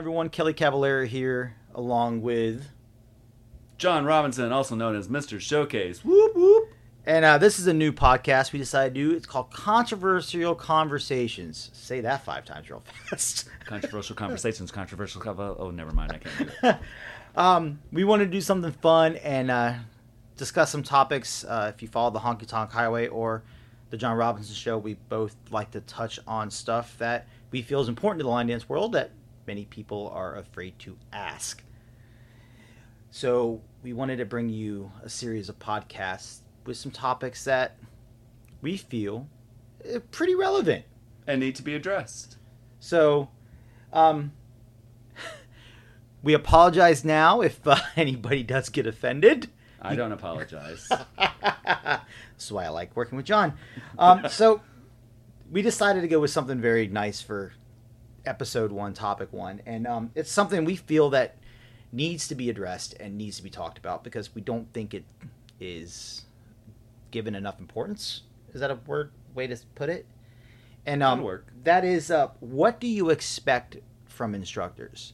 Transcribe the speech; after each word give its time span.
everyone. 0.00 0.30
Kelly 0.30 0.54
Cavallera 0.54 1.06
here, 1.06 1.56
along 1.74 2.22
with. 2.22 2.64
John 3.76 4.06
Robinson, 4.06 4.50
also 4.50 4.74
known 4.74 4.96
as 4.96 5.08
Mr. 5.08 5.38
Showcase. 5.38 6.02
Whoop 6.02 6.34
whoop. 6.34 6.70
And 7.04 7.22
uh, 7.22 7.36
this 7.36 7.58
is 7.58 7.66
a 7.66 7.74
new 7.74 7.92
podcast 7.92 8.50
we 8.54 8.58
decided 8.58 8.94
to 8.94 9.00
do. 9.10 9.14
It's 9.14 9.26
called 9.26 9.50
Controversial 9.50 10.54
Conversations. 10.54 11.68
Say 11.74 12.00
that 12.00 12.24
five 12.24 12.46
times 12.46 12.70
real 12.70 12.82
fast. 13.10 13.50
Controversial 13.66 14.16
conversations, 14.16 14.70
controversial. 14.70 15.20
co- 15.20 15.56
Oh, 15.58 15.70
never 15.70 15.92
mind. 15.92 16.12
I 16.12 16.16
can't 16.18 16.38
do 16.62 16.68
it. 16.68 16.76
um, 17.36 17.78
we 17.92 18.04
want 18.04 18.20
to 18.20 18.26
do 18.26 18.40
something 18.40 18.72
fun 18.72 19.16
and 19.16 19.50
uh, 19.50 19.74
discuss 20.38 20.70
some 20.70 20.82
topics. 20.82 21.44
Uh, 21.44 21.70
if 21.74 21.82
you 21.82 21.88
follow 21.88 22.08
the 22.10 22.20
Honky 22.20 22.46
Tonk 22.46 22.70
Highway 22.72 23.08
or 23.08 23.42
the 23.90 23.98
John 23.98 24.16
Robinson 24.16 24.54
Show, 24.54 24.78
we 24.78 24.94
both 25.10 25.36
like 25.50 25.72
to 25.72 25.82
touch 25.82 26.18
on 26.26 26.50
stuff 26.50 26.96
that 26.96 27.26
we 27.50 27.60
feel 27.60 27.82
is 27.82 27.88
important 27.88 28.20
to 28.20 28.24
the 28.24 28.30
line 28.30 28.46
dance 28.46 28.66
world 28.66 28.92
that 28.92 29.10
many 29.50 29.64
people 29.64 30.12
are 30.14 30.36
afraid 30.36 30.78
to 30.78 30.96
ask. 31.12 31.64
So 33.10 33.60
we 33.82 33.92
wanted 33.92 34.18
to 34.18 34.24
bring 34.24 34.48
you 34.48 34.92
a 35.02 35.08
series 35.08 35.48
of 35.48 35.58
podcasts 35.58 36.42
with 36.64 36.76
some 36.76 36.92
topics 36.92 37.42
that 37.46 37.76
we 38.62 38.76
feel 38.76 39.26
pretty 40.12 40.36
relevant. 40.36 40.84
And 41.26 41.40
need 41.40 41.56
to 41.56 41.64
be 41.64 41.74
addressed. 41.74 42.36
So, 42.78 43.28
um, 43.92 44.30
we 46.22 46.32
apologize 46.32 47.04
now 47.04 47.40
if 47.40 47.66
uh, 47.66 47.74
anybody 47.96 48.44
does 48.44 48.68
get 48.68 48.86
offended. 48.86 49.50
I 49.82 49.96
don't 49.96 50.12
apologize. 50.12 50.88
That's 51.18 52.52
why 52.52 52.66
I 52.66 52.68
like 52.68 52.94
working 52.94 53.16
with 53.16 53.26
John. 53.26 53.54
Um, 53.98 54.28
so, 54.28 54.60
we 55.50 55.60
decided 55.60 56.02
to 56.02 56.08
go 56.08 56.20
with 56.20 56.30
something 56.30 56.60
very 56.60 56.86
nice 56.86 57.20
for 57.20 57.52
episode 58.26 58.72
one, 58.72 58.94
topic 58.94 59.32
one, 59.32 59.60
and 59.66 59.86
um, 59.86 60.10
it's 60.14 60.30
something 60.30 60.64
we 60.64 60.76
feel 60.76 61.10
that 61.10 61.36
needs 61.92 62.28
to 62.28 62.34
be 62.34 62.48
addressed 62.48 62.94
and 63.00 63.16
needs 63.18 63.36
to 63.36 63.42
be 63.42 63.50
talked 63.50 63.78
about 63.78 64.04
because 64.04 64.34
we 64.34 64.40
don't 64.40 64.72
think 64.72 64.94
it 64.94 65.04
is 65.58 66.24
given 67.10 67.34
enough 67.34 67.58
importance. 67.58 68.22
Is 68.54 68.60
that 68.60 68.70
a 68.70 68.76
word 68.86 69.10
way 69.34 69.46
to 69.46 69.56
put 69.74 69.88
it? 69.88 70.06
And 70.86 71.02
um, 71.02 71.40
that 71.64 71.84
is, 71.84 72.10
uh, 72.10 72.28
what 72.40 72.80
do 72.80 72.86
you 72.86 73.10
expect 73.10 73.76
from 74.06 74.34
instructors? 74.34 75.12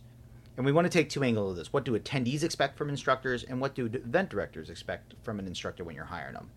And 0.57 0.65
we 0.65 0.73
want 0.73 0.87
to 0.87 0.91
take 0.91 1.11
two 1.11 1.23
angles 1.23 1.51
of 1.51 1.57
this. 1.57 1.73
What 1.73 1.85
do 1.85 1.99
attendees 1.99 2.43
expect 2.43 2.79
from 2.79 2.89
instructors, 2.89 3.45
and 3.45 3.61
what 3.61 3.75
do 3.75 3.87
event 3.87 4.31
directors 4.31 4.71
expect 4.71 5.15
from 5.23 5.39
an 5.39 5.47
instructor 5.47 5.85
when 5.85 5.95
you're 5.95 6.05
hiring 6.05 6.35
them? 6.35 6.51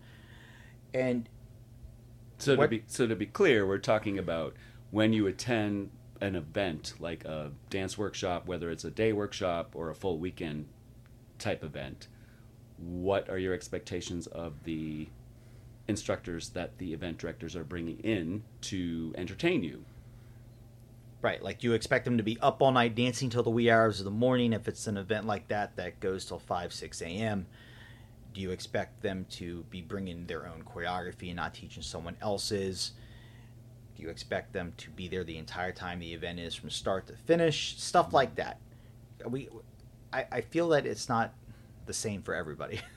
And 0.94 1.28
So 2.38 2.56
to 2.56 2.68
be 2.68 2.84
so 2.86 3.06
to 3.06 3.16
be 3.16 3.26
clear, 3.26 3.66
we're 3.66 3.78
talking 3.78 4.18
about 4.18 4.54
when 4.90 5.12
you 5.12 5.26
attend 5.26 5.90
an 6.20 6.36
event 6.36 6.94
like 6.98 7.24
a 7.24 7.52
dance 7.70 7.96
workshop, 7.96 8.46
whether 8.46 8.70
it's 8.70 8.84
a 8.84 8.90
day 8.90 9.12
workshop 9.12 9.70
or 9.74 9.90
a 9.90 9.94
full 9.94 10.18
weekend 10.18 10.66
type 11.38 11.64
event. 11.64 12.08
What 12.78 13.28
are 13.28 13.38
your 13.38 13.54
expectations 13.54 14.26
of 14.26 14.64
the 14.64 15.08
instructors 15.88 16.50
that 16.50 16.78
the 16.78 16.92
event 16.92 17.18
directors 17.18 17.56
are 17.56 17.64
bringing 17.64 17.98
in 18.00 18.42
to 18.62 19.12
entertain 19.16 19.62
you? 19.62 19.84
Right, 21.22 21.42
like 21.42 21.62
you 21.62 21.74
expect 21.74 22.06
them 22.06 22.16
to 22.16 22.22
be 22.22 22.38
up 22.40 22.62
all 22.62 22.72
night 22.72 22.94
dancing 22.94 23.28
till 23.28 23.42
the 23.42 23.50
wee 23.50 23.70
hours 23.70 24.00
of 24.00 24.04
the 24.04 24.10
morning. 24.10 24.54
If 24.54 24.68
it's 24.68 24.86
an 24.86 24.96
event 24.96 25.26
like 25.26 25.48
that 25.48 25.76
that 25.76 26.00
goes 26.00 26.24
till 26.24 26.38
five, 26.38 26.72
six 26.72 27.02
a.m., 27.02 27.46
do 28.32 28.40
you 28.40 28.52
expect 28.52 29.02
them 29.02 29.26
to 29.30 29.64
be 29.70 29.82
bringing 29.82 30.26
their 30.26 30.46
own 30.46 30.62
choreography 30.62 31.28
and 31.28 31.36
not 31.36 31.52
teaching 31.52 31.82
someone 31.82 32.16
else's? 32.22 32.92
You 34.00 34.08
expect 34.08 34.52
them 34.52 34.72
to 34.78 34.90
be 34.90 35.08
there 35.08 35.24
the 35.24 35.36
entire 35.36 35.72
time 35.72 36.00
the 36.00 36.14
event 36.14 36.40
is 36.40 36.54
from 36.54 36.70
start 36.70 37.06
to 37.08 37.12
finish? 37.14 37.76
Stuff 37.78 38.12
like 38.12 38.34
that. 38.36 38.58
We, 39.26 39.48
I, 40.12 40.26
I 40.32 40.40
feel 40.40 40.68
that 40.70 40.86
it's 40.86 41.08
not 41.08 41.34
the 41.86 41.92
same 41.92 42.22
for 42.22 42.34
everybody. 42.34 42.80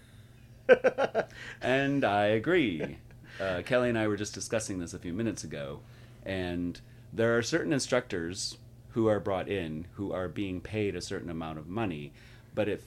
And 1.61 2.03
I 2.03 2.25
agree. 2.25 2.97
Uh, 3.39 3.61
Kelly 3.65 3.89
and 3.89 3.97
I 3.97 4.07
were 4.07 4.17
just 4.17 4.33
discussing 4.33 4.79
this 4.79 4.93
a 4.93 4.99
few 4.99 5.13
minutes 5.13 5.43
ago, 5.43 5.79
and 6.25 6.79
there 7.11 7.37
are 7.37 7.41
certain 7.41 7.73
instructors 7.73 8.57
who 8.89 9.07
are 9.07 9.19
brought 9.19 9.47
in 9.49 9.87
who 9.93 10.13
are 10.13 10.27
being 10.27 10.61
paid 10.61 10.95
a 10.95 11.01
certain 11.01 11.29
amount 11.29 11.57
of 11.57 11.67
money, 11.67 12.13
but 12.53 12.69
if 12.69 12.85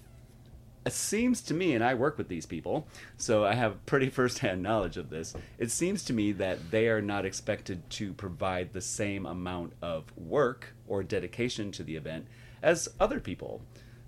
it 0.87 0.93
seems 0.93 1.43
to 1.43 1.55
me, 1.55 1.75
and 1.75 1.83
I 1.83 1.95
work 1.95 2.17
with 2.17 2.29
these 2.29 2.47
people, 2.47 2.87
so 3.17 3.45
I 3.45 3.55
have 3.55 3.85
pretty 3.87 4.09
firsthand 4.11 4.63
knowledge 4.63 4.97
of 4.97 5.11
this. 5.11 5.35
It 5.59 5.73
seems 5.73 6.05
to 6.05 6.13
me 6.13 6.31
that 6.33 6.71
they 6.71 6.89
are 6.89 7.03
not 7.03 7.27
expected 7.27 7.91
to 7.91 8.13
provide 8.13 8.73
the 8.73 8.81
same 8.81 9.27
amount 9.27 9.73
of 9.83 10.05
work 10.17 10.75
or 10.87 11.03
dedication 11.03 11.73
to 11.73 11.83
the 11.83 11.97
event 11.97 12.27
as 12.63 12.89
other 13.01 13.19
people, 13.19 13.63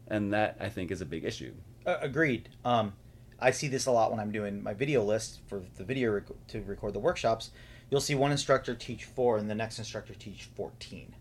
and 0.06 0.32
that 0.32 0.56
I 0.60 0.68
think 0.68 0.92
is 0.92 1.00
a 1.00 1.06
big 1.06 1.24
issue. 1.24 1.52
Uh, 1.84 1.96
agreed. 2.00 2.48
Um, 2.64 2.92
I 3.40 3.50
see 3.50 3.66
this 3.66 3.86
a 3.86 3.92
lot 3.92 4.12
when 4.12 4.20
I'm 4.20 4.30
doing 4.30 4.62
my 4.62 4.72
video 4.72 5.02
list 5.02 5.40
for 5.48 5.62
the 5.76 5.84
video 5.84 6.12
rec- 6.12 6.46
to 6.48 6.62
record 6.62 6.94
the 6.94 7.00
workshops. 7.00 7.50
You'll 7.90 8.00
see 8.00 8.14
one 8.14 8.30
instructor 8.30 8.74
teach 8.74 9.04
four, 9.04 9.36
and 9.36 9.50
the 9.50 9.54
next 9.54 9.78
instructor 9.78 10.14
teach 10.14 10.44
fourteen, 10.44 11.14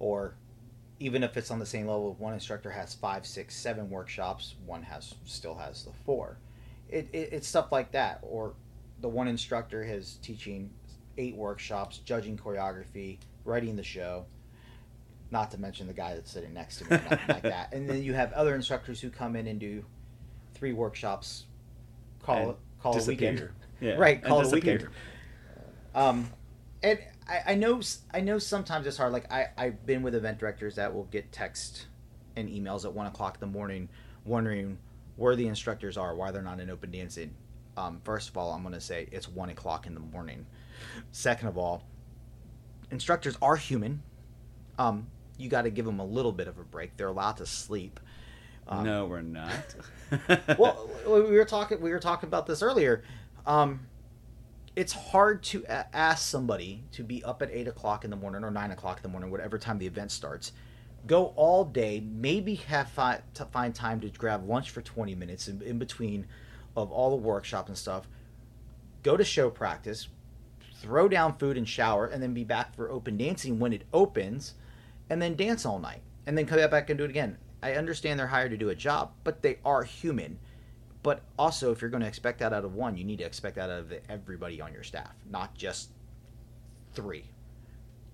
or 0.00 0.34
even 1.00 1.24
if 1.24 1.36
it's 1.38 1.50
on 1.50 1.58
the 1.58 1.66
same 1.66 1.86
level, 1.86 2.14
one 2.18 2.34
instructor 2.34 2.70
has 2.70 2.94
five, 2.94 3.26
six, 3.26 3.56
seven 3.56 3.88
workshops, 3.88 4.54
one 4.66 4.82
has 4.82 5.14
still 5.24 5.54
has 5.54 5.84
the 5.84 5.92
four. 6.04 6.36
It, 6.90 7.08
it, 7.12 7.30
it's 7.32 7.48
stuff 7.48 7.72
like 7.72 7.90
that, 7.92 8.20
or 8.22 8.54
the 9.00 9.08
one 9.08 9.26
instructor 9.26 9.82
has 9.82 10.16
teaching 10.16 10.70
eight 11.16 11.34
workshops, 11.34 11.98
judging 11.98 12.36
choreography, 12.36 13.18
writing 13.46 13.76
the 13.76 13.82
show. 13.82 14.26
Not 15.30 15.50
to 15.52 15.58
mention 15.58 15.86
the 15.86 15.94
guy 15.94 16.14
that's 16.14 16.30
sitting 16.30 16.52
next 16.52 16.78
to 16.78 16.84
me, 16.84 16.90
nothing 16.90 17.18
like 17.28 17.42
that. 17.42 17.72
And 17.72 17.88
then 17.88 18.02
you 18.02 18.12
have 18.12 18.32
other 18.32 18.54
instructors 18.54 19.00
who 19.00 19.10
come 19.10 19.36
in 19.36 19.46
and 19.46 19.58
do 19.58 19.84
three 20.54 20.72
workshops, 20.72 21.46
call 22.22 22.36
And 22.36 22.54
call 22.82 23.00
a 23.00 23.04
weekend. 23.04 23.48
Yeah, 23.80 23.94
right? 23.94 24.22
Call 24.22 24.40
it 24.40 24.48
a 24.48 24.50
weekend. 24.50 24.88
Um, 25.94 26.28
and 26.82 26.98
I, 27.28 27.52
I 27.52 27.54
know 27.54 27.80
I 28.12 28.20
know 28.20 28.38
sometimes 28.38 28.86
it's 28.86 28.96
hard. 28.96 29.12
Like 29.12 29.30
I 29.32 29.48
I've 29.56 29.86
been 29.86 30.02
with 30.02 30.14
event 30.14 30.38
directors 30.38 30.76
that 30.76 30.94
will 30.94 31.04
get 31.04 31.32
text 31.32 31.86
and 32.36 32.48
emails 32.48 32.84
at 32.84 32.92
one 32.92 33.06
o'clock 33.06 33.34
in 33.34 33.40
the 33.40 33.58
morning, 33.58 33.88
wondering 34.24 34.78
where 35.16 35.36
the 35.36 35.46
instructors 35.46 35.96
are, 35.96 36.14
why 36.14 36.30
they're 36.30 36.42
not 36.42 36.60
in 36.60 36.70
open 36.70 36.90
dancing. 36.90 37.34
Um, 37.76 38.00
first 38.04 38.28
of 38.28 38.36
all, 38.36 38.52
I'm 38.52 38.62
going 38.62 38.74
to 38.74 38.80
say 38.80 39.08
it's 39.12 39.28
one 39.28 39.50
o'clock 39.50 39.86
in 39.86 39.94
the 39.94 40.00
morning. 40.00 40.46
Second 41.12 41.48
of 41.48 41.58
all, 41.58 41.84
instructors 42.90 43.36
are 43.40 43.56
human. 43.56 44.02
Um, 44.78 45.06
you 45.38 45.48
got 45.48 45.62
to 45.62 45.70
give 45.70 45.84
them 45.84 46.00
a 46.00 46.04
little 46.04 46.32
bit 46.32 46.48
of 46.48 46.58
a 46.58 46.64
break. 46.64 46.96
They're 46.96 47.08
allowed 47.08 47.36
to 47.38 47.46
sleep. 47.46 48.00
Um, 48.66 48.84
no, 48.84 49.06
we're 49.06 49.22
not. 49.22 49.74
well, 50.58 50.88
we 51.06 51.20
were 51.20 51.44
talking. 51.44 51.80
We 51.80 51.90
were 51.90 51.98
talking 51.98 52.28
about 52.28 52.46
this 52.46 52.62
earlier. 52.62 53.02
Um, 53.46 53.80
it's 54.76 54.92
hard 54.92 55.42
to 55.42 55.64
ask 55.66 56.28
somebody 56.28 56.84
to 56.92 57.02
be 57.02 57.22
up 57.24 57.42
at 57.42 57.50
eight 57.50 57.68
o'clock 57.68 58.04
in 58.04 58.10
the 58.10 58.16
morning 58.16 58.44
or 58.44 58.50
nine 58.50 58.70
o'clock 58.70 58.98
in 58.98 59.02
the 59.02 59.08
morning, 59.08 59.30
whatever 59.30 59.58
time 59.58 59.78
the 59.78 59.86
event 59.86 60.10
starts. 60.12 60.52
Go 61.06 61.32
all 61.36 61.64
day, 61.64 62.00
maybe 62.00 62.56
have 62.56 62.88
fi- 62.88 63.20
to 63.34 63.44
find 63.46 63.74
time 63.74 64.00
to 64.00 64.08
grab 64.10 64.48
lunch 64.48 64.70
for 64.70 64.82
twenty 64.82 65.14
minutes 65.14 65.48
in, 65.48 65.60
in 65.62 65.78
between 65.78 66.26
of 66.76 66.92
all 66.92 67.10
the 67.10 67.16
workshops 67.16 67.68
and 67.68 67.76
stuff. 67.76 68.06
Go 69.02 69.16
to 69.16 69.24
show 69.24 69.50
practice, 69.50 70.08
throw 70.76 71.08
down 71.08 71.36
food 71.38 71.56
and 71.56 71.68
shower, 71.68 72.06
and 72.06 72.22
then 72.22 72.34
be 72.34 72.44
back 72.44 72.74
for 72.74 72.90
open 72.90 73.16
dancing 73.16 73.58
when 73.58 73.72
it 73.72 73.84
opens, 73.92 74.54
and 75.08 75.20
then 75.20 75.36
dance 75.36 75.64
all 75.64 75.78
night, 75.78 76.02
and 76.26 76.36
then 76.36 76.46
come 76.46 76.58
back 76.70 76.90
and 76.90 76.98
do 76.98 77.04
it 77.04 77.10
again. 77.10 77.38
I 77.62 77.72
understand 77.72 78.18
they're 78.18 78.26
hired 78.26 78.50
to 78.52 78.56
do 78.56 78.68
a 78.68 78.74
job, 78.74 79.12
but 79.24 79.42
they 79.42 79.58
are 79.64 79.82
human. 79.82 80.38
But 81.02 81.22
also, 81.38 81.72
if 81.72 81.80
you're 81.80 81.90
going 81.90 82.02
to 82.02 82.08
expect 82.08 82.40
that 82.40 82.52
out 82.52 82.64
of 82.64 82.74
one, 82.74 82.96
you 82.96 83.04
need 83.04 83.18
to 83.18 83.24
expect 83.24 83.56
that 83.56 83.70
out 83.70 83.78
of 83.80 83.92
everybody 84.08 84.60
on 84.60 84.72
your 84.72 84.82
staff, 84.82 85.14
not 85.30 85.54
just 85.54 85.90
three. 86.94 87.24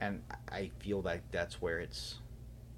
And 0.01 0.23
I 0.53 0.71
feel 0.79 1.01
like 1.01 1.23
that's 1.33 1.61
where 1.61 1.81
it's 1.81 2.19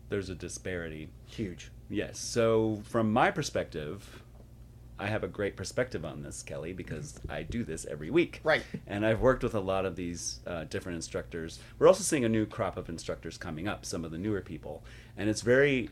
There's 0.08 0.30
a 0.30 0.34
disparity. 0.34 1.08
huge. 1.26 1.70
Yes. 1.90 2.18
So, 2.18 2.80
from 2.84 3.12
my 3.12 3.30
perspective, 3.30 4.22
I 4.98 5.06
have 5.06 5.24
a 5.24 5.28
great 5.28 5.56
perspective 5.56 6.04
on 6.04 6.22
this, 6.22 6.42
Kelly, 6.42 6.72
because 6.72 7.20
I 7.28 7.42
do 7.42 7.62
this 7.64 7.84
every 7.86 8.10
week. 8.10 8.40
Right. 8.42 8.62
And 8.86 9.04
I've 9.06 9.20
worked 9.20 9.42
with 9.42 9.54
a 9.54 9.60
lot 9.60 9.84
of 9.84 9.94
these 9.96 10.40
uh, 10.46 10.64
different 10.64 10.96
instructors. 10.96 11.60
We're 11.78 11.86
also 11.86 12.02
seeing 12.02 12.24
a 12.24 12.28
new 12.28 12.46
crop 12.46 12.76
of 12.76 12.88
instructors 12.88 13.36
coming 13.38 13.68
up, 13.68 13.84
some 13.84 14.04
of 14.04 14.10
the 14.10 14.18
newer 14.18 14.40
people. 14.40 14.82
And 15.16 15.28
it's 15.28 15.42
very 15.42 15.90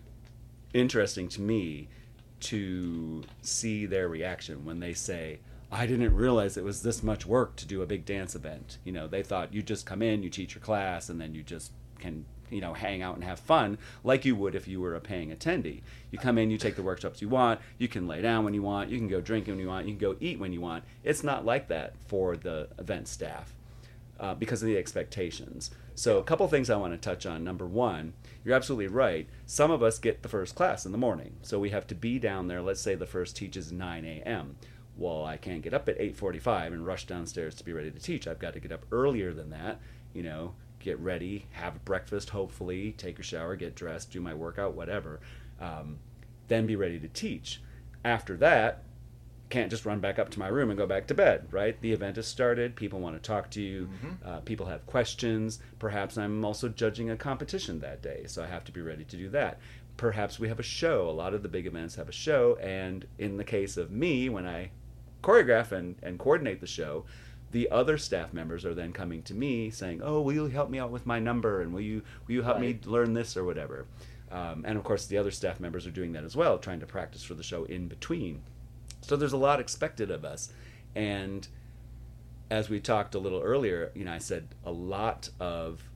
interesting 0.75 1.29
to 1.29 1.41
me 1.41 1.89
to 2.41 3.25
see 3.43 3.87
their 3.87 4.09
reaction 4.09 4.65
when 4.65 4.81
they 4.81 4.95
say, 4.95 5.39
I 5.71 5.87
didn't 5.87 6.15
realize 6.15 6.57
it 6.57 6.65
was 6.65 6.83
this 6.83 7.03
much 7.03 7.27
work 7.27 7.57
to 7.57 7.67
do 7.67 7.83
a 7.83 7.87
big 7.87 8.05
dance 8.05 8.35
event. 8.35 8.79
You 8.85 8.93
know, 8.93 9.09
they 9.09 9.23
thought 9.23 9.53
you 9.53 9.63
just 9.63 9.87
come 9.87 10.03
in, 10.03 10.23
you 10.23 10.31
teach 10.31 10.55
your 10.55 10.63
class, 10.63 11.09
and 11.09 11.21
then 11.21 11.35
you 11.35 11.43
just 11.43 11.73
can, 11.99 12.25
you 12.51 12.61
know, 12.61 12.73
hang 12.73 13.03
out 13.03 13.17
and 13.17 13.25
have 13.25 13.41
fun 13.41 13.79
like 14.05 14.25
you 14.25 14.37
would 14.37 14.55
if 14.55 14.69
you 14.69 14.81
were 14.81 14.95
a 14.95 15.01
paying 15.01 15.35
attendee. 15.35 15.83
You 16.11 16.19
come 16.19 16.39
in, 16.39 16.51
you 16.51 16.59
take 16.59 16.77
the 16.77 16.83
workshops 16.83 17.21
you 17.21 17.29
want, 17.29 17.61
you 17.79 17.89
can 17.89 18.07
lay 18.07 18.23
down 18.23 18.45
when 18.45 18.55
you 18.55 18.63
want, 18.63 18.91
you 18.91 18.99
can 18.99 19.09
go 19.09 19.21
drink 19.21 19.49
when 19.49 19.59
you 19.59 19.67
want, 19.67 19.87
you 19.87 19.93
can 19.93 19.99
go 19.99 20.17
eat 20.21 20.39
when 20.39 20.53
you 20.53 20.61
want. 20.61 20.85
It's 21.03 21.25
not 21.25 21.45
like 21.45 21.67
that 21.69 21.95
for 22.07 22.37
the 22.37 22.69
event 22.79 23.09
staff. 23.09 23.56
Uh, 24.19 24.35
because 24.35 24.63
of 24.63 24.67
the 24.67 24.79
expectations. 24.79 25.71
So, 25.95 26.19
a 26.19 26.25
couple 26.25 26.47
things 26.49 26.69
I 26.69 26.77
want 26.77 26.93
to 26.93 26.99
touch 26.99 27.27
on. 27.27 27.45
Number 27.45 27.67
one, 27.67 28.13
you're 28.45 28.55
absolutely 28.55 28.89
right. 28.89 29.29
Some 29.47 29.71
of 29.71 29.83
us 29.83 29.99
get 29.99 30.23
the 30.23 30.29
first 30.29 30.55
class 30.55 30.85
in 30.87 30.93
the 30.93 30.99
morning, 30.99 31.37
so 31.43 31.59
we 31.59 31.71
have 31.71 31.87
to 31.89 31.95
be 31.95 32.19
down 32.19 32.49
there. 32.49 32.63
Let's 32.63 32.81
say 32.81 32.95
the 32.95 33.07
first 33.07 33.37
teaches 33.37 33.73
9 33.73 34.05
a.m. 34.05 34.57
Well, 34.97 35.25
I 35.25 35.37
can't 35.37 35.63
get 35.63 35.75
up 35.75 35.89
at 35.89 35.99
8:45 35.99 36.73
and 36.73 36.87
rush 36.87 37.07
downstairs 37.07 37.55
to 37.57 37.65
be 37.65 37.73
ready 37.73 37.91
to 37.91 37.99
teach. 37.99 38.27
I've 38.27 38.39
got 38.39 38.55
to 38.55 38.61
get 38.61 38.73
up 38.73 38.87
earlier 38.91 39.33
than 39.33 39.51
that. 39.51 39.81
You 40.15 40.23
know, 40.23 40.55
get 40.79 40.99
ready, 40.99 41.47
have 41.51 41.85
breakfast, 41.85 42.31
hopefully, 42.31 42.93
take 42.93 43.19
a 43.19 43.23
shower, 43.23 43.57
get 43.57 43.75
dressed, 43.75 44.13
do 44.13 44.21
my 44.21 44.33
workout, 44.33 44.75
whatever. 44.75 45.21
Um, 45.61 45.99
then 46.49 46.67
be 46.67 46.77
ready 46.77 46.99
to 47.01 47.09
teach. 47.09 47.61
After 48.05 48.37
that, 48.39 48.85
can't 49.49 49.71
just 49.71 49.87
run 49.87 50.01
back 50.01 50.19
up 50.19 50.31
to 50.31 50.39
my 50.39 50.49
room 50.49 50.71
and 50.71 50.79
go 50.79 50.87
back 50.87 51.07
to 51.07 51.15
bed, 51.15 51.47
right? 51.51 51.81
The 51.81 51.93
event 51.93 52.17
has 52.17 52.27
started. 52.27 52.75
People 52.75 53.01
want 53.01 53.17
to 53.17 53.27
talk 53.27 53.51
to 53.51 53.61
you. 53.61 53.87
Mm-hmm. 53.87 54.29
Uh, 54.29 54.41
people 54.41 54.67
have 54.67 54.87
questions. 54.87 55.61
Perhaps 55.79 56.19
I'm 56.19 56.45
also 56.45 56.69
judging 56.69 57.11
a 57.11 57.17
competition 57.17 57.81
that 57.81 58.03
day, 58.03 58.25
so 58.27 58.43
I 58.43 58.47
have 58.47 58.65
to 58.65 58.73
be 58.73 58.81
ready 58.81 59.05
to 59.05 59.17
do 59.17 59.29
that. 59.31 59.61
Perhaps 59.97 60.39
we 60.39 60.49
have 60.49 60.59
a 60.59 60.65
show. 60.65 61.09
A 61.09 61.13
lot 61.13 61.33
of 61.33 61.43
the 61.43 61.49
big 61.49 61.67
events 61.67 61.95
have 61.95 62.09
a 62.09 62.13
show, 62.13 62.57
and 62.57 63.07
in 63.19 63.37
the 63.37 63.45
case 63.45 63.77
of 63.77 63.91
me, 63.91 64.29
when 64.29 64.47
I 64.47 64.71
choreograph 65.23 65.73
and, 65.73 65.97
and 66.03 66.19
coordinate 66.19 66.61
the 66.61 66.67
show, 66.67 67.05
the 67.53 67.71
other 67.71 67.97
staff 67.97 68.33
members 68.33 68.65
are 68.65 68.75
then 68.75 68.93
coming 68.93 69.23
to 69.23 69.35
me 69.35 69.71
saying, 69.71 70.03
"Oh, 70.03 70.21
will 70.21 70.35
you 70.35 70.47
help 70.47 70.71
me 70.71 70.79
out 70.79 70.91
with 70.91 71.07
my 71.07 71.19
number? 71.19 71.63
And 71.63 71.73
will 71.73 71.81
you 71.81 72.03
will 72.27 72.35
you 72.35 72.43
help 72.43 72.59
right. 72.59 72.85
me 72.85 72.91
learn 72.91 73.15
this 73.15 73.37
or 73.37 73.45
whatever?" 73.45 73.87
Um, 74.31 74.65
and 74.67 74.77
of 74.77 74.85
course, 74.85 75.07
the 75.07 75.19
other 75.19 75.31
staff 75.31 75.61
members 75.61 75.87
are 75.87 75.93
doing 75.93 76.13
that 76.13 76.25
as 76.25 76.35
well, 76.35 76.59
trying 76.59 76.81
to 76.81 76.87
practice 76.87 77.23
for 77.23 77.35
the 77.35 77.45
show 77.45 77.65
in 77.65 77.87
between. 77.87 78.43
So 79.07 79.15
there's 79.15 79.33
a 79.33 79.37
lot 79.37 79.61
expected 79.61 80.11
of 80.11 80.25
us. 80.25 80.53
And 80.97 81.47
as 82.51 82.69
we 82.69 82.81
talked 82.81 83.15
a 83.15 83.21
little 83.21 83.41
earlier, 83.41 83.93
you 83.95 84.05
know, 84.05 84.13
I 84.13 84.19
said 84.19 84.49
a 84.65 84.73
lot 84.73 85.31
of 85.39 85.89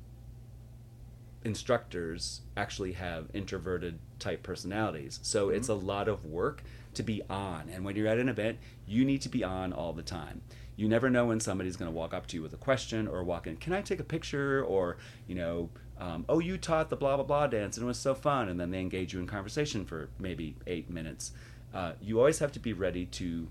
instructors 1.44 2.42
actually 2.56 2.92
have 2.92 3.26
introverted 3.34 3.98
type 4.20 4.44
personalities. 4.44 5.18
So 5.22 5.48
mm-hmm. 5.48 5.56
it's 5.56 5.68
a 5.68 5.74
lot 5.74 6.06
of 6.06 6.24
work 6.24 6.62
to 6.94 7.02
be 7.02 7.20
on. 7.28 7.68
And 7.72 7.84
when 7.84 7.96
you're 7.96 8.06
at 8.06 8.18
an 8.18 8.28
event, 8.28 8.58
you 8.86 9.04
need 9.04 9.22
to 9.22 9.28
be 9.28 9.42
on 9.42 9.72
all 9.72 9.92
the 9.92 10.02
time. 10.02 10.42
You 10.76 10.88
never 10.88 11.10
know 11.10 11.26
when 11.26 11.40
somebody's 11.40 11.76
going 11.76 11.90
to 11.90 11.96
walk 11.96 12.14
up 12.14 12.28
to 12.28 12.36
you 12.36 12.42
with 12.42 12.52
a 12.52 12.58
question 12.58 13.08
or 13.08 13.24
walk 13.24 13.48
in, 13.48 13.56
can 13.56 13.72
I 13.72 13.82
take 13.82 13.98
a 13.98 14.04
picture? 14.04 14.62
Or, 14.64 14.98
you 15.26 15.34
know, 15.34 15.68
um, 15.98 16.24
oh, 16.28 16.38
you 16.38 16.56
taught 16.56 16.90
the 16.90 16.96
blah, 16.96 17.16
blah, 17.16 17.24
blah 17.24 17.48
dance 17.48 17.76
and 17.76 17.84
it 17.84 17.88
was 17.88 17.98
so 17.98 18.14
fun. 18.14 18.48
And 18.48 18.60
then 18.60 18.70
they 18.70 18.80
engage 18.80 19.12
you 19.12 19.18
in 19.18 19.26
conversation 19.26 19.84
for 19.84 20.08
maybe 20.18 20.54
eight 20.68 20.88
minutes 20.88 21.32
uh, 21.72 21.92
you 22.00 22.18
always 22.18 22.38
have 22.40 22.52
to 22.52 22.60
be 22.60 22.72
ready 22.72 23.06
to 23.06 23.48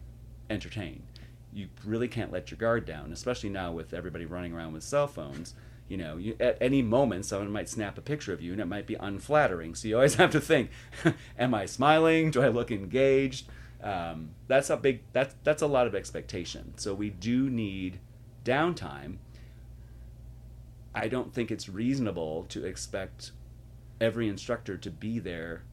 entertain. 0.50 1.04
You 1.54 1.70
really 1.86 2.08
can't 2.08 2.32
let 2.32 2.52
your 2.52 2.58
guard 2.58 2.86
down, 2.86 3.12
especially 3.12 3.50
now 3.50 3.72
with 3.72 3.94
everybody 3.94 4.26
running 4.26 4.54
around 4.54 4.74
with 4.74 4.84
cell 4.84 5.08
phones. 5.08 5.56
You 5.88 5.98
know, 5.98 6.18
you, 6.18 6.36
at 6.40 6.58
any 6.62 6.82
moment, 6.82 7.26
someone 7.26 7.52
might 7.52 7.70
snap 7.70 7.98
a 7.98 8.02
picture 8.02 8.32
of 8.32 8.42
you, 8.42 8.52
and 8.52 8.62
it 8.62 8.68
might 8.68 8.86
be 8.86 8.96
unflattering. 8.96 9.74
So 9.74 9.88
you 9.88 9.96
always 9.96 10.16
have 10.16 10.32
to 10.32 10.42
think: 10.42 10.70
Am 11.40 11.54
I 11.54 11.66
smiling? 11.66 12.32
Do 12.32 12.42
I 12.42 12.50
look 12.50 12.72
engaged? 12.72 13.48
Um, 13.82 14.32
that's 14.48 14.70
a 14.70 14.78
big. 14.78 15.02
That's 15.14 15.36
that's 15.44 15.62
a 15.62 15.68
lot 15.68 15.88
of 15.88 15.96
expectation. 15.96 16.74
So 16.78 16.94
we 16.94 17.10
do 17.10 17.50
need 17.50 18.00
downtime. 18.46 19.18
I 20.94 21.08
don't 21.08 21.34
think 21.34 21.50
it's 21.50 21.70
reasonable 21.70 22.46
to 22.50 22.66
expect 22.66 23.32
every 24.02 24.28
instructor 24.28 24.78
to 24.78 24.92
be 24.92 25.20
there 25.20 25.64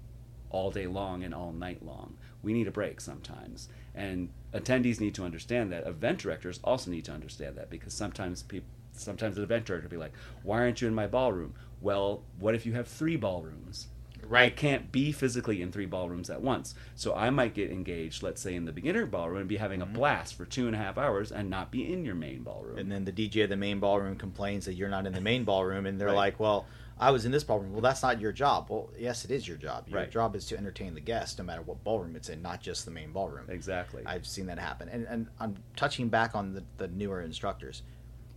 all 0.51 0.71
day 0.71 0.87
long 0.87 1.25
and 1.25 1.35
all 1.35 1.53
night 1.53 1.85
long 1.85 2.17
we 2.47 2.53
need 2.53 2.69
a 2.69 2.71
break 2.71 3.01
sometimes. 3.01 3.69
And 3.93 4.31
attendees 4.55 5.01
need 5.01 5.17
to 5.17 5.25
understand 5.25 5.73
that. 5.73 5.85
Event 5.85 6.21
directors 6.21 6.61
also 6.63 6.93
need 6.93 7.05
to 7.07 7.13
understand 7.13 7.57
that 7.57 7.71
because 7.71 7.93
sometimes 7.93 8.45
people, 8.45 8.69
sometimes 8.93 9.37
an 9.37 9.43
event 9.43 9.67
director 9.67 9.89
will 9.89 9.91
be 9.91 9.97
like, 9.97 10.13
"Why 10.45 10.61
aren't 10.61 10.81
you 10.81 10.87
in 10.87 10.95
my 10.95 11.09
ballroom?" 11.09 11.55
Well, 11.81 12.23
what 12.39 12.55
if 12.55 12.65
you 12.65 12.75
have 12.75 12.87
three 12.87 13.17
ballrooms? 13.17 13.89
Right. 14.29 14.45
I 14.47 14.51
can't 14.51 14.93
be 14.93 15.13
physically 15.13 15.61
in 15.61 15.73
three 15.73 15.87
ballrooms 15.87 16.31
at 16.31 16.41
once. 16.41 16.75
So 16.95 17.15
I 17.15 17.31
might 17.31 17.55
get 17.55 17.71
engaged, 17.71 18.23
let's 18.23 18.41
say 18.41 18.55
in 18.55 18.65
the 18.65 18.73
beginner 18.73 19.07
ballroom, 19.07 19.41
and 19.41 19.49
be 19.49 19.57
having 19.57 19.81
mm-hmm. 19.81 19.95
a 19.95 19.99
blast 19.99 20.35
for 20.35 20.45
two 20.45 20.67
and 20.67 20.75
a 20.75 20.79
half 20.79 20.99
hours 20.99 21.33
and 21.33 21.51
not 21.51 21.71
be 21.73 21.93
in 21.93 22.05
your 22.05 22.15
main 22.15 22.43
ballroom. 22.43 22.79
And 22.79 22.91
then 22.91 23.05
the 23.05 23.13
DJ 23.13 23.45
of 23.45 23.51
the 23.51 23.57
main 23.57 23.81
ballroom 23.81 24.17
complains 24.17 24.67
that 24.67 24.75
you're 24.75 24.89
not 24.89 25.07
in 25.07 25.13
the 25.13 25.21
main 25.21 25.45
ballroom, 25.45 25.87
and 25.87 26.01
they're 26.01 26.09
right. 26.09 26.15
like, 26.15 26.41
well, 26.41 26.67
I 26.99 27.11
was 27.11 27.27
in 27.27 27.33
this 27.33 27.45
ballroom. 27.45 27.73
Well, 27.73 27.83
that's 27.83 28.03
not 28.03 28.21
your 28.21 28.33
job. 28.33 28.67
Well, 28.71 28.89
yes, 28.99 29.25
it 29.25 29.31
is 29.31 29.47
your 29.47 29.59
job. 29.59 29.87
Your 29.89 30.01
right. 30.01 30.11
job 30.11 30.35
is 30.35 30.47
to 30.47 30.57
entertain 30.57 30.95
the 30.95 31.01
guest, 31.01 31.39
no 31.39 31.45
matter 31.45 31.61
what 31.61 31.85
ballroom 31.85 32.17
it's 32.17 32.31
in, 32.31 32.41
not 32.41 32.63
just 32.63 32.87
the 32.87 32.91
main 32.91 33.13
ballroom. 33.13 33.47
Exactly. 33.51 34.03
I've 34.07 34.27
seen 34.27 34.47
that 34.47 34.59
happen, 34.59 34.89
and 34.89 35.07
and 35.07 35.27
I'm 35.39 35.57
touching 35.77 36.09
back 36.09 36.35
on 36.35 36.55
the, 36.55 36.65
the 36.79 36.89
newer 36.89 37.21
instructors, 37.21 37.83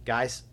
guys. 0.03 0.43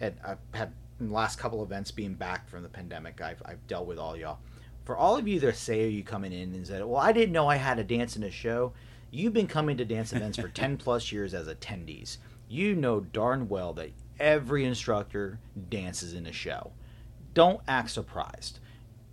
And 0.00 0.16
I've 0.24 0.38
had 0.52 0.72
in 0.98 1.08
the 1.08 1.14
last 1.14 1.38
couple 1.38 1.62
events 1.62 1.90
being 1.90 2.14
back 2.14 2.48
from 2.48 2.62
the 2.62 2.68
pandemic. 2.68 3.20
I've 3.22 3.42
I've 3.46 3.66
dealt 3.66 3.86
with 3.86 3.98
all 3.98 4.16
y'all. 4.16 4.38
For 4.84 4.96
all 4.96 5.16
of 5.16 5.26
you 5.26 5.40
that 5.40 5.56
say 5.56 5.88
you 5.88 6.02
coming 6.02 6.32
in 6.32 6.54
and 6.54 6.66
said, 6.66 6.84
"Well, 6.84 7.00
I 7.00 7.12
didn't 7.12 7.32
know 7.32 7.48
I 7.48 7.56
had 7.56 7.78
a 7.78 7.84
dance 7.84 8.16
in 8.16 8.22
a 8.22 8.30
show," 8.30 8.74
you've 9.10 9.32
been 9.32 9.46
coming 9.46 9.78
to 9.78 9.84
dance 9.86 10.12
events 10.12 10.38
for 10.38 10.48
ten 10.54 10.76
plus 10.76 11.10
years 11.10 11.32
as 11.32 11.48
attendees. 11.48 12.18
You 12.48 12.74
know 12.74 13.00
darn 13.00 13.48
well 13.48 13.72
that 13.74 13.92
every 14.18 14.66
instructor 14.66 15.38
dances 15.70 16.12
in 16.12 16.26
a 16.26 16.32
show 16.32 16.72
don't 17.34 17.60
act 17.68 17.90
surprised. 17.90 18.58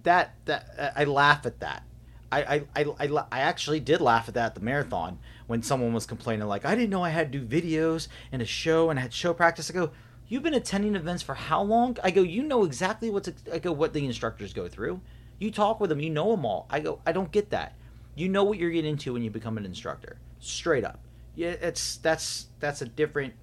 That 0.04 0.36
that 0.46 0.94
I 0.96 1.04
laugh 1.04 1.46
at 1.46 1.60
that. 1.60 1.84
I, 2.30 2.66
I, 2.76 2.86
I, 3.00 3.26
I 3.32 3.40
actually 3.40 3.80
did 3.80 4.02
laugh 4.02 4.28
at 4.28 4.34
that 4.34 4.48
at 4.48 4.56
the 4.56 4.62
marathon 4.62 5.20
when 5.48 5.64
someone 5.64 5.94
was 5.94 6.06
complaining 6.06 6.46
like 6.48 6.66
I 6.66 6.76
didn't 6.76 6.90
know 6.90 7.04
I 7.04 7.10
had 7.10 7.32
to 7.32 7.40
do 7.40 7.62
videos 7.62 8.10
and 8.32 8.42
a 8.42 8.46
show 8.46 8.90
and 8.90 9.00
I 9.00 9.04
had 9.04 9.14
show 9.14 9.34
practice. 9.34 9.72
I 9.72 9.74
go, 9.74 9.92
you've 10.28 10.44
been 10.44 10.54
attending 10.54 10.96
events 10.96 11.24
for 11.24 11.36
how 11.36 11.62
long? 11.62 11.98
I 12.04 12.12
go, 12.12 12.22
you 12.22 12.44
know 12.44 12.66
exactly 12.66 13.10
what's 13.10 13.30
I 13.52 13.60
go 13.60 13.72
what 13.72 13.94
the 13.94 14.06
instructors 14.06 14.54
go 14.54 14.68
through. 14.68 15.00
You 15.40 15.52
talk 15.52 15.80
with 15.80 15.90
them, 15.90 16.02
you 16.02 16.10
know 16.10 16.32
them 16.32 16.46
all. 16.46 16.68
I 16.70 16.80
go, 16.82 17.00
I 17.06 17.12
don't 17.12 17.32
get 17.32 17.52
that. 17.52 17.76
You 18.16 18.28
know 18.28 18.44
what 18.44 18.58
you're 18.58 18.72
getting 18.72 18.92
into 18.92 19.14
when 19.14 19.24
you 19.24 19.30
become 19.30 19.58
an 19.58 19.66
instructor, 19.66 20.18
straight 20.40 20.84
up. 20.84 21.00
Yeah, 21.36 21.50
it's 21.50 21.98
that's 21.98 22.48
that's 22.60 22.82
a 22.82 22.86
different 22.86 23.36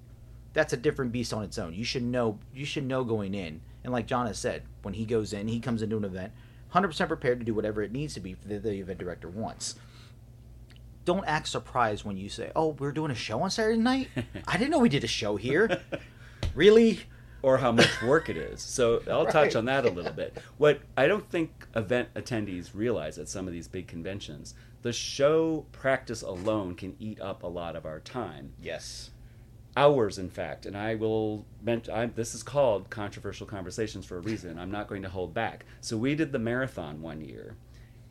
that's 0.53 0.73
a 0.73 0.77
different 0.77 1.11
beast 1.11 1.33
on 1.33 1.43
its 1.43 1.57
own. 1.57 1.73
You 1.73 1.85
should 1.85 2.03
know 2.03 2.39
you 2.53 2.65
should 2.65 2.85
know 2.85 3.03
going 3.03 3.33
in 3.33 3.61
and 3.85 3.93
like 3.93 4.07
John 4.07 4.25
has 4.25 4.39
said, 4.39 4.63
when 4.81 4.95
he 4.95 5.05
goes 5.05 5.31
in, 5.31 5.47
he 5.47 5.59
comes 5.59 5.83
into 5.83 5.95
an 5.95 6.03
event 6.03 6.33
100% 6.73 7.07
prepared 7.07 7.39
to 7.39 7.45
do 7.45 7.53
whatever 7.53 7.83
it 7.83 7.91
needs 7.91 8.15
to 8.15 8.19
be 8.19 8.35
that 8.45 8.63
the 8.63 8.73
event 8.73 8.97
director 8.97 9.29
wants. 9.29 9.75
Don't 11.05 11.23
act 11.25 11.47
surprised 11.47 12.03
when 12.03 12.17
you 12.17 12.27
say, 12.27 12.51
"Oh, 12.55 12.69
we're 12.79 12.91
doing 12.91 13.11
a 13.11 13.15
show 13.15 13.43
on 13.43 13.51
Saturday 13.51 13.77
night. 13.77 14.09
I 14.47 14.57
didn't 14.57 14.71
know 14.71 14.79
we 14.79 14.89
did 14.89 15.03
a 15.03 15.07
show 15.07 15.35
here." 15.35 15.81
really? 16.55 17.01
Or 17.43 17.59
how 17.59 17.71
much 17.71 18.01
work 18.01 18.27
it 18.27 18.37
is. 18.37 18.59
So 18.59 19.03
I'll 19.09 19.25
right. 19.25 19.31
touch 19.31 19.55
on 19.55 19.65
that 19.65 19.85
a 19.85 19.89
little 19.91 20.11
bit. 20.11 20.35
What 20.57 20.81
I 20.97 21.05
don't 21.05 21.29
think 21.29 21.67
event 21.75 22.11
attendees 22.15 22.71
realize 22.73 23.19
at 23.19 23.29
some 23.29 23.45
of 23.45 23.53
these 23.53 23.67
big 23.67 23.85
conventions, 23.85 24.55
the 24.81 24.91
show 24.91 25.67
practice 25.71 26.23
alone 26.23 26.73
can 26.73 26.95
eat 26.99 27.21
up 27.21 27.43
a 27.43 27.47
lot 27.47 27.75
of 27.75 27.85
our 27.85 27.99
time. 27.99 28.53
Yes 28.59 29.11
hours 29.77 30.17
in 30.17 30.29
fact 30.29 30.65
and 30.65 30.77
i 30.77 30.95
will 30.95 31.45
mention 31.65 32.13
this 32.15 32.35
is 32.35 32.43
called 32.43 32.89
controversial 32.89 33.47
conversations 33.47 34.05
for 34.05 34.17
a 34.17 34.21
reason. 34.21 34.57
I'm 34.59 34.71
not 34.71 34.87
going 34.87 35.01
to 35.01 35.09
hold 35.09 35.33
back. 35.33 35.65
So 35.81 35.97
we 35.97 36.15
did 36.15 36.31
the 36.31 36.39
marathon 36.39 37.01
one 37.01 37.21
year 37.21 37.55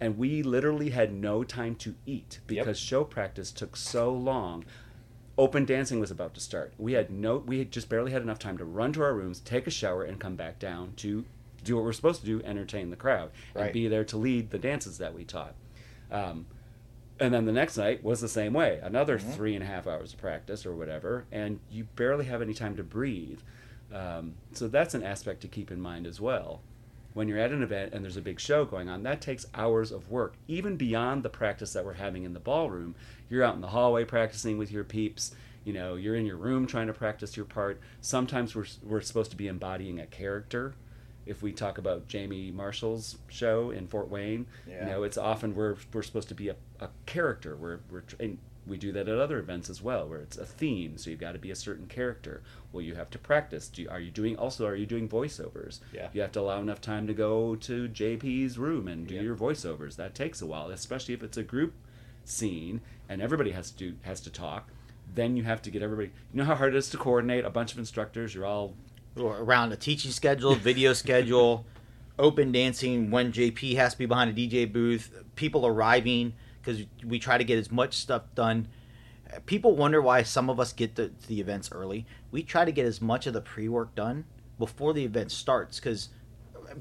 and 0.01 0.19
we 0.19 0.43
literally 0.43 0.91
had 0.91 1.13
no 1.13 1.45
time 1.45 1.77
to 1.77 1.95
eat 2.05 2.41
because 2.47 2.81
yep. 2.81 2.89
show 2.89 3.05
practice 3.05 3.53
took 3.53 3.77
so 3.77 4.13
long. 4.13 4.65
Open 5.39 5.65
dancing 5.65 6.01
was 6.01 6.11
about 6.11 6.35
to 6.35 6.41
start. 6.41 6.75
We 6.79 6.93
had 6.93 7.11
no 7.11 7.39
we 7.39 7.59
had 7.59 7.71
just 7.71 7.89
barely 7.89 8.13
had 8.13 8.23
enough 8.23 8.39
time 8.39 8.59
to 8.59 8.65
run 8.65 8.93
to 8.95 9.03
our 9.03 9.15
rooms 9.15 9.41
take 9.41 9.67
a 9.67 9.71
shower 9.71 10.03
and 10.03 10.19
come 10.19 10.37
back 10.37 10.59
down 10.59 10.93
to 10.97 11.25
do 11.63 11.77
what 11.77 11.85
we're 11.85 11.93
supposed 11.93 12.21
to 12.21 12.27
do 12.27 12.43
entertain 12.43 12.91
the 12.91 12.97
crowd 12.97 13.31
right. 13.55 13.65
and 13.65 13.73
be 13.73 13.89
there 13.89 14.05
to 14.05 14.17
lead 14.17 14.51
the 14.51 14.59
dances 14.59 14.99
that 14.99 15.15
we 15.15 15.25
taught. 15.25 15.55
Um, 16.11 16.47
and 17.21 17.33
then 17.33 17.45
the 17.45 17.53
next 17.53 17.77
night 17.77 18.03
was 18.03 18.21
the 18.21 18.29
same 18.29 18.53
way 18.53 18.81
another 18.83 19.19
mm-hmm. 19.19 19.31
three 19.33 19.55
and 19.55 19.63
a 19.63 19.67
half 19.67 19.87
hours 19.87 20.13
of 20.13 20.21
practice 20.21 20.67
or 20.67 20.75
whatever 20.75 21.25
and 21.31 21.61
you 21.71 21.85
barely 21.97 22.25
have 22.25 22.43
any 22.43 22.55
time 22.55 22.77
to 22.77 22.83
breathe. 22.83 23.41
Um, 23.93 24.35
so 24.53 24.67
that's 24.67 24.95
an 24.95 25.05
aspect 25.05 25.43
to 25.43 25.49
keep 25.49 25.71
in 25.71 25.81
mind 25.81 26.07
as 26.07 26.21
well. 26.21 26.61
When 27.13 27.29
you're 27.29 27.39
at 27.39 27.53
an 27.53 27.63
event 27.63 27.93
and 27.93 28.03
there's 28.05 28.17
a 28.17 28.23
big 28.23 28.41
show 28.41 28.65
going 28.65 28.89
on 28.89 29.05
that 29.05 29.21
takes 29.21 29.47
hours 29.55 29.93
of 29.93 30.11
work. 30.11 30.35
Even 30.49 30.77
beyond 30.77 31.23
the 31.23 31.29
practice 31.29 31.73
that 31.75 31.85
we're 31.85 31.95
having 31.95 32.25
in 32.25 32.35
the 32.35 32.41
ballroom 32.41 32.95
you're 33.31 33.45
out 33.45 33.55
in 33.55 33.61
the 33.61 33.69
hallway 33.69 34.05
practicing 34.05 34.59
with 34.59 34.73
your 34.73 34.85
peeps 34.85 35.35
you 35.65 35.73
know 35.73 35.95
you're 35.95 36.17
in 36.17 36.27
your 36.27 36.37
room 36.37 36.67
trying 36.67 36.89
to 36.89 36.93
practice 36.93 37.37
your 37.37 37.47
part. 37.47 37.81
Sometimes 38.01 38.55
we're, 38.55 38.67
we're 38.83 39.01
supposed 39.01 39.31
to 39.31 39.37
be 39.37 39.49
embodying 39.49 40.01
a 40.01 40.07
character 40.07 40.75
if 41.27 41.43
we 41.43 41.53
talk 41.53 41.79
about 41.79 42.09
Jamie 42.09 42.51
Marshall's 42.51 43.19
show 43.29 43.71
in 43.71 43.87
Fort 43.87 44.09
Wayne, 44.09 44.47
yeah. 44.69 44.81
you 44.81 44.87
know, 44.87 45.03
it's 45.03 45.19
often 45.19 45.55
we're 45.55 45.77
we're 45.93 46.03
supposed 46.03 46.29
to 46.29 46.35
be 46.35 46.49
a, 46.49 46.57
a 46.81 46.89
character. 47.07 47.57
We're 47.57 47.81
we're 47.91 48.03
and 48.21 48.39
we 48.67 48.79
do 48.79 48.93
that 48.93 49.09
at 49.09 49.19
other 49.19 49.39
events 49.39 49.69
as 49.69 49.83
well, 49.83 50.09
where 50.09 50.21
it's 50.21 50.39
a 50.39 50.47
theme. 50.47 50.97
So 50.97 51.11
you've 51.11 51.21
got 51.21 51.33
to 51.33 51.39
be 51.39 51.51
a 51.51 51.57
certain 51.57 51.87
character. 51.87 52.43
Well, 52.73 52.83
you 52.83 52.95
have 52.95 53.11
to 53.11 53.19
practice. 53.19 53.69
Do 53.69 53.83
you, 53.83 53.91
are 53.91 54.01
you 54.01 54.11
doing 54.11 54.37
also? 54.37 54.67
Are 54.67 54.75
you 54.75 54.87
doing 54.87 55.09
voiceovers? 55.09 55.81
Yeah. 55.93 56.09
You 56.13 56.23
have 56.23 56.33
to 56.33 56.41
allow 56.41 56.61
enough 56.61 56.81
time 56.81 57.07
to 57.07 57.15
go 57.15 57.57
to 57.57 57.89
JP's 57.89 58.57
room 58.59 58.89
and 58.89 59.07
do 59.07 59.15
yeah. 59.15 59.21
your 59.21 59.37
voiceovers. 59.37 59.97
That 59.97 60.15
takes 60.15 60.41
a 60.41 60.47
while, 60.47 60.71
especially 60.71 61.15
if 61.15 61.23
it's 61.23 61.37
a 61.37 61.43
group 61.43 61.75
scene 62.25 62.81
and 63.09 63.21
everybody 63.21 63.51
has 63.51 63.71
to 63.73 63.77
do, 63.77 63.97
has 64.03 64.21
to 64.23 64.31
talk. 64.31 64.71
then 65.15 65.37
you 65.37 65.43
have 65.45 65.61
to 65.63 65.71
get 65.71 65.83
everybody. 65.83 66.09
You 66.33 66.39
know 66.39 66.45
how 66.45 66.55
hard 66.55 66.75
it 66.75 66.79
is 66.79 66.89
to 66.91 66.97
coordinate 66.97 67.45
a 67.45 67.51
bunch 67.51 67.73
of 67.73 67.79
instructors. 67.79 68.35
You're 68.35 68.47
all 68.47 68.75
around 69.17 69.73
a 69.73 69.77
teaching 69.77 70.11
schedule, 70.11 70.55
video 70.55 70.93
schedule, 70.95 71.65
open 72.19 72.53
dancing 72.53 73.11
when 73.11 73.33
JP 73.33 73.77
has 73.77 73.93
to 73.93 73.99
be 73.99 74.07
behind 74.07 74.31
a 74.31 74.35
DJ 74.35 74.71
booth, 74.71 75.11
people 75.37 75.67
arriving 75.67 76.35
because 76.61 76.85
we 77.05 77.19
try 77.19 77.39
to 77.39 77.45
get 77.45 77.59
as 77.59 77.71
much 77.71 77.95
stuff 77.95 78.23
done. 78.35 78.69
People 79.47 79.75
wonder 79.75 80.01
why 80.01 80.23
some 80.23 80.49
of 80.49 80.61
us 80.61 80.73
get 80.73 80.95
the, 80.95 81.09
to 81.09 81.29
the 81.29 81.41
events 81.41 81.71
early. 81.73 82.07
We 82.31 82.43
try 82.43 82.65
to 82.65 82.73
get 82.73 82.87
as 82.87 83.01
much 83.01 83.27
of 83.27 83.33
the 83.33 83.41
pre 83.41 83.69
work 83.69 83.95
done 83.95 84.25
before 84.59 84.93
the 84.93 85.05
event 85.05 85.33
starts 85.33 85.81
because 85.81 86.11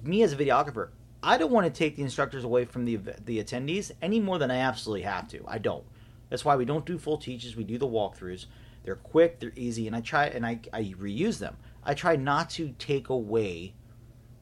me 0.04 0.24
as 0.24 0.34
a 0.34 0.38
videographer, 0.38 0.90
I 1.22 1.38
don't 1.38 1.52
want 1.52 1.66
to 1.66 1.72
take 1.72 1.96
the 1.96 2.04
instructors 2.04 2.44
away 2.44 2.66
from 2.66 2.86
the 2.86 2.98
the 2.98 3.44
attendees 3.44 3.92
any 4.02 4.20
more 4.20 4.38
than 4.38 4.52
I 4.52 4.58
absolutely 4.58 5.04
have 5.04 5.28
to. 5.30 5.44
I 5.48 5.58
don't. 5.58 5.86
That's 6.30 6.46
why 6.46 6.56
we 6.56 6.66
don't 6.66 6.86
do 6.86 6.98
full 6.98 7.18
teaches. 7.18 7.56
We 7.56 7.64
do 7.64 7.78
the 7.78 7.88
walkthroughs. 7.88 8.46
They're 8.84 8.96
quick, 8.96 9.40
they're 9.40 9.54
easy, 9.56 9.88
and 9.88 9.96
I 9.96 10.02
try 10.02 10.26
and 10.26 10.46
I, 10.46 10.60
I 10.74 10.94
reuse 11.00 11.40
them. 11.40 11.56
I 11.86 11.94
try 11.94 12.16
not 12.16 12.50
to 12.52 12.74
take 12.80 13.10
away 13.10 13.74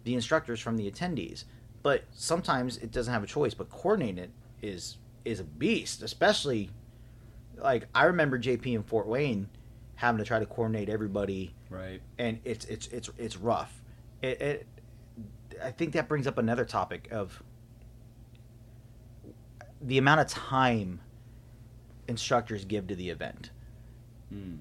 the 0.03 0.13
instructors 0.15 0.59
from 0.59 0.77
the 0.77 0.89
attendees, 0.89 1.45
but 1.83 2.03
sometimes 2.11 2.77
it 2.77 2.91
doesn't 2.91 3.13
have 3.13 3.23
a 3.23 3.27
choice. 3.27 3.53
But 3.53 3.69
coordinating 3.69 4.25
it 4.25 4.31
is 4.61 4.97
is 5.25 5.39
a 5.39 5.43
beast, 5.43 6.01
especially 6.01 6.69
like 7.57 7.87
I 7.93 8.05
remember 8.05 8.39
JP 8.39 8.67
in 8.67 8.83
Fort 8.83 9.07
Wayne 9.07 9.49
having 9.95 10.19
to 10.19 10.25
try 10.25 10.39
to 10.39 10.45
coordinate 10.45 10.89
everybody, 10.89 11.53
right. 11.69 12.01
and 12.17 12.39
it's 12.43 12.65
it's 12.65 12.87
it's 12.87 13.09
it's 13.17 13.37
rough. 13.37 13.81
It, 14.21 14.41
it 14.41 14.67
I 15.63 15.71
think 15.71 15.93
that 15.93 16.07
brings 16.07 16.27
up 16.27 16.37
another 16.37 16.65
topic 16.65 17.09
of 17.11 17.41
the 19.81 19.97
amount 19.97 20.21
of 20.21 20.27
time 20.27 21.01
instructors 22.07 22.65
give 22.65 22.87
to 22.87 22.95
the 22.95 23.09
event 23.09 23.51
Mm. 24.33 24.57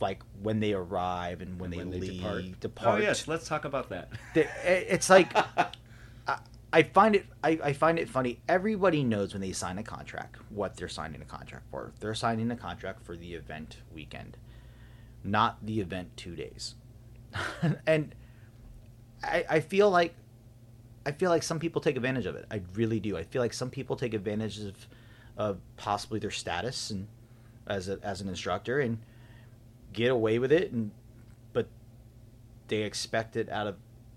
Like 0.00 0.20
when 0.42 0.60
they 0.60 0.72
arrive 0.72 1.40
and 1.40 1.60
when, 1.60 1.72
And 1.72 1.92
they, 1.92 1.98
when 1.98 2.00
leave, 2.00 2.24
oh, 2.24 2.40
depart. 2.40 2.60
depart. 2.60 3.00
Oh 3.00 3.02
yes, 3.02 3.28
let's 3.28 3.48
talk 3.48 3.64
about 3.64 3.88
that. 3.90 4.10
It's 4.34 5.10
like 5.10 5.32
I, 6.26 6.38
I 6.72 6.82
find 6.82 7.16
it. 7.16 7.26
I, 7.42 7.58
I 7.62 7.72
find 7.72 7.98
it 7.98 8.08
funny. 8.08 8.40
Everybody 8.48 9.02
knows 9.02 9.32
when 9.32 9.40
they 9.40 9.52
sign 9.52 9.78
a 9.78 9.82
contract 9.82 10.36
what 10.50 10.76
they're 10.76 10.88
signing 10.88 11.22
a 11.22 11.24
contract 11.24 11.64
for. 11.70 11.92
They're 12.00 12.14
signing 12.14 12.50
a 12.50 12.56
contract 12.56 13.04
for 13.04 13.16
the 13.16 13.34
event 13.34 13.78
weekend, 13.92 14.36
not 15.24 15.64
the 15.64 15.80
event 15.80 16.16
two 16.16 16.36
days. 16.36 16.74
and 17.86 18.14
I, 19.22 19.44
I 19.48 19.60
feel 19.60 19.90
like 19.90 20.14
I 21.06 21.12
feel 21.12 21.30
like 21.30 21.42
some 21.42 21.58
people 21.58 21.80
take 21.80 21.96
advantage 21.96 22.26
of 22.26 22.36
it. 22.36 22.46
I 22.50 22.60
really 22.74 23.00
do. 23.00 23.16
I 23.16 23.22
feel 23.22 23.40
like 23.40 23.54
some 23.54 23.70
people 23.70 23.96
take 23.96 24.12
advantage 24.12 24.60
of, 24.60 24.74
of 25.36 25.58
possibly 25.76 26.18
their 26.18 26.30
status 26.30 26.90
and 26.90 27.08
as 27.66 27.88
a, 27.88 27.98
as 28.02 28.20
an 28.20 28.28
instructor 28.28 28.80
and 28.80 28.98
get 29.92 30.10
away 30.10 30.38
with 30.38 30.52
it 30.52 30.72
and 30.72 30.90
but 31.52 31.68
they 32.68 32.82
expect 32.82 33.36
it 33.36 33.48
out 33.48 33.66
of 33.66 33.76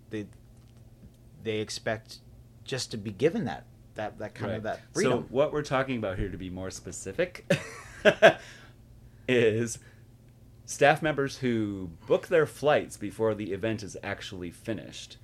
they 0.09 0.27
they 1.43 1.59
expect 1.59 2.19
just 2.63 2.91
to 2.91 2.97
be 2.97 3.11
given 3.11 3.45
that 3.45 3.65
that 3.95 4.17
that 4.19 4.33
kind 4.33 4.53
of 4.53 4.63
that 4.63 4.79
freedom. 4.93 5.11
So 5.11 5.25
what 5.29 5.51
we're 5.51 5.63
talking 5.63 5.97
about 5.97 6.17
here, 6.17 6.29
to 6.29 6.37
be 6.37 6.49
more 6.49 6.71
specific, 6.71 7.51
is 9.27 9.79
staff 10.65 11.01
members 11.01 11.37
who 11.37 11.89
book 12.07 12.27
their 12.27 12.45
flights 12.45 12.97
before 12.97 13.35
the 13.35 13.51
event 13.51 13.83
is 13.83 13.97
actually 14.03 14.51
finished. 14.51 15.17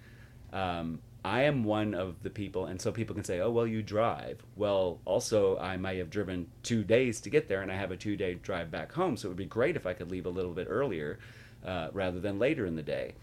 Um, 0.52 1.00
I 1.28 1.42
am 1.42 1.66
one 1.66 1.94
of 1.94 2.24
the 2.24 2.30
people, 2.30 2.68
and 2.68 2.82
so 2.82 2.90
people 2.90 3.14
can 3.14 3.26
say, 3.26 3.42
"Oh, 3.42 3.52
well, 3.52 3.68
you 3.68 3.84
drive." 3.84 4.42
Well, 4.56 5.02
also, 5.04 5.58
I 5.58 5.76
might 5.76 5.98
have 5.98 6.10
driven 6.10 6.48
two 6.64 6.86
days 6.86 7.20
to 7.22 7.30
get 7.30 7.50
there, 7.50 7.62
and 7.62 7.70
I 7.70 7.76
have 7.76 7.92
a 7.92 7.98
two-day 7.98 8.36
drive 8.36 8.72
back 8.72 8.94
home. 8.94 9.18
So 9.18 9.28
it 9.28 9.32
would 9.32 9.38
be 9.38 9.46
great 9.46 9.76
if 9.76 9.86
I 9.86 9.94
could 9.94 10.10
leave 10.10 10.26
a 10.26 10.30
little 10.30 10.54
bit 10.54 10.68
earlier 10.70 11.20
uh, 11.66 11.90
rather 11.92 12.22
than 12.22 12.40
later 12.40 12.66
in 12.66 12.78
the 12.78 12.82
day. 12.82 13.16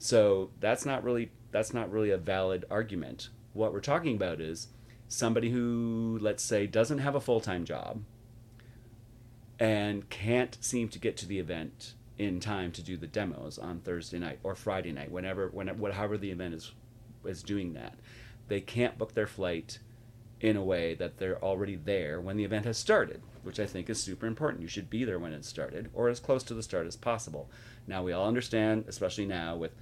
So 0.00 0.50
that's 0.58 0.84
not 0.84 1.04
really 1.04 1.30
that's 1.52 1.72
not 1.72 1.92
really 1.92 2.10
a 2.10 2.18
valid 2.18 2.64
argument. 2.70 3.28
What 3.52 3.72
we're 3.72 3.80
talking 3.80 4.16
about 4.16 4.40
is 4.40 4.66
somebody 5.06 5.50
who, 5.50 6.18
let's 6.20 6.42
say, 6.42 6.66
doesn't 6.66 6.98
have 6.98 7.14
a 7.14 7.20
full 7.20 7.40
time 7.40 7.64
job 7.64 8.02
and 9.60 10.10
can't 10.10 10.58
seem 10.60 10.88
to 10.88 10.98
get 10.98 11.16
to 11.18 11.26
the 11.26 11.38
event 11.38 11.94
in 12.18 12.40
time 12.40 12.72
to 12.72 12.82
do 12.82 12.96
the 12.96 13.06
demos 13.06 13.60
on 13.60 13.78
Thursday 13.78 14.18
night 14.18 14.40
or 14.42 14.56
Friday 14.56 14.90
night, 14.90 15.12
whenever, 15.12 15.48
whenever, 15.50 15.92
however 15.92 16.18
the 16.18 16.32
event 16.32 16.54
is 16.54 16.72
is 17.26 17.42
doing 17.42 17.74
that. 17.74 17.94
They 18.48 18.60
can't 18.60 18.98
book 18.98 19.14
their 19.14 19.26
flight 19.26 19.78
in 20.40 20.56
a 20.56 20.64
way 20.64 20.94
that 20.94 21.18
they're 21.18 21.42
already 21.42 21.76
there 21.76 22.20
when 22.20 22.36
the 22.36 22.44
event 22.44 22.66
has 22.66 22.76
started, 22.76 23.22
which 23.42 23.58
I 23.58 23.66
think 23.66 23.88
is 23.88 24.02
super 24.02 24.26
important. 24.26 24.62
You 24.62 24.68
should 24.68 24.90
be 24.90 25.04
there 25.04 25.18
when 25.18 25.32
it 25.32 25.44
started 25.44 25.90
or 25.94 26.08
as 26.08 26.20
close 26.20 26.42
to 26.44 26.54
the 26.54 26.62
start 26.62 26.86
as 26.86 26.96
possible. 26.96 27.48
Now 27.86 28.02
we 28.02 28.12
all 28.12 28.28
understand, 28.28 28.84
especially 28.86 29.26
now 29.26 29.56
with 29.56 29.72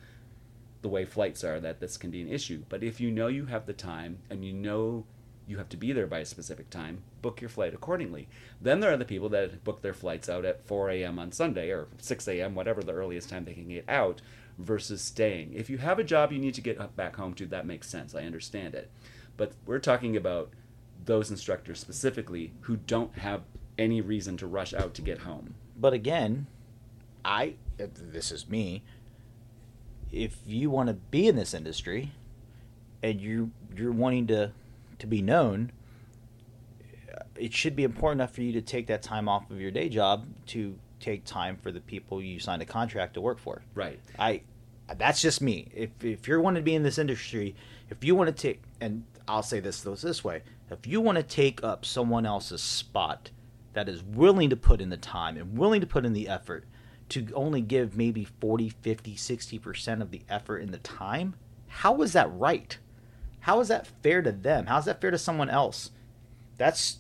the 0.83 0.89
way 0.89 1.05
flights 1.05 1.43
are, 1.45 1.61
that 1.61 1.81
this 1.81 1.97
can 1.97 2.11
be 2.11 2.23
an 2.23 2.29
issue. 2.29 2.63
But 2.69 2.83
if 2.83 3.01
you 3.01 3.11
know 3.11 3.29
you 3.29 3.47
have 3.47 3.67
the 3.67 3.73
time 3.73 4.19
and 4.31 4.45
you 4.45 4.53
know 4.53 5.05
you 5.47 5.59
have 5.59 5.69
to 5.71 5.77
be 5.77 5.93
there 5.93 6.07
by 6.07 6.21
a 6.21 6.25
specific 6.25 6.71
time, 6.71 7.03
book 7.21 7.41
your 7.41 7.51
flight 7.51 7.75
accordingly. 7.75 8.29
Then 8.61 8.81
there 8.81 8.93
are 8.93 8.97
the 8.97 9.05
people 9.05 9.29
that 9.31 9.65
book 9.65 9.83
their 9.83 9.93
flights 9.93 10.29
out 10.29 10.45
at 10.45 10.67
4 10.67 10.91
a.m. 10.91 11.19
on 11.19 11.33
Sunday 11.33 11.71
or 11.71 11.89
6 11.99 12.29
a.m., 12.29 12.55
whatever 12.55 12.83
the 12.83 12.93
earliest 12.93 13.29
time 13.29 13.45
they 13.45 13.55
can 13.55 13.69
get 13.69 13.89
out, 13.89 14.21
versus 14.59 15.03
staying. 15.03 15.55
If 15.55 15.71
you 15.71 15.79
have 15.79 15.99
a 15.99 16.05
job 16.05 16.33
you 16.33 16.39
need 16.39 16.55
to 16.55 16.61
get 16.61 16.97
back 16.97 17.17
home 17.17 17.35
to, 17.35 17.47
that 17.47 17.67
makes 17.67 17.89
sense. 17.89 18.15
I 18.15 18.25
understand 18.25 18.75
it. 18.75 18.91
But 19.37 19.53
we're 19.67 19.79
talking 19.79 20.17
about 20.17 20.51
those 21.05 21.31
instructors 21.31 21.81
specifically 21.81 22.53
who 22.63 22.77
don't 22.77 23.19
have 23.19 23.43
any 23.79 24.01
reason 24.01 24.37
to 24.37 24.47
rush 24.47 24.75
out 24.75 24.95
to 24.95 25.03
get 25.03 25.19
home. 25.19 25.55
But 25.77 25.93
again, 25.93 26.47
I 27.25 27.55
this 27.77 28.31
is 28.31 28.49
me. 28.49 28.83
If 30.13 30.37
you 30.47 30.71
want 30.71 30.89
to 30.89 30.95
be 30.95 31.27
in 31.27 31.37
this 31.37 31.55
industry 31.55 32.13
and 33.03 33.21
you 33.21 33.51
you're 33.75 33.93
wanting 33.93 34.27
to 34.29 34.53
to 34.99 35.07
be 35.07 35.23
known, 35.23 35.73
it 37.37 37.53
should 37.53 37.75
be 37.75 37.85
important 37.85 38.21
enough 38.21 38.35
for 38.35 38.43
you 38.43 38.53
to 38.53 38.61
take 38.61 38.87
that 38.87 39.03
time 39.03 39.29
off 39.29 39.51
of 39.51 39.61
your 39.61 39.71
day 39.71 39.89
job 39.89 40.27
to 40.47 40.79
take 41.03 41.25
time 41.25 41.59
for 41.63 41.71
the 41.73 41.81
people 41.81 42.23
you 42.23 42.39
signed 42.39 42.63
a 42.63 42.67
contract 42.67 43.15
to 43.15 43.21
work 43.21 43.39
for. 43.39 43.63
Right. 43.75 44.01
I 44.19 44.43
that's 44.97 45.23
just 45.23 45.41
me. 45.41 45.69
If 45.75 45.91
if 46.05 46.29
you're 46.29 46.41
wanting 46.41 46.63
to 46.63 46.65
be 46.65 46.75
in 46.75 46.83
this 46.83 46.99
industry, 46.99 47.55
if 47.91 48.03
you 48.05 48.15
want 48.15 48.35
to 48.35 48.43
take 48.43 48.63
and 48.81 49.05
I'll 49.29 49.43
say 49.43 49.61
this 49.61 49.83
this 49.83 50.03
this 50.03 50.25
way, 50.25 50.43
if 50.71 50.87
you 50.87 51.01
want 51.01 51.17
to 51.17 51.23
take 51.23 51.63
up 51.63 51.85
someone 51.85 52.27
else's 52.27 52.63
spot 52.63 53.31
that 53.75 53.89
is 53.89 54.03
willing 54.03 54.51
to 54.51 54.57
put 54.57 54.81
in 54.81 54.91
the 54.91 54.97
time 54.97 55.37
and 55.37 55.57
willing 55.57 55.81
to 55.81 55.87
put 55.87 56.05
in 56.05 56.13
the 56.13 56.29
effort 56.29 56.65
to 57.09 57.27
only 57.35 57.61
give 57.61 57.97
maybe 57.97 58.25
40, 58.25 58.71
50, 58.71 59.17
60% 59.17 60.01
of 60.01 60.11
the 60.11 60.23
effort 60.31 60.59
in 60.59 60.71
the 60.71 60.79
time, 60.79 61.35
how 61.69 62.01
is 62.01 62.15
that 62.15 62.33
right? 62.33 62.79
How 63.41 63.61
is 63.61 63.69
that 63.69 63.87
fair 64.03 64.23
to 64.23 64.33
them? 64.33 64.67
How 64.67 64.79
is 64.79 64.87
that 64.87 65.01
fair 65.01 65.11
to 65.11 65.19
someone 65.19 65.51
else? 65.51 65.91
That's 66.57 66.99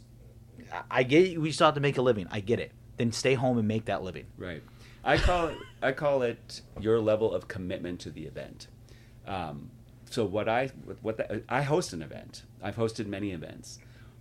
I 0.90 1.02
get 1.02 1.26
it, 1.26 1.38
we 1.38 1.52
still 1.52 1.66
have 1.66 1.74
to 1.74 1.80
make 1.80 1.98
a 1.98 2.02
living. 2.02 2.26
I 2.30 2.40
get 2.40 2.60
it. 2.60 2.72
Then 3.02 3.10
stay 3.10 3.34
home 3.34 3.58
and 3.58 3.66
make 3.66 3.86
that 3.86 4.04
living. 4.04 4.26
Right. 4.38 4.62
I 5.02 5.16
call 5.16 5.48
it 5.48 5.58
I 5.82 5.90
call 5.90 6.22
it 6.22 6.60
your 6.78 7.00
level 7.00 7.34
of 7.34 7.48
commitment 7.48 7.98
to 8.02 8.10
the 8.10 8.26
event. 8.26 8.68
Um, 9.26 9.72
so 10.08 10.24
what 10.24 10.48
I 10.48 10.68
what 11.00 11.16
the, 11.16 11.42
I 11.48 11.62
host 11.62 11.92
an 11.92 12.00
event. 12.00 12.44
I've 12.62 12.76
hosted 12.76 13.06
many 13.06 13.32
events. 13.32 13.80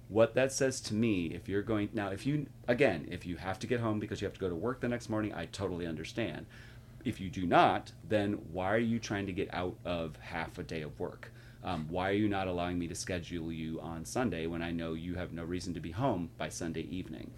What 0.09 0.33
that 0.33 0.51
says 0.51 0.81
to 0.81 0.95
me, 0.95 1.27
if 1.27 1.47
you're 1.47 1.61
going 1.61 1.89
now, 1.93 2.09
if 2.09 2.25
you 2.25 2.47
again, 2.67 3.07
if 3.11 3.23
you 3.23 3.35
have 3.35 3.59
to 3.59 3.67
get 3.67 3.81
home 3.81 3.99
because 3.99 4.19
you 4.19 4.25
have 4.25 4.33
to 4.33 4.39
go 4.39 4.49
to 4.49 4.55
work 4.55 4.79
the 4.79 4.87
next 4.87 5.09
morning, 5.09 5.31
I 5.31 5.45
totally 5.45 5.85
understand. 5.85 6.47
If 7.05 7.21
you 7.21 7.29
do 7.29 7.45
not, 7.45 7.91
then 8.09 8.33
why 8.51 8.73
are 8.73 8.79
you 8.79 8.97
trying 8.97 9.27
to 9.27 9.31
get 9.31 9.53
out 9.53 9.75
of 9.85 10.15
half 10.21 10.57
a 10.57 10.63
day 10.63 10.81
of 10.81 10.99
work? 10.99 11.31
Um, 11.63 11.85
why 11.87 12.09
are 12.09 12.13
you 12.13 12.27
not 12.27 12.47
allowing 12.47 12.79
me 12.79 12.87
to 12.87 12.95
schedule 12.95 13.51
you 13.51 13.79
on 13.79 14.05
Sunday 14.05 14.47
when 14.47 14.63
I 14.63 14.71
know 14.71 14.93
you 14.93 15.13
have 15.13 15.33
no 15.33 15.43
reason 15.43 15.75
to 15.75 15.79
be 15.79 15.91
home 15.91 16.31
by 16.39 16.49
Sunday 16.49 16.87
evening? 16.89 17.29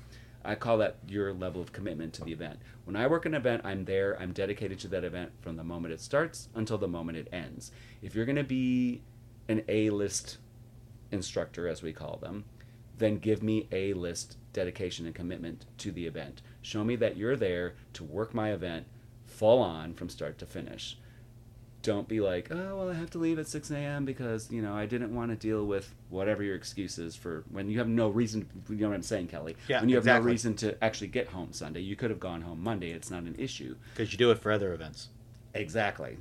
I 0.45 0.55
call 0.55 0.77
that 0.79 0.97
your 1.07 1.33
level 1.33 1.61
of 1.61 1.71
commitment 1.71 2.13
to 2.13 2.23
the 2.23 2.33
event. 2.33 2.59
When 2.83 2.95
I 2.95 3.07
work 3.07 3.25
an 3.25 3.33
event, 3.33 3.61
I'm 3.63 3.85
there, 3.85 4.19
I'm 4.19 4.33
dedicated 4.33 4.79
to 4.79 4.87
that 4.89 5.03
event 5.03 5.31
from 5.41 5.55
the 5.55 5.63
moment 5.63 5.93
it 5.93 6.01
starts 6.01 6.49
until 6.53 6.77
the 6.77 6.87
moment 6.87 7.17
it 7.17 7.29
ends. 7.31 7.71
If 8.01 8.13
you're 8.13 8.25
going 8.25 8.35
to 8.35 8.43
be 8.43 9.01
an 9.47 9.63
A 9.67 9.89
list 9.89 10.37
instructor, 11.11 11.67
as 11.67 11.81
we 11.81 11.93
call 11.93 12.17
them, 12.17 12.45
then 12.97 13.19
give 13.19 13.41
me 13.41 13.67
A 13.71 13.93
list 13.93 14.37
dedication 14.51 15.05
and 15.05 15.15
commitment 15.15 15.65
to 15.79 15.91
the 15.91 16.05
event. 16.05 16.41
Show 16.61 16.83
me 16.83 16.95
that 16.97 17.17
you're 17.17 17.35
there 17.35 17.75
to 17.93 18.03
work 18.03 18.33
my 18.33 18.51
event 18.51 18.85
full 19.25 19.59
on 19.59 19.93
from 19.93 20.09
start 20.09 20.37
to 20.39 20.45
finish. 20.45 20.97
Don't 21.83 22.07
be 22.07 22.21
like, 22.21 22.47
oh, 22.49 22.77
well, 22.77 22.89
I 22.89 22.93
have 22.93 23.11
to 23.11 23.17
leave 23.17 23.37
at 23.37 23.47
6 23.47 23.69
a.m. 23.71 24.05
because, 24.05 24.49
you 24.49 24.61
know, 24.61 24.73
I 24.73 24.85
didn't 24.85 25.13
want 25.13 25.31
to 25.31 25.35
deal 25.35 25.65
with 25.65 25.93
whatever 26.09 26.41
your 26.41 26.55
excuse 26.55 26.97
is 26.97 27.15
for 27.15 27.43
when 27.51 27.69
you 27.69 27.77
have 27.77 27.89
no 27.89 28.07
reason. 28.09 28.47
You 28.69 28.77
know 28.77 28.89
what 28.89 28.95
I'm 28.95 29.03
saying, 29.03 29.27
Kelly? 29.27 29.57
Yeah, 29.67 29.81
When 29.81 29.89
you 29.89 29.95
have 29.97 30.05
no 30.05 30.19
reason 30.19 30.55
to 30.55 30.81
actually 30.83 31.09
get 31.09 31.27
home 31.27 31.51
Sunday. 31.51 31.81
You 31.81 31.95
could 31.97 32.09
have 32.09 32.21
gone 32.21 32.41
home 32.41 32.63
Monday. 32.63 32.91
It's 32.91 33.11
not 33.11 33.23
an 33.23 33.35
issue. 33.37 33.75
Because 33.93 34.11
you 34.13 34.17
do 34.17 34.31
it 34.31 34.39
for 34.39 34.51
other 34.51 34.73
events. 34.73 35.09
Exactly. 35.53 36.17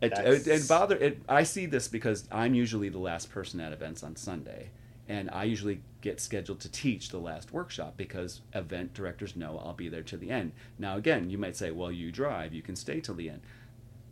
It, 0.00 0.12
it, 0.16 0.46
it 0.46 0.68
bother 0.68 0.96
it. 0.96 1.20
I 1.28 1.42
see 1.42 1.66
this 1.66 1.86
because 1.86 2.26
I'm 2.32 2.54
usually 2.54 2.88
the 2.88 2.98
last 2.98 3.30
person 3.30 3.60
at 3.60 3.72
events 3.72 4.02
on 4.02 4.16
Sunday, 4.16 4.70
and 5.08 5.30
I 5.30 5.44
usually 5.44 5.82
get 6.00 6.20
scheduled 6.20 6.60
to 6.60 6.72
teach 6.72 7.10
the 7.10 7.18
last 7.18 7.52
workshop 7.52 7.94
because 7.98 8.40
event 8.54 8.94
directors 8.94 9.36
know 9.36 9.60
I'll 9.62 9.74
be 9.74 9.90
there 9.90 10.02
to 10.04 10.16
the 10.16 10.30
end. 10.30 10.52
Now, 10.78 10.96
again, 10.96 11.28
you 11.28 11.36
might 11.36 11.56
say, 11.56 11.70
well, 11.70 11.92
you 11.92 12.10
drive, 12.10 12.54
you 12.54 12.62
can 12.62 12.76
stay 12.76 13.00
till 13.00 13.14
the 13.14 13.28
end. 13.28 13.42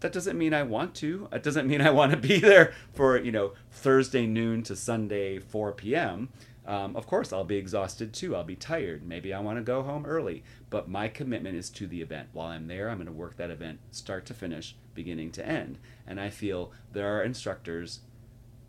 That 0.01 0.13
doesn't 0.13 0.39
mean 0.39 0.55
I 0.55 0.63
want 0.63 0.95
to. 0.97 1.29
It 1.33 1.43
doesn't 1.43 1.67
mean 1.67 1.81
I 1.81 1.91
want 1.91 2.13
to 2.13 2.17
be 2.17 2.39
there 2.39 2.73
for, 2.95 3.19
you 3.19 3.33
know, 3.33 3.53
Thursday 3.71 4.27
noon 4.27 4.63
to 4.65 4.77
Sunday 4.77 5.39
4 5.39 5.73
p.m. 5.73 6.29
Um, 6.67 6.95
of 6.97 7.07
course, 7.07 7.33
I'll 7.33 7.45
be 7.45 7.57
exhausted 7.57 8.13
too. 8.13 8.37
I'll 8.37 8.45
be 8.45 8.55
tired. 8.55 9.07
Maybe 9.07 9.33
I 9.33 9.41
want 9.41 9.59
to 9.59 9.63
go 9.63 9.83
home 9.83 10.05
early. 10.07 10.45
But 10.71 10.89
my 10.89 11.09
commitment 11.09 11.57
is 11.57 11.71
to 11.71 11.87
the 11.87 12.03
event. 12.03 12.29
While 12.33 12.49
I'm 12.49 12.69
there, 12.69 12.91
I'm 12.91 12.99
going 12.99 13.07
to 13.07 13.13
work 13.13 13.37
that 13.39 13.51
event 13.51 13.81
start 13.91 14.27
to 14.27 14.35
finish, 14.35 14.77
beginning 14.95 15.33
to 15.33 15.47
end. 15.47 15.79
And 16.07 16.21
I 16.21 16.29
feel 16.29 16.73
there 16.93 17.17
are 17.17 17.23
instructors 17.23 18.01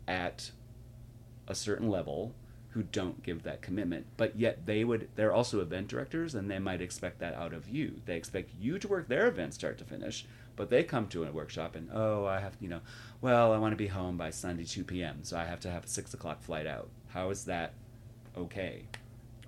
at 0.08 0.50
a 1.46 1.54
certain 1.54 1.90
level 1.90 2.32
who 2.70 2.82
don't 2.84 3.22
give 3.22 3.42
that 3.42 3.62
commitment 3.62 4.06
but 4.16 4.38
yet 4.38 4.64
they 4.64 4.84
would 4.84 5.08
they're 5.16 5.32
also 5.32 5.60
event 5.60 5.88
directors 5.88 6.34
and 6.34 6.48
they 6.48 6.58
might 6.58 6.80
expect 6.80 7.18
that 7.18 7.34
out 7.34 7.52
of 7.52 7.68
you 7.68 8.00
they 8.06 8.16
expect 8.16 8.50
you 8.60 8.78
to 8.78 8.86
work 8.86 9.08
their 9.08 9.26
event 9.26 9.52
start 9.52 9.76
to 9.76 9.84
finish 9.84 10.24
but 10.60 10.70
they 10.70 10.84
come 10.84 11.06
to 11.06 11.24
a 11.24 11.32
workshop 11.32 11.74
and 11.74 11.88
oh 11.92 12.26
i 12.26 12.38
have 12.38 12.54
you 12.60 12.68
know 12.68 12.80
well 13.20 13.52
i 13.52 13.58
want 13.58 13.72
to 13.72 13.76
be 13.76 13.86
home 13.86 14.16
by 14.16 14.30
sunday 14.30 14.64
2 14.64 14.84
p.m 14.84 15.18
so 15.22 15.36
i 15.36 15.44
have 15.44 15.60
to 15.60 15.70
have 15.70 15.84
a 15.84 15.88
6 15.88 16.14
o'clock 16.14 16.42
flight 16.42 16.66
out 16.66 16.88
how 17.08 17.30
is 17.30 17.44
that 17.44 17.72
okay 18.36 18.84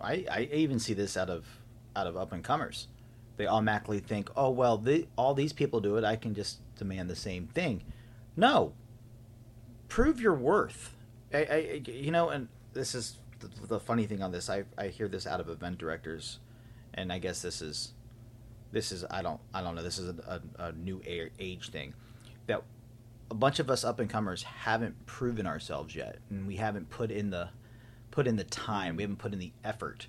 I, 0.02 0.24
I 0.30 0.48
even 0.52 0.78
see 0.78 0.94
this 0.94 1.16
out 1.16 1.30
of 1.30 1.46
out 1.94 2.06
of 2.06 2.16
up 2.16 2.32
and 2.32 2.42
comers. 2.42 2.88
They 3.36 3.46
automatically 3.46 4.00
think, 4.00 4.30
oh 4.36 4.50
well, 4.50 4.76
the, 4.76 5.06
all 5.16 5.34
these 5.34 5.52
people 5.52 5.80
do 5.80 5.96
it. 5.96 6.04
I 6.04 6.16
can 6.16 6.34
just 6.34 6.58
demand 6.76 7.08
the 7.08 7.16
same 7.16 7.46
thing. 7.46 7.82
No. 8.36 8.72
Prove 9.88 10.20
your 10.20 10.34
worth. 10.34 10.94
I, 11.32 11.38
I 11.38 11.82
you 11.86 12.10
know, 12.10 12.28
and 12.28 12.48
this 12.72 12.94
is 12.94 13.18
the, 13.40 13.48
the 13.66 13.80
funny 13.80 14.06
thing 14.06 14.22
on 14.22 14.32
this. 14.32 14.50
I 14.50 14.64
I 14.76 14.88
hear 14.88 15.08
this 15.08 15.26
out 15.26 15.40
of 15.40 15.48
event 15.48 15.78
directors, 15.78 16.38
and 16.94 17.12
I 17.12 17.18
guess 17.18 17.42
this 17.42 17.62
is 17.62 17.92
this 18.72 18.90
is 18.90 19.04
I 19.10 19.22
don't 19.22 19.40
I 19.54 19.62
don't 19.62 19.74
know. 19.74 19.82
This 19.82 19.98
is 19.98 20.08
a, 20.08 20.42
a, 20.58 20.66
a 20.68 20.72
new 20.72 21.00
age 21.38 21.70
thing 21.70 21.94
that 22.46 22.62
a 23.30 23.34
bunch 23.34 23.58
of 23.60 23.70
us 23.70 23.84
up 23.84 24.00
and 24.00 24.10
comers 24.10 24.42
haven't 24.42 25.06
proven 25.06 25.46
ourselves 25.46 25.94
yet, 25.94 26.18
and 26.30 26.46
we 26.46 26.56
haven't 26.56 26.90
put 26.90 27.10
in 27.10 27.30
the 27.30 27.50
put 28.10 28.26
in 28.26 28.36
the 28.36 28.44
time. 28.44 28.96
We 28.96 29.02
haven't 29.02 29.18
put 29.18 29.32
in 29.32 29.38
the 29.38 29.52
effort. 29.62 30.06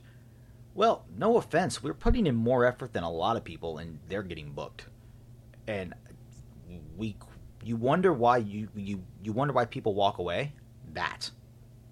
Well, 0.76 1.06
no 1.16 1.38
offense, 1.38 1.84
we're 1.84 1.94
putting 1.94 2.26
in 2.26 2.36
more 2.36 2.66
effort 2.66 2.94
than 2.94 3.04
a 3.04 3.12
lot 3.12 3.38
of 3.38 3.44
people, 3.44 3.78
and 3.78 4.00
they're 4.10 4.24
getting 4.24 4.52
booked. 4.52 4.88
And 5.68 5.94
we, 6.98 7.16
you 7.64 7.76
wonder 7.76 8.12
why 8.12 8.38
you 8.38 8.70
you 8.76 9.04
you 9.22 9.34
wonder 9.34 9.54
why 9.54 9.66
people 9.66 9.94
walk 9.94 10.18
away. 10.18 10.54
That, 10.94 11.32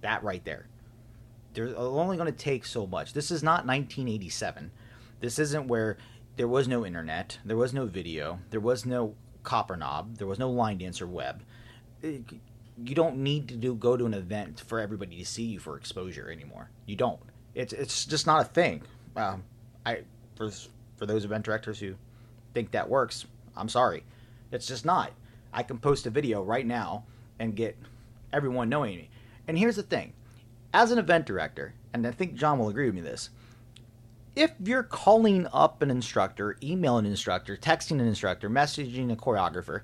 that 0.02 0.24
right 0.24 0.44
there. 0.46 0.68
They're 1.54 1.76
only 1.78 2.18
going 2.18 2.32
to 2.32 2.38
take 2.38 2.66
so 2.66 2.88
much. 2.88 3.14
This 3.14 3.30
is 3.30 3.44
not 3.44 3.66
1987. 3.66 4.72
This 5.20 5.38
isn't 5.38 5.68
where 5.68 5.98
there 6.42 6.48
was 6.48 6.68
no 6.68 6.84
internet, 6.84 7.38
there 7.46 7.56
was 7.56 7.72
no 7.72 7.86
video, 7.86 8.40
there 8.50 8.60
was 8.60 8.84
no 8.84 9.14
Copperknob, 9.44 10.18
there 10.18 10.26
was 10.26 10.40
no 10.40 10.50
line 10.50 10.80
dancer 10.80 11.06
web 11.06 11.44
you 12.84 12.96
don't 12.96 13.18
need 13.18 13.48
to 13.50 13.56
do 13.56 13.76
go 13.76 13.98
to 13.98 14.06
an 14.06 14.14
event 14.14 14.64
for 14.66 14.80
everybody 14.80 15.18
to 15.18 15.26
see 15.26 15.44
you 15.44 15.60
for 15.60 15.78
exposure 15.78 16.32
anymore. 16.32 16.70
You 16.86 16.96
don't. 16.96 17.20
It's 17.54 17.74
it's 17.74 18.06
just 18.06 18.26
not 18.26 18.42
a 18.42 18.46
thing. 18.46 18.84
Um, 19.16 19.44
I 19.86 20.02
for 20.36 20.50
for 20.98 21.06
those 21.06 21.26
event 21.26 21.46
directors 21.46 21.80
who 21.80 21.96
think 22.54 22.72
that 22.72 22.90
works, 22.90 23.26
I'm 23.56 23.70
sorry. 23.70 24.04
It's 24.52 24.68
just 24.68 24.86
not. 24.86 25.12
I 25.54 25.64
can 25.64 25.78
post 25.78 26.06
a 26.06 26.10
video 26.10 26.42
right 26.42 26.66
now 26.66 27.06
and 27.40 27.56
get 27.56 27.78
everyone 28.32 28.70
knowing 28.70 28.96
me. 28.96 29.10
And 29.48 29.58
here's 29.58 29.76
the 29.76 29.84
thing. 29.84 30.14
As 30.74 30.92
an 30.92 31.00
event 31.00 31.26
director, 31.26 31.74
and 31.94 32.08
I 32.08 32.12
think 32.12 32.36
John 32.36 32.58
will 32.58 32.70
agree 32.70 32.86
with 32.86 32.96
me 32.96 33.02
this, 33.02 33.30
if 34.36 34.52
you're 34.64 34.84
calling 34.84 35.48
up 35.54 35.82
an 35.82 35.92
instructor, 35.92 36.58
emailing 36.64 37.06
an 37.06 37.12
instructor, 37.12 37.58
texting 37.58 38.00
an 38.00 38.08
instructor, 38.08 38.50
messaging 38.50 39.12
a 39.12 39.16
choreographer 39.16 39.82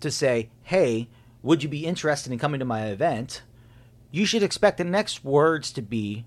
to 0.00 0.10
say, 0.10 0.48
"Hey, 0.62 1.08
would 1.42 1.62
you 1.62 1.68
be 1.68 1.86
interested 1.86 2.32
in 2.32 2.38
coming 2.38 2.58
to 2.60 2.64
my 2.64 2.86
event? 2.86 3.42
You 4.10 4.24
should 4.24 4.42
expect 4.42 4.78
the 4.78 4.84
next 4.84 5.24
words 5.24 5.70
to 5.72 5.82
be 5.82 6.24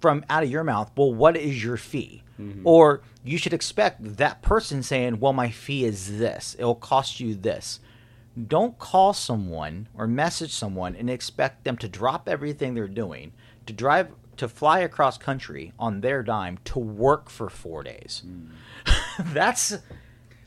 from 0.00 0.24
out 0.30 0.42
of 0.42 0.50
your 0.50 0.64
mouth, 0.64 0.90
well, 0.96 1.12
what 1.12 1.36
is 1.36 1.62
your 1.62 1.76
fee? 1.76 2.22
Mm-hmm. 2.40 2.66
Or 2.66 3.02
you 3.22 3.38
should 3.38 3.52
expect 3.52 4.16
that 4.16 4.42
person 4.42 4.82
saying, 4.82 5.20
well, 5.20 5.32
my 5.32 5.50
fee 5.50 5.84
is 5.84 6.18
this. 6.18 6.56
It'll 6.58 6.74
cost 6.74 7.20
you 7.20 7.34
this. 7.34 7.80
Don't 8.46 8.78
call 8.78 9.12
someone 9.12 9.88
or 9.94 10.06
message 10.06 10.52
someone 10.52 10.96
and 10.96 11.10
expect 11.10 11.64
them 11.64 11.76
to 11.78 11.88
drop 11.88 12.28
everything 12.28 12.74
they're 12.74 12.88
doing 12.88 13.32
to 13.66 13.72
drive 13.72 14.08
to 14.40 14.48
fly 14.48 14.78
across 14.78 15.18
country 15.18 15.74
on 15.78 16.00
their 16.00 16.22
dime 16.22 16.58
to 16.64 16.78
work 16.78 17.28
for 17.28 17.50
four 17.50 17.82
days. 17.82 18.22
Mm. 18.26 18.48
that's 19.34 19.76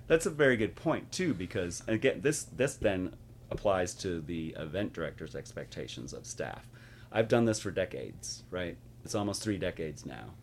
that's 0.08 0.26
a 0.26 0.32
very 0.32 0.58
good 0.58 0.76
point 0.76 1.12
too, 1.12 1.36
because 1.36 1.84
again, 1.88 2.22
this 2.22 2.46
this 2.46 2.74
then 2.74 3.14
applies 3.52 3.94
to 3.94 4.20
the 4.22 4.56
event 4.58 4.94
director's 4.94 5.36
expectations 5.36 6.12
of 6.12 6.26
staff. 6.26 6.68
I've 7.12 7.28
done 7.28 7.46
this 7.46 7.60
for 7.60 7.70
decades, 7.70 8.42
right? 8.50 8.78
It's 9.06 9.14
almost 9.14 9.44
three 9.44 9.60
decades 9.60 10.08
now. 10.08 10.34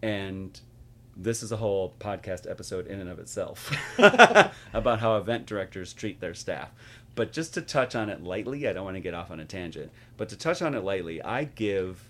And 0.00 0.58
this 1.14 1.42
is 1.42 1.52
a 1.52 1.58
whole 1.58 1.92
podcast 2.00 2.50
episode 2.50 2.86
in 2.86 3.00
and 3.00 3.10
of 3.10 3.18
itself 3.18 3.70
about 4.72 5.00
how 5.00 5.18
event 5.18 5.44
directors 5.44 5.92
treat 5.92 6.20
their 6.20 6.32
staff. 6.32 6.70
But 7.16 7.32
just 7.32 7.52
to 7.52 7.60
touch 7.60 7.94
on 7.94 8.08
it 8.08 8.24
lightly, 8.24 8.66
I 8.66 8.72
don't 8.72 8.86
want 8.86 8.96
to 8.96 9.02
get 9.02 9.12
off 9.12 9.30
on 9.30 9.40
a 9.40 9.44
tangent, 9.44 9.92
but 10.16 10.30
to 10.30 10.38
touch 10.38 10.62
on 10.62 10.74
it 10.74 10.82
lightly, 10.82 11.20
I 11.20 11.44
give 11.44 12.08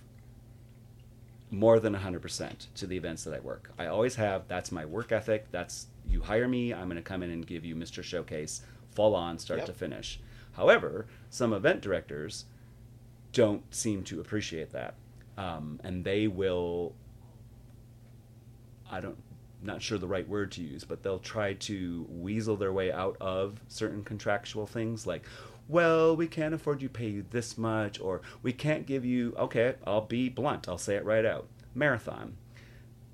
more 1.55 1.81
than 1.81 1.95
100% 1.95 2.67
to 2.75 2.87
the 2.87 2.97
events 2.97 3.25
that 3.25 3.35
I 3.35 3.41
work. 3.41 3.71
I 3.79 3.87
always 3.87 4.17
have. 4.17 4.49
That's 4.49 4.73
my 4.73 4.85
work 4.85 5.13
ethic. 5.13 5.47
That's 5.51 5.87
you 6.09 6.21
hire 6.21 6.49
me, 6.49 6.73
I'm 6.73 6.87
going 6.87 6.97
to 6.97 7.03
come 7.03 7.23
in 7.23 7.31
and 7.31 7.47
give 7.47 7.65
you 7.65 7.75
Mr. 7.75 8.03
Showcase 8.03 8.63
full 8.91 9.15
on 9.15 9.39
start 9.39 9.61
yep. 9.61 9.67
to 9.67 9.73
finish. 9.73 10.21
However, 10.53 11.07
some 11.31 11.53
event 11.53 11.81
directors 11.81 12.45
don't 13.33 13.63
seem 13.75 14.05
to 14.05 14.21
appreciate 14.21 14.71
that, 14.73 14.95
um, 15.37 15.81
and 15.83 16.05
they 16.05 16.29
will. 16.29 16.95
I 18.91 19.01
don't, 19.01 19.17
not 19.63 19.83
sure 19.83 19.99
the 19.99 20.07
right 20.07 20.29
word 20.29 20.53
to 20.53 20.63
use, 20.63 20.85
but 20.85 21.03
they'll 21.03 21.19
try 21.19 21.55
to 21.55 22.07
weasel 22.09 22.57
their 22.57 22.73
way 22.73 22.93
out 22.93 23.17
of 23.21 23.61
certain 23.67 24.05
contractual 24.05 24.67
things 24.67 25.07
like, 25.07 25.25
well, 25.69 26.15
we 26.15 26.27
can't 26.27 26.55
afford 26.55 26.83
you 26.83 26.89
pay 26.89 27.09
you 27.09 27.25
this 27.31 27.57
much, 27.57 28.01
or 28.01 28.21
we 28.43 28.53
can't 28.53 28.87
give 28.87 29.05
you. 29.05 29.35
Okay, 29.39 29.75
I'll 29.87 30.03
be 30.03 30.29
blunt. 30.29 30.69
I'll 30.69 30.79
say 30.79 30.97
it 30.97 31.05
right 31.05 31.25
out. 31.25 31.47
Marathon. 31.75 32.37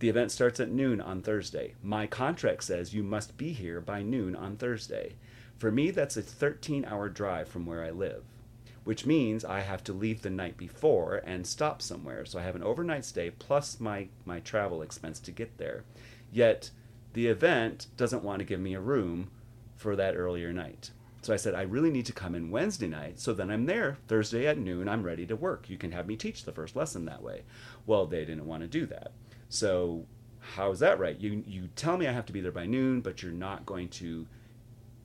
The 0.00 0.08
event 0.08 0.32
starts 0.32 0.58
at 0.60 0.70
noon 0.70 1.00
on 1.00 1.20
Thursday. 1.20 1.74
My 1.82 2.06
contract 2.06 2.64
says 2.64 2.94
you 2.94 3.02
must 3.02 3.36
be 3.36 3.52
here 3.52 3.80
by 3.80 4.02
noon 4.02 4.34
on 4.34 4.56
Thursday. 4.56 5.14
For 5.58 5.70
me, 5.70 5.90
that's 5.90 6.16
a 6.16 6.22
13 6.22 6.86
hour 6.86 7.08
drive 7.10 7.48
from 7.48 7.66
where 7.66 7.84
I 7.84 7.90
live, 7.90 8.24
which 8.84 9.04
means 9.04 9.44
I 9.44 9.60
have 9.60 9.84
to 9.84 9.92
leave 9.92 10.22
the 10.22 10.30
night 10.30 10.56
before 10.56 11.22
and 11.26 11.46
stop 11.46 11.82
somewhere. 11.82 12.24
So 12.24 12.38
I 12.38 12.42
have 12.42 12.56
an 12.56 12.62
overnight 12.62 13.04
stay 13.04 13.30
plus 13.30 13.78
my, 13.78 14.08
my 14.24 14.40
travel 14.40 14.80
expense 14.80 15.20
to 15.20 15.30
get 15.30 15.58
there. 15.58 15.84
Yet 16.32 16.70
the 17.12 17.26
event 17.26 17.88
doesn't 17.98 18.24
want 18.24 18.38
to 18.38 18.46
give 18.46 18.60
me 18.60 18.74
a 18.74 18.80
room 18.80 19.30
for 19.76 19.96
that 19.96 20.16
earlier 20.16 20.52
night. 20.52 20.92
So 21.22 21.34
I 21.34 21.36
said, 21.36 21.54
I 21.54 21.62
really 21.62 21.90
need 21.90 22.06
to 22.06 22.12
come 22.12 22.34
in 22.34 22.50
Wednesday 22.50 22.86
night. 22.86 23.20
So 23.20 23.34
then 23.34 23.50
I'm 23.50 23.66
there 23.66 23.98
Thursday 24.08 24.46
at 24.46 24.58
noon. 24.58 24.88
I'm 24.88 25.02
ready 25.02 25.26
to 25.26 25.36
work. 25.36 25.68
You 25.68 25.76
can 25.76 25.92
have 25.92 26.06
me 26.06 26.16
teach 26.16 26.44
the 26.44 26.52
first 26.52 26.76
lesson 26.76 27.04
that 27.04 27.22
way. 27.22 27.42
Well, 27.86 28.06
they 28.06 28.24
didn't 28.24 28.46
want 28.46 28.62
to 28.62 28.68
do 28.68 28.86
that. 28.86 29.12
So 29.48 30.06
how 30.40 30.70
is 30.70 30.78
that 30.78 30.98
right? 30.98 31.18
You, 31.18 31.44
you 31.46 31.68
tell 31.76 31.98
me 31.98 32.06
I 32.06 32.12
have 32.12 32.26
to 32.26 32.32
be 32.32 32.40
there 32.40 32.52
by 32.52 32.66
noon, 32.66 33.02
but 33.02 33.22
you're 33.22 33.32
not 33.32 33.66
going 33.66 33.88
to 33.90 34.26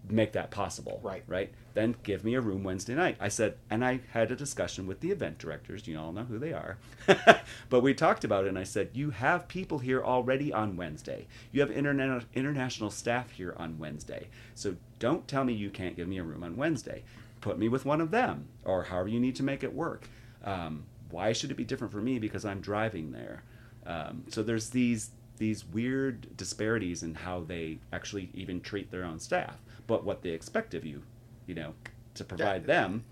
make 0.10 0.34
that 0.34 0.52
possible. 0.52 1.00
Right. 1.04 1.24
Right. 1.28 1.54
Then 1.74 1.96
give 2.04 2.24
me 2.24 2.36
a 2.36 2.42
room 2.42 2.64
Wednesday 2.64 2.96
night. 2.96 3.18
I 3.20 3.28
said, 3.28 3.58
and 3.70 3.84
I 3.84 4.00
had 4.12 4.32
a 4.32 4.36
discussion 4.36 4.88
with 4.88 5.02
the 5.02 5.12
event 5.12 5.38
directors. 5.40 5.86
You 5.86 6.00
all 6.00 6.14
know 6.14 6.24
who 6.24 6.40
they 6.40 6.54
are. 6.54 6.78
but 7.70 7.82
we 7.82 7.94
talked 7.94 8.24
about 8.24 8.46
it, 8.46 8.48
and 8.48 8.58
I 8.58 8.64
said, 8.64 8.92
you 8.94 9.10
have 9.10 9.50
people 9.50 9.80
here 9.80 10.02
already 10.02 10.54
on 10.54 10.78
Wednesday. 10.78 11.28
You 11.52 11.60
have 11.60 11.70
interna- 11.70 12.24
international 12.34 12.92
staff 12.92 13.32
here 13.32 13.54
on 13.58 13.78
Wednesday. 13.78 14.28
So 14.54 14.78
don't 15.00 15.28
tell 15.28 15.44
me 15.44 15.52
you 15.52 15.70
can't 15.70 15.98
give 15.98 16.08
me 16.08 16.18
a 16.18 16.24
room 16.24 16.44
on 16.44 16.56
Wednesday. 16.56 17.04
Put 17.42 17.60
me 17.60 17.68
with 17.68 17.84
one 17.84 18.00
of 18.00 18.10
them, 18.12 18.48
or 18.64 18.84
however 18.84 19.10
you 19.10 19.20
need 19.20 19.36
to 19.36 19.44
make 19.44 19.62
it 19.62 19.74
work. 19.74 20.08
Um, 20.46 20.86
why 21.10 21.34
should 21.34 21.52
it 21.52 21.58
be 21.58 21.66
different 21.66 21.92
for 21.92 22.02
me 22.02 22.20
because 22.20 22.46
I'm 22.46 22.62
driving 22.62 23.12
there? 23.12 23.44
Um, 23.86 24.24
so 24.30 24.42
there's 24.44 24.70
these 24.70 25.12
these 25.38 25.66
weird 25.66 26.38
disparities 26.38 27.04
in 27.04 27.14
how 27.14 27.42
they 27.42 27.78
actually 27.92 28.30
even 28.34 28.62
treat 28.62 28.90
their 28.90 29.04
own 29.04 29.20
staff 29.20 29.60
but 29.88 30.04
what 30.04 30.22
they 30.22 30.30
expect 30.30 30.74
of 30.74 30.86
you, 30.86 31.04
you 31.48 31.56
know, 31.56 31.74
to 32.16 32.24
provide 32.24 32.62
yeah. 32.62 32.68
them. 32.68 33.06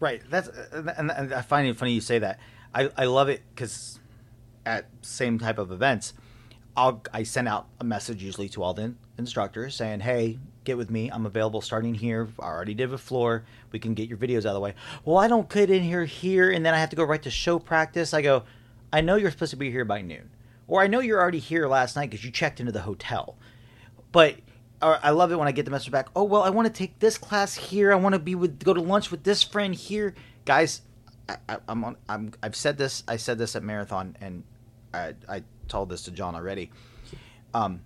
Right. 0.00 0.22
That's 0.28 0.48
and, 0.72 1.10
and, 1.10 1.32
I 1.32 1.42
find 1.42 1.66
it 1.66 1.76
funny 1.76 1.92
you 1.92 2.00
say 2.00 2.18
that. 2.18 2.38
I 2.74 2.90
I 2.96 3.04
love 3.04 3.28
it 3.28 3.42
because 3.54 3.98
at 4.66 4.86
same 5.02 5.38
type 5.38 5.58
of 5.58 5.70
events, 5.70 6.14
I'll 6.76 7.02
I 7.12 7.22
send 7.22 7.48
out 7.48 7.66
a 7.80 7.84
message 7.84 8.22
usually 8.22 8.48
to 8.50 8.62
all 8.62 8.74
the 8.74 8.94
instructors 9.16 9.76
saying, 9.76 10.00
"Hey, 10.00 10.38
get 10.64 10.76
with 10.76 10.90
me. 10.90 11.10
I'm 11.10 11.26
available 11.26 11.60
starting 11.60 11.94
here. 11.94 12.28
I 12.38 12.46
already 12.46 12.74
did 12.74 12.90
with 12.90 13.00
floor. 13.00 13.44
We 13.70 13.78
can 13.78 13.94
get 13.94 14.08
your 14.08 14.18
videos 14.18 14.40
out 14.40 14.48
of 14.48 14.54
the 14.54 14.60
way. 14.60 14.74
Well, 15.04 15.18
I 15.18 15.28
don't 15.28 15.48
get 15.48 15.70
in 15.70 15.82
here 15.82 16.04
here, 16.04 16.50
and 16.50 16.64
then 16.64 16.74
I 16.74 16.78
have 16.78 16.90
to 16.90 16.96
go 16.96 17.04
right 17.04 17.22
to 17.22 17.30
show 17.30 17.58
practice. 17.58 18.14
I 18.14 18.22
go, 18.22 18.44
I 18.92 19.00
know 19.00 19.16
you're 19.16 19.30
supposed 19.30 19.50
to 19.50 19.56
be 19.56 19.70
here 19.70 19.84
by 19.84 20.02
noon, 20.02 20.30
or 20.68 20.82
I 20.82 20.86
know 20.86 21.00
you're 21.00 21.20
already 21.20 21.38
here 21.38 21.66
last 21.66 21.96
night 21.96 22.10
because 22.10 22.24
you 22.24 22.30
checked 22.30 22.60
into 22.60 22.72
the 22.72 22.82
hotel. 22.82 23.36
But 24.12 24.36
or 24.82 24.98
I 25.02 25.10
love 25.10 25.32
it 25.32 25.38
when 25.38 25.48
I 25.48 25.52
get 25.52 25.64
the 25.64 25.70
message 25.70 25.92
back. 25.92 26.08
Oh 26.16 26.24
well, 26.24 26.42
I 26.42 26.50
want 26.50 26.66
to 26.66 26.72
take 26.72 26.98
this 26.98 27.16
class 27.16 27.54
here. 27.54 27.92
I 27.92 27.96
want 27.96 28.14
to 28.14 28.18
be 28.18 28.34
with 28.34 28.62
go 28.62 28.74
to 28.74 28.80
lunch 28.80 29.10
with 29.10 29.22
this 29.22 29.42
friend 29.42 29.74
here, 29.74 30.14
guys. 30.44 30.82
I, 31.28 31.58
am 31.68 31.84
on. 31.84 31.96
I'm. 32.08 32.32
I've 32.42 32.56
said 32.56 32.78
this. 32.78 33.04
I 33.06 33.16
said 33.16 33.38
this 33.38 33.54
at 33.54 33.62
marathon, 33.62 34.16
and 34.20 34.42
I, 34.92 35.14
I 35.28 35.42
told 35.68 35.88
this 35.88 36.02
to 36.02 36.10
John 36.10 36.34
already. 36.34 36.70
Um, 37.54 37.82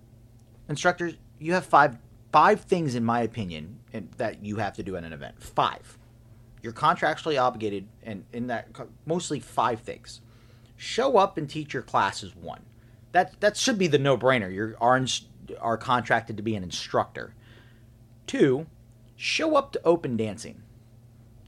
instructors, 0.68 1.14
you 1.38 1.52
have 1.52 1.66
five 1.66 1.98
five 2.32 2.62
things, 2.62 2.94
in 2.94 3.04
my 3.04 3.20
opinion, 3.20 3.78
in, 3.92 4.08
that 4.16 4.44
you 4.44 4.56
have 4.56 4.74
to 4.74 4.82
do 4.82 4.96
at 4.96 5.04
an 5.04 5.12
event. 5.12 5.42
Five. 5.42 5.98
You're 6.62 6.72
contractually 6.72 7.40
obligated, 7.40 7.86
and 8.02 8.24
in 8.32 8.48
that, 8.48 8.68
mostly 9.04 9.38
five 9.38 9.80
things. 9.80 10.20
Show 10.76 11.16
up 11.16 11.38
and 11.38 11.48
teach 11.48 11.72
your 11.74 11.82
classes 11.82 12.34
one. 12.34 12.62
That 13.12 13.40
that 13.40 13.56
should 13.56 13.78
be 13.78 13.86
the 13.86 13.98
no 13.98 14.16
brainer. 14.18 14.52
You 14.52 14.76
are 14.80 14.96
are 15.60 15.76
contracted 15.76 16.36
to 16.36 16.42
be 16.42 16.54
an 16.54 16.62
instructor. 16.62 17.34
Two, 18.26 18.66
show 19.16 19.56
up 19.56 19.72
to 19.72 19.80
open 19.84 20.16
dancing. 20.16 20.62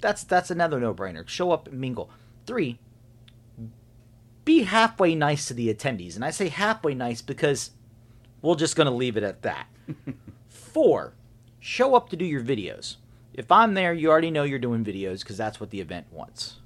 That's 0.00 0.24
that's 0.24 0.50
another 0.50 0.78
no 0.78 0.94
brainer. 0.94 1.26
Show 1.28 1.50
up 1.50 1.68
and 1.68 1.80
mingle. 1.80 2.10
Three, 2.46 2.78
be 4.44 4.62
halfway 4.62 5.14
nice 5.14 5.46
to 5.48 5.54
the 5.54 5.72
attendees, 5.72 6.14
and 6.14 6.24
I 6.24 6.30
say 6.30 6.48
halfway 6.48 6.94
nice 6.94 7.20
because 7.20 7.72
we're 8.40 8.54
just 8.54 8.76
going 8.76 8.86
to 8.86 8.94
leave 8.94 9.16
it 9.16 9.22
at 9.22 9.42
that. 9.42 9.66
Four, 10.48 11.14
show 11.58 11.94
up 11.94 12.08
to 12.10 12.16
do 12.16 12.24
your 12.24 12.42
videos. 12.42 12.96
If 13.34 13.52
I'm 13.52 13.74
there, 13.74 13.92
you 13.92 14.10
already 14.10 14.30
know 14.30 14.44
you're 14.44 14.58
doing 14.58 14.84
videos 14.84 15.20
because 15.20 15.36
that's 15.36 15.60
what 15.60 15.70
the 15.70 15.80
event 15.80 16.06
wants. 16.10 16.60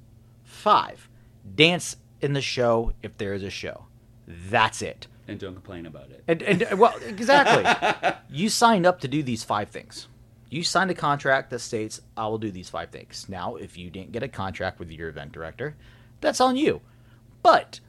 Five, 0.44 1.08
dance 1.54 1.96
in 2.20 2.34
the 2.34 2.40
show 2.40 2.92
if 3.02 3.18
there 3.18 3.34
is 3.34 3.42
a 3.42 3.50
show. 3.50 3.86
That's 4.26 4.80
it. 4.80 5.06
And 5.32 5.40
don't 5.40 5.54
complain 5.54 5.86
about 5.86 6.10
it. 6.10 6.22
And, 6.28 6.42
and 6.42 6.62
uh, 6.62 6.76
well, 6.76 6.94
exactly. 7.04 8.12
you 8.30 8.48
signed 8.48 8.86
up 8.86 9.00
to 9.00 9.08
do 9.08 9.22
these 9.22 9.44
five 9.44 9.68
things. 9.70 10.08
You 10.50 10.62
signed 10.62 10.90
a 10.90 10.94
contract 10.94 11.50
that 11.50 11.60
states, 11.60 12.00
I 12.16 12.26
will 12.26 12.38
do 12.38 12.50
these 12.50 12.68
five 12.68 12.90
things. 12.90 13.26
Now, 13.28 13.56
if 13.56 13.78
you 13.78 13.90
didn't 13.90 14.12
get 14.12 14.22
a 14.22 14.28
contract 14.28 14.78
with 14.78 14.90
your 14.90 15.08
event 15.08 15.32
director, 15.32 15.76
that's 16.20 16.40
on 16.40 16.56
you. 16.56 16.82
But 17.42 17.80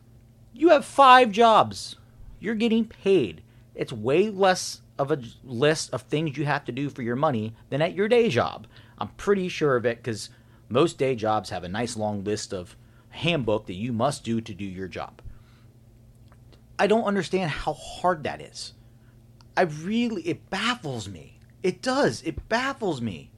you 0.54 0.70
have 0.70 0.86
five 0.86 1.32
jobs. 1.32 1.98
You're 2.40 2.56
getting 2.56 2.86
paid. 2.86 3.42
It's 3.76 3.92
way 3.92 4.30
less 4.30 4.82
of 4.98 5.12
a 5.12 5.22
list 5.44 5.94
of 5.94 6.04
things 6.04 6.38
you 6.38 6.46
have 6.46 6.66
to 6.66 6.72
do 6.72 6.90
for 6.90 7.02
your 7.02 7.16
money 7.16 7.56
than 7.70 7.82
at 7.82 7.96
your 7.96 8.08
day 8.08 8.30
job. 8.30 8.68
I'm 8.98 9.10
pretty 9.10 9.50
sure 9.50 9.76
of 9.76 9.86
it 9.86 9.98
because 9.98 10.30
most 10.70 10.98
day 10.98 11.16
jobs 11.16 11.50
have 11.50 11.64
a 11.64 11.70
nice 11.70 11.98
long 11.98 12.24
list 12.24 12.54
of 12.54 12.76
handbook 13.10 13.66
that 13.68 13.74
you 13.74 13.92
must 13.92 14.24
do 14.24 14.42
to 14.42 14.54
do 14.54 14.66
your 14.66 14.88
job. 14.88 15.22
I 16.78 16.88
don't 16.88 17.04
understand 17.04 17.52
how 17.52 17.74
hard 17.74 18.24
that 18.24 18.42
is. 18.42 18.74
I 19.56 19.64
really, 19.64 20.24
it 20.24 20.50
baffles 20.50 21.08
me. 21.08 21.40
It 21.62 21.82
does. 21.82 22.22
It 22.24 22.50
baffles 22.50 23.02
me. 23.02 23.32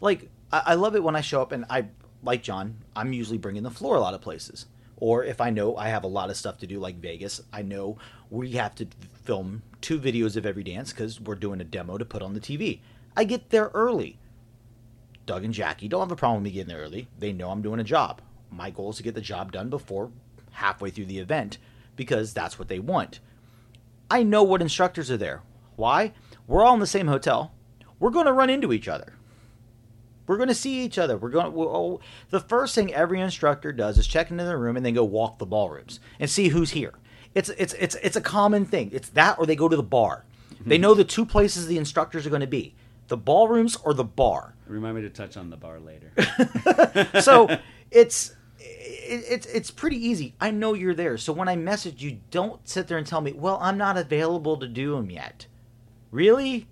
Like, 0.00 0.28
I, 0.52 0.62
I 0.66 0.74
love 0.74 0.96
it 0.96 1.02
when 1.02 1.16
I 1.16 1.20
show 1.20 1.40
up 1.40 1.52
and 1.52 1.64
I, 1.70 1.86
like 2.22 2.42
John, 2.42 2.78
I'm 2.96 3.12
usually 3.12 3.38
bringing 3.38 3.62
the 3.62 3.70
floor 3.70 3.96
a 3.96 4.00
lot 4.00 4.14
of 4.14 4.20
places. 4.20 4.66
Or 4.96 5.24
if 5.24 5.40
I 5.40 5.50
know 5.50 5.76
I 5.76 5.88
have 5.88 6.04
a 6.04 6.08
lot 6.08 6.30
of 6.30 6.36
stuff 6.36 6.58
to 6.58 6.66
do, 6.66 6.78
like 6.78 6.96
Vegas, 6.96 7.40
I 7.52 7.62
know 7.62 7.98
we 8.30 8.52
have 8.52 8.74
to 8.76 8.86
film 9.24 9.62
two 9.80 9.98
videos 9.98 10.36
of 10.36 10.46
every 10.46 10.62
dance 10.62 10.92
because 10.92 11.20
we're 11.20 11.34
doing 11.34 11.60
a 11.60 11.64
demo 11.64 11.98
to 11.98 12.04
put 12.04 12.22
on 12.22 12.34
the 12.34 12.40
TV. 12.40 12.80
I 13.16 13.24
get 13.24 13.50
there 13.50 13.70
early. 13.74 14.18
Doug 15.26 15.44
and 15.44 15.54
Jackie 15.54 15.88
don't 15.88 16.00
have 16.00 16.12
a 16.12 16.16
problem 16.16 16.42
with 16.42 16.52
me 16.52 16.54
getting 16.54 16.74
there 16.74 16.82
early. 16.82 17.08
They 17.18 17.32
know 17.32 17.50
I'm 17.50 17.62
doing 17.62 17.80
a 17.80 17.84
job. 17.84 18.20
My 18.50 18.70
goal 18.70 18.90
is 18.90 18.96
to 18.96 19.02
get 19.02 19.14
the 19.14 19.20
job 19.20 19.52
done 19.52 19.70
before 19.70 20.10
halfway 20.52 20.90
through 20.90 21.06
the 21.06 21.18
event 21.18 21.58
because 21.96 22.32
that's 22.32 22.58
what 22.58 22.68
they 22.68 22.78
want. 22.78 23.20
I 24.10 24.22
know 24.22 24.42
what 24.42 24.62
instructors 24.62 25.10
are 25.10 25.16
there. 25.16 25.42
Why? 25.76 26.12
We're 26.46 26.64
all 26.64 26.74
in 26.74 26.80
the 26.80 26.86
same 26.86 27.06
hotel. 27.06 27.52
We're 27.98 28.10
going 28.10 28.26
to 28.26 28.32
run 28.32 28.50
into 28.50 28.72
each 28.72 28.88
other. 28.88 29.14
We're 30.26 30.36
going 30.36 30.48
to 30.48 30.54
see 30.54 30.82
each 30.84 30.98
other. 30.98 31.16
We're 31.16 31.30
going 31.30 31.52
to, 31.52 31.60
oh, 31.60 32.00
the 32.30 32.40
first 32.40 32.74
thing 32.74 32.92
every 32.92 33.20
instructor 33.20 33.72
does 33.72 33.98
is 33.98 34.06
check 34.06 34.30
into 34.30 34.44
the 34.44 34.56
room 34.56 34.76
and 34.76 34.84
then 34.84 34.94
go 34.94 35.04
walk 35.04 35.38
the 35.38 35.46
ballrooms 35.46 36.00
and 36.20 36.30
see 36.30 36.48
who's 36.48 36.70
here. 36.70 36.94
It's 37.34 37.48
it's 37.50 37.72
it's 37.74 37.94
it's 38.02 38.16
a 38.16 38.20
common 38.20 38.66
thing. 38.66 38.90
It's 38.92 39.08
that 39.10 39.38
or 39.38 39.46
they 39.46 39.56
go 39.56 39.68
to 39.68 39.76
the 39.76 39.82
bar. 39.82 40.24
Mm-hmm. 40.54 40.68
They 40.68 40.78
know 40.78 40.94
the 40.94 41.04
two 41.04 41.24
places 41.24 41.66
the 41.66 41.78
instructors 41.78 42.26
are 42.26 42.30
going 42.30 42.40
to 42.40 42.46
be: 42.46 42.74
the 43.08 43.16
ballrooms 43.16 43.76
or 43.76 43.94
the 43.94 44.04
bar. 44.04 44.54
Remind 44.66 44.96
me 44.96 45.02
to 45.02 45.10
touch 45.10 45.36
on 45.36 45.48
the 45.48 45.56
bar 45.56 45.80
later. 45.80 46.12
so 47.20 47.48
it's 47.90 48.34
it, 49.02 49.24
it's 49.28 49.46
it's 49.46 49.70
pretty 49.70 49.96
easy. 49.96 50.34
I 50.40 50.50
know 50.50 50.74
you're 50.74 50.94
there. 50.94 51.18
So 51.18 51.32
when 51.32 51.48
I 51.48 51.56
message 51.56 52.02
you, 52.02 52.18
don't 52.30 52.66
sit 52.68 52.88
there 52.88 52.98
and 52.98 53.06
tell 53.06 53.20
me, 53.20 53.32
"Well, 53.32 53.58
I'm 53.60 53.78
not 53.78 53.96
available 53.96 54.56
to 54.58 54.68
do 54.68 54.96
them 54.96 55.10
yet." 55.10 55.46
Really? 56.10 56.66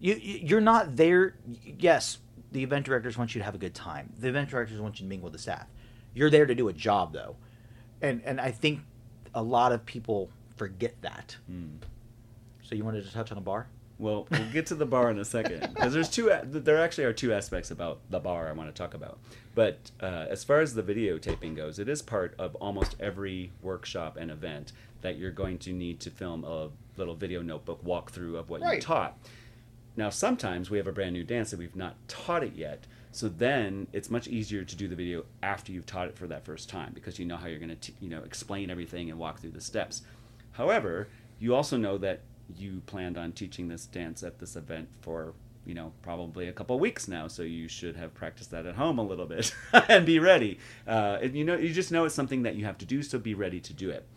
You 0.00 0.14
you're 0.14 0.60
not 0.60 0.96
there. 0.96 1.36
Yes, 1.78 2.18
the 2.52 2.62
event 2.62 2.86
directors 2.86 3.16
want 3.16 3.34
you 3.34 3.40
to 3.40 3.44
have 3.44 3.54
a 3.54 3.58
good 3.58 3.74
time. 3.74 4.12
The 4.18 4.28
event 4.28 4.50
directors 4.50 4.80
want 4.80 5.00
you 5.00 5.04
to 5.04 5.08
mingle 5.08 5.24
with 5.26 5.34
the 5.34 5.38
staff. 5.38 5.66
You're 6.14 6.30
there 6.30 6.46
to 6.46 6.54
do 6.54 6.68
a 6.68 6.72
job, 6.72 7.12
though, 7.12 7.36
and 8.00 8.22
and 8.24 8.40
I 8.40 8.50
think 8.50 8.80
a 9.34 9.42
lot 9.42 9.72
of 9.72 9.84
people 9.84 10.30
forget 10.56 10.94
that. 11.02 11.36
Mm. 11.50 11.78
So 12.62 12.74
you 12.74 12.84
wanted 12.84 13.04
to 13.04 13.12
touch 13.12 13.32
on 13.32 13.38
a 13.38 13.42
bar? 13.42 13.68
Well, 13.98 14.26
we'll 14.30 14.50
get 14.52 14.66
to 14.66 14.74
the 14.74 14.86
bar 14.86 15.10
in 15.10 15.18
a 15.18 15.24
second 15.24 15.60
because 15.74 15.92
there's 15.92 16.08
two. 16.08 16.32
There 16.44 16.78
actually 16.78 17.04
are 17.04 17.12
two 17.12 17.32
aspects 17.32 17.70
about 17.70 18.00
the 18.10 18.20
bar 18.20 18.48
I 18.48 18.52
want 18.52 18.74
to 18.74 18.78
talk 18.78 18.94
about. 18.94 19.18
But 19.58 19.90
uh, 20.00 20.26
as 20.30 20.44
far 20.44 20.60
as 20.60 20.74
the 20.74 20.84
videotaping 20.84 21.56
goes, 21.56 21.80
it 21.80 21.88
is 21.88 22.00
part 22.00 22.32
of 22.38 22.54
almost 22.60 22.94
every 23.00 23.50
workshop 23.60 24.16
and 24.16 24.30
event 24.30 24.70
that 25.00 25.18
you're 25.18 25.32
going 25.32 25.58
to 25.58 25.72
need 25.72 25.98
to 25.98 26.10
film 26.10 26.44
a 26.44 26.68
little 26.96 27.16
video 27.16 27.42
notebook 27.42 27.84
walkthrough 27.84 28.38
of 28.38 28.50
what 28.50 28.60
right. 28.60 28.76
you 28.76 28.80
taught. 28.80 29.18
Now, 29.96 30.10
sometimes 30.10 30.70
we 30.70 30.78
have 30.78 30.86
a 30.86 30.92
brand 30.92 31.12
new 31.12 31.24
dance 31.24 31.50
that 31.50 31.58
we've 31.58 31.74
not 31.74 31.96
taught 32.06 32.44
it 32.44 32.54
yet. 32.54 32.86
So 33.10 33.28
then 33.28 33.88
it's 33.92 34.10
much 34.10 34.28
easier 34.28 34.62
to 34.62 34.76
do 34.76 34.86
the 34.86 34.94
video 34.94 35.24
after 35.42 35.72
you've 35.72 35.86
taught 35.86 36.06
it 36.06 36.16
for 36.16 36.28
that 36.28 36.44
first 36.44 36.68
time 36.68 36.92
because 36.94 37.18
you 37.18 37.24
know 37.24 37.36
how 37.36 37.48
you're 37.48 37.58
going 37.58 37.76
to 37.76 37.92
you 38.00 38.10
know 38.10 38.22
explain 38.22 38.70
everything 38.70 39.10
and 39.10 39.18
walk 39.18 39.40
through 39.40 39.50
the 39.50 39.60
steps. 39.60 40.02
However, 40.52 41.08
you 41.40 41.56
also 41.56 41.76
know 41.76 41.98
that 41.98 42.20
you 42.56 42.80
planned 42.86 43.18
on 43.18 43.32
teaching 43.32 43.66
this 43.66 43.86
dance 43.86 44.22
at 44.22 44.38
this 44.38 44.54
event 44.54 44.88
for 45.00 45.34
you 45.68 45.74
know 45.74 45.92
probably 46.02 46.48
a 46.48 46.52
couple 46.52 46.78
weeks 46.80 47.06
now 47.06 47.28
so 47.28 47.42
you 47.42 47.68
should 47.68 47.94
have 47.94 48.14
practiced 48.14 48.50
that 48.50 48.64
at 48.64 48.74
home 48.74 48.98
a 48.98 49.02
little 49.02 49.26
bit 49.26 49.54
and 49.88 50.06
be 50.06 50.18
ready. 50.18 50.58
Uh, 50.86 51.18
and 51.22 51.36
you 51.36 51.44
know 51.44 51.56
you 51.56 51.72
just 51.72 51.92
know 51.92 52.04
it's 52.04 52.14
something 52.14 52.42
that 52.42 52.56
you 52.56 52.64
have 52.64 52.78
to 52.78 52.86
do 52.86 53.02
so 53.02 53.18
be 53.18 53.34
ready 53.34 53.60
to 53.60 53.74
do 53.74 53.90
it. 53.90 54.08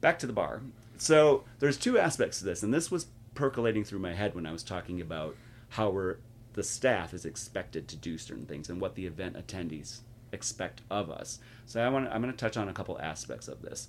Back 0.00 0.18
to 0.18 0.26
the 0.26 0.32
bar. 0.32 0.62
So 0.98 1.44
there's 1.60 1.78
two 1.78 1.98
aspects 1.98 2.40
to 2.40 2.44
this 2.44 2.62
and 2.62 2.74
this 2.74 2.90
was 2.90 3.06
percolating 3.34 3.84
through 3.84 4.00
my 4.00 4.12
head 4.12 4.34
when 4.34 4.44
i 4.44 4.52
was 4.52 4.64
talking 4.64 5.00
about 5.00 5.36
how 5.70 5.88
we're 5.88 6.16
the 6.54 6.64
staff 6.64 7.14
is 7.14 7.24
expected 7.24 7.86
to 7.86 7.94
do 7.94 8.18
certain 8.18 8.44
things 8.44 8.68
and 8.68 8.80
what 8.80 8.96
the 8.96 9.06
event 9.06 9.36
attendees 9.36 10.00
expect 10.32 10.82
of 10.90 11.10
us. 11.10 11.38
So 11.66 11.80
i 11.80 11.88
want 11.88 12.08
i'm 12.08 12.20
going 12.20 12.32
to 12.34 12.38
touch 12.38 12.56
on 12.56 12.68
a 12.68 12.72
couple 12.72 13.00
aspects 13.00 13.46
of 13.46 13.62
this. 13.62 13.88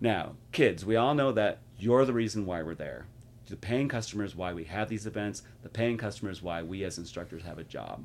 Now, 0.00 0.32
kids, 0.52 0.84
we 0.84 0.96
all 0.96 1.14
know 1.14 1.32
that 1.32 1.58
you're 1.78 2.04
the 2.04 2.12
reason 2.12 2.44
why 2.44 2.62
we're 2.62 2.74
there. 2.74 3.06
The 3.46 3.56
paying 3.56 3.88
customers 3.88 4.34
why 4.34 4.52
we 4.52 4.64
have 4.64 4.88
these 4.88 5.06
events, 5.06 5.42
the 5.62 5.68
paying 5.68 5.96
customers 5.96 6.42
why 6.42 6.62
we 6.62 6.84
as 6.84 6.98
instructors 6.98 7.44
have 7.44 7.58
a 7.58 7.64
job. 7.64 8.04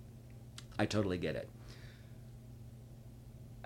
I 0.77 0.85
totally 0.85 1.17
get 1.17 1.35
it. 1.35 1.49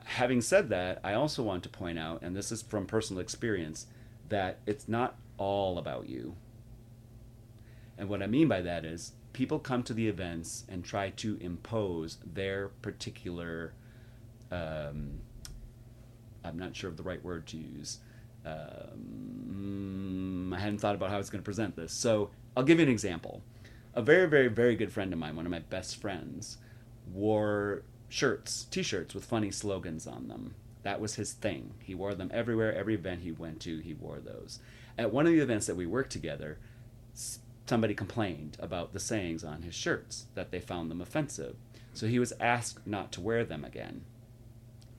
Having 0.03 0.41
said 0.41 0.69
that, 0.69 0.99
I 1.03 1.13
also 1.13 1.43
want 1.43 1.63
to 1.63 1.69
point 1.69 1.99
out, 1.99 2.21
and 2.21 2.35
this 2.35 2.51
is 2.51 2.61
from 2.61 2.85
personal 2.85 3.21
experience, 3.21 3.87
that 4.29 4.59
it's 4.65 4.87
not 4.87 5.17
all 5.37 5.77
about 5.77 6.07
you. 6.07 6.35
And 7.97 8.07
what 8.09 8.23
I 8.23 8.27
mean 8.27 8.47
by 8.47 8.61
that 8.61 8.85
is 8.85 9.13
people 9.33 9.59
come 9.59 9.83
to 9.83 9.93
the 9.93 10.07
events 10.07 10.63
and 10.69 10.83
try 10.83 11.09
to 11.11 11.37
impose 11.41 12.17
their 12.25 12.69
particular 12.81 13.73
um, 14.51 15.19
I'm 16.45 16.59
not 16.59 16.75
sure 16.75 16.89
of 16.89 16.97
the 16.97 17.03
right 17.03 17.23
word 17.23 17.47
to 17.47 17.57
use 17.57 17.99
um, 18.45 20.34
I 20.53 20.59
hadn't 20.59 20.79
thought 20.79 20.95
about 20.95 21.09
how 21.09 21.15
I 21.15 21.19
was 21.19 21.29
going 21.29 21.41
to 21.41 21.45
present 21.45 21.75
this. 21.75 21.93
So 21.93 22.31
I'll 22.55 22.63
give 22.63 22.79
you 22.79 22.85
an 22.85 22.91
example. 22.91 23.41
A 23.93 24.01
very, 24.01 24.27
very, 24.27 24.47
very 24.47 24.75
good 24.75 24.91
friend 24.91 25.13
of 25.13 25.19
mine, 25.19 25.35
one 25.35 25.45
of 25.45 25.51
my 25.51 25.59
best 25.59 26.01
friends, 26.01 26.57
wore 27.11 27.83
shirts, 28.09 28.65
t 28.65 28.83
shirts 28.83 29.13
with 29.13 29.25
funny 29.25 29.51
slogans 29.51 30.05
on 30.05 30.27
them. 30.27 30.55
That 30.83 31.01
was 31.01 31.15
his 31.15 31.33
thing. 31.33 31.73
He 31.79 31.95
wore 31.95 32.13
them 32.13 32.29
everywhere, 32.33 32.73
every 32.73 32.93
event 32.93 33.21
he 33.21 33.31
went 33.31 33.59
to, 33.61 33.79
he 33.79 33.93
wore 33.93 34.19
those. 34.19 34.59
At 34.97 35.11
one 35.11 35.25
of 35.25 35.33
the 35.33 35.39
events 35.39 35.65
that 35.67 35.75
we 35.75 35.85
worked 35.85 36.11
together, 36.11 36.59
somebody 37.65 37.93
complained 37.93 38.57
about 38.59 38.93
the 38.93 38.99
sayings 38.99 39.43
on 39.43 39.63
his 39.63 39.73
shirts, 39.73 40.25
that 40.35 40.51
they 40.51 40.59
found 40.59 40.91
them 40.91 41.01
offensive. 41.01 41.55
So 41.93 42.07
he 42.07 42.19
was 42.19 42.33
asked 42.39 42.85
not 42.85 43.11
to 43.13 43.21
wear 43.21 43.43
them 43.43 43.65
again. 43.65 44.03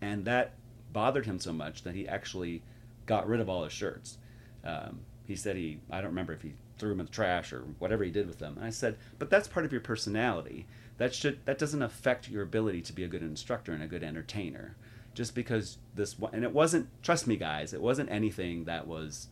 And 0.01 0.25
that 0.25 0.55
bothered 0.93 1.27
him 1.27 1.39
so 1.39 1.53
much 1.53 1.83
that 1.83 1.95
he 1.95 2.09
actually 2.09 2.63
got 3.07 3.29
rid 3.29 3.41
of 3.41 3.49
all 3.49 3.65
his 3.65 3.73
shirts. 3.73 4.19
Um, 4.65 5.01
he 5.27 5.37
said 5.37 5.57
he, 5.57 5.81
I 5.91 6.01
don't 6.01 6.11
remember 6.11 6.33
if 6.33 6.43
he 6.43 6.55
threw 6.79 6.91
them 6.91 7.01
in 7.01 7.07
the 7.07 7.13
trash 7.13 7.53
or 7.53 7.65
whatever 7.79 8.05
he 8.05 8.11
did 8.11 8.27
with 8.27 8.39
them. 8.39 8.57
And 8.57 8.65
I 8.65 8.71
said, 8.71 8.97
but 9.19 9.31
that's 9.31 9.49
part 9.49 9.67
of 9.67 9.73
your 9.73 9.81
personality. 9.81 10.67
That 10.99 11.15
should 11.15 11.45
that 11.45 11.59
doesn't 11.59 11.83
affect 11.83 12.31
your 12.31 12.43
ability 12.43 12.83
to 12.83 12.93
be 12.93 13.05
a 13.05 13.09
good 13.09 13.23
instructor 13.23 13.73
and 13.73 13.83
a 13.83 13.87
good 13.87 14.03
entertainer. 14.03 14.77
Just 15.15 15.35
because 15.35 15.79
this 15.95 16.17
and 16.33 16.45
it 16.45 16.53
wasn't 16.53 16.89
trust 17.03 17.27
me 17.27 17.37
guys, 17.37 17.75
it 17.75 17.83
wasn't 17.83 18.11
anything 18.11 18.65
that 18.65 18.87
was 18.87 19.29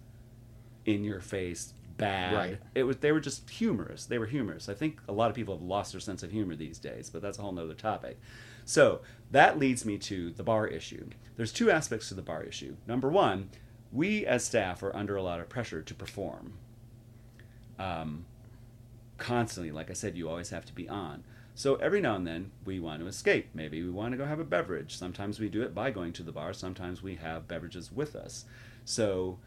in 0.85 1.05
your 1.05 1.21
face 1.21 1.73
bad. 1.97 2.35
Right. 2.35 2.59
It 2.75 2.85
was 2.85 2.99
they 2.99 3.13
were 3.13 3.21
just 3.21 3.49
humorous. 3.49 4.07
They 4.07 4.19
were 4.19 4.27
humorous. 4.27 4.69
I 4.69 4.75
think 4.75 5.01
a 5.09 5.13
lot 5.13 5.31
of 5.31 5.37
people 5.37 5.55
have 5.55 5.63
lost 5.63 5.93
their 5.93 6.01
sense 6.01 6.23
of 6.23 6.31
humor 6.31 6.55
these 6.55 6.79
days, 6.79 7.09
but 7.11 7.23
that's 7.23 7.39
a 7.39 7.43
whole 7.43 7.53
nother 7.53 7.75
topic. 7.75 8.19
So 8.65 9.01
that 9.31 9.59
leads 9.59 9.85
me 9.85 9.99
to 9.99 10.31
the 10.31 10.43
bar 10.43 10.67
issue. 10.67 11.09
There's 11.37 11.53
two 11.53 11.71
aspects 11.71 12.09
to 12.09 12.15
the 12.15 12.23
bar 12.23 12.43
issue. 12.43 12.77
Number 12.87 13.09
one, 13.09 13.51
we 13.95 14.27
as 14.27 14.45
staff 14.45 14.83
are 14.83 14.95
under 14.95 15.17
a 15.17 15.23
lot 15.23 15.41
of 15.41 15.49
pressure 15.49 15.81
to 15.81 15.95
perform. 15.95 16.55
Um, 17.79 18.27
constantly, 19.17 19.71
like 19.71 19.89
I 19.89 19.95
said, 19.95 20.17
you 20.17 20.29
always 20.29 20.51
have 20.51 20.67
to 20.67 20.75
be 20.75 20.89
on. 20.89 21.23
So 21.55 21.77
every 21.77 22.01
now 22.01 22.17
and 22.17 22.27
then 22.27 22.51
we 22.65 22.81
want 22.81 23.01
to 23.01 23.07
escape. 23.07 23.51
Maybe 23.55 23.83
we 23.83 23.91
want 23.91 24.13
to 24.13 24.19
go 24.19 24.27
have 24.27 24.41
a 24.41 24.45
beverage. 24.45 24.97
Sometimes 24.97 25.39
we 25.39 25.49
do 25.49 25.63
it 25.63 25.75
by 25.75 25.93
going 25.93 26.13
to 26.15 26.25
the 26.25 26.33
bar. 26.33 26.53
Sometimes 26.53 27.03
we 27.03 27.15
have 27.15 27.47
beverages 27.47 27.93
with 27.93 28.17
us. 28.17 28.45
So 28.85 29.39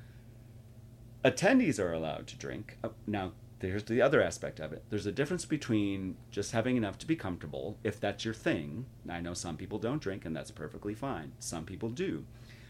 attendees 1.26 1.80
are 1.80 1.92
allowed 1.92 2.28
to 2.28 2.38
drink. 2.38 2.78
Uh, 2.82 2.90
Now, 3.06 3.34
there's 3.60 3.84
the 3.84 4.02
other 4.02 4.22
aspect 4.22 4.60
of 4.60 4.72
it. 4.72 4.84
There's 4.90 5.08
a 5.08 5.12
difference 5.12 5.44
between 5.44 6.16
just 6.32 6.52
having 6.52 6.78
enough 6.78 6.98
to 7.00 7.08
be 7.08 7.16
comfortable, 7.16 7.78
if 7.84 8.00
that's 8.00 8.24
your 8.24 8.34
thing. 8.34 8.86
I 9.10 9.20
know 9.20 9.34
some 9.34 9.58
people 9.58 9.80
don't 9.80 10.02
drink, 10.02 10.26
and 10.26 10.36
that's 10.36 10.52
perfectly 10.52 10.94
fine. 10.94 11.34
Some 11.40 11.66
people 11.66 11.90
do. 11.90 12.24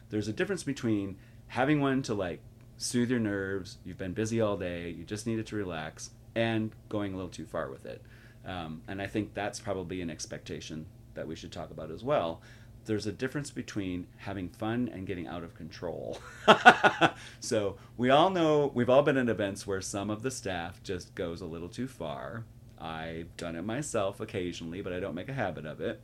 There's 0.09 0.29
a 0.29 0.33
difference 0.33 0.63
between 0.63 1.17
having 1.47 1.81
one 1.81 2.01
to 2.03 2.13
like 2.13 2.39
soothe 2.77 3.09
your 3.09 3.19
nerves, 3.19 3.77
you've 3.85 3.97
been 3.97 4.13
busy 4.13 4.41
all 4.41 4.57
day, 4.57 4.89
you 4.89 5.03
just 5.03 5.27
needed 5.27 5.47
to 5.47 5.55
relax, 5.55 6.11
and 6.35 6.71
going 6.89 7.13
a 7.13 7.15
little 7.15 7.31
too 7.31 7.45
far 7.45 7.69
with 7.69 7.85
it. 7.85 8.01
Um, 8.45 8.81
and 8.87 9.01
I 9.01 9.07
think 9.07 9.33
that's 9.33 9.59
probably 9.59 10.01
an 10.01 10.09
expectation 10.09 10.85
that 11.15 11.27
we 11.27 11.35
should 11.35 11.51
talk 11.51 11.71
about 11.71 11.91
as 11.91 12.03
well 12.03 12.41
there's 12.87 13.05
a 13.05 13.11
difference 13.11 13.51
between 13.51 14.07
having 14.17 14.49
fun 14.49 14.89
and 14.91 15.05
getting 15.05 15.27
out 15.27 15.43
of 15.43 15.53
control. 15.53 16.19
so 17.39 17.75
we 17.97 18.09
all 18.09 18.29
know 18.29 18.71
we've 18.73 18.89
all 18.89 19.03
been 19.03 19.17
in 19.17 19.29
events 19.29 19.67
where 19.67 19.81
some 19.81 20.09
of 20.09 20.23
the 20.23 20.31
staff 20.31 20.81
just 20.81 21.13
goes 21.13 21.41
a 21.41 21.45
little 21.45 21.69
too 21.69 21.87
far. 21.87 22.45
I've 22.79 23.35
done 23.37 23.55
it 23.55 23.63
myself 23.63 24.19
occasionally, 24.19 24.81
but 24.81 24.93
I 24.93 24.99
don't 24.99 25.15
make 25.15 25.29
a 25.29 25.33
habit 25.33 25.65
of 25.65 25.81
it. 25.81 26.01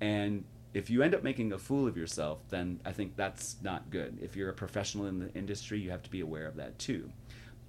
And 0.00 0.44
if 0.76 0.90
you 0.90 1.02
end 1.02 1.14
up 1.14 1.22
making 1.22 1.54
a 1.54 1.58
fool 1.58 1.88
of 1.88 1.96
yourself, 1.96 2.40
then 2.50 2.78
I 2.84 2.92
think 2.92 3.16
that's 3.16 3.56
not 3.62 3.88
good. 3.88 4.18
If 4.20 4.36
you're 4.36 4.50
a 4.50 4.54
professional 4.54 5.06
in 5.06 5.18
the 5.20 5.32
industry, 5.32 5.78
you 5.80 5.90
have 5.90 6.02
to 6.02 6.10
be 6.10 6.20
aware 6.20 6.46
of 6.46 6.56
that 6.56 6.78
too. 6.78 7.08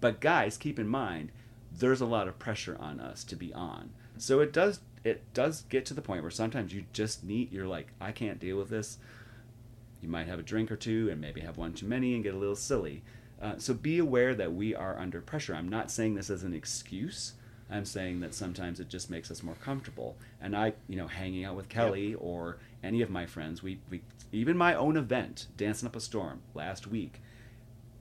But 0.02 0.20
guys, 0.20 0.58
keep 0.58 0.78
in 0.78 0.90
mind, 0.90 1.32
there's 1.72 2.02
a 2.02 2.06
lot 2.06 2.28
of 2.28 2.38
pressure 2.38 2.76
on 2.82 3.00
us 3.00 3.24
to 3.24 3.38
be 3.38 3.54
on. 3.54 3.92
So 4.18 4.42
it 4.42 4.52
does 4.52 4.82
it 5.06 5.24
does 5.34 5.62
get 5.70 5.86
to 5.86 5.94
the 5.94 6.02
point 6.02 6.22
where 6.22 6.32
sometimes 6.32 6.74
you 6.74 6.84
just 6.92 7.24
need 7.24 7.50
you're 7.50 7.66
like 7.66 7.94
I 8.02 8.12
can't 8.12 8.42
deal 8.42 8.58
with 8.58 8.70
this. 8.70 8.98
You 10.02 10.10
might 10.10 10.28
have 10.28 10.40
a 10.40 10.44
drink 10.44 10.70
or 10.70 10.76
two 10.76 11.10
and 11.10 11.22
maybe 11.22 11.40
have 11.40 11.56
one 11.56 11.72
too 11.72 11.88
many 11.88 12.14
and 12.14 12.26
get 12.26 12.34
a 12.34 12.38
little 12.38 12.58
silly. 12.58 13.04
Uh, 13.42 13.54
so 13.58 13.74
be 13.74 14.00
aware 14.00 14.36
that 14.36 14.54
we 14.54 14.76
are 14.76 15.00
under 15.00 15.22
pressure. 15.22 15.56
I'm 15.56 15.70
not 15.70 15.92
saying 15.92 16.16
this 16.16 16.30
as 16.30 16.44
an 16.44 16.54
excuse. 16.54 17.36
I'm 17.70 17.86
saying 17.86 18.22
that 18.22 18.34
sometimes 18.34 18.80
it 18.80 18.90
just 18.90 19.10
makes 19.10 19.30
us 19.30 19.44
more 19.44 19.56
comfortable. 19.56 20.18
And 20.42 20.56
I, 20.56 20.74
you 20.88 20.96
know, 20.96 21.08
hanging 21.08 21.44
out 21.44 21.56
with 21.56 21.70
Kelly 21.70 22.16
or 22.16 22.58
any 22.84 23.02
of 23.02 23.10
my 23.10 23.26
friends, 23.26 23.62
we, 23.64 23.80
we 23.90 24.02
even 24.32 24.58
my 24.58 24.74
own 24.76 24.98
event, 24.98 25.48
Dancing 25.58 25.88
Up 25.88 25.96
a 25.96 26.00
Storm, 26.00 26.42
last 26.54 26.88
week, 26.88 27.22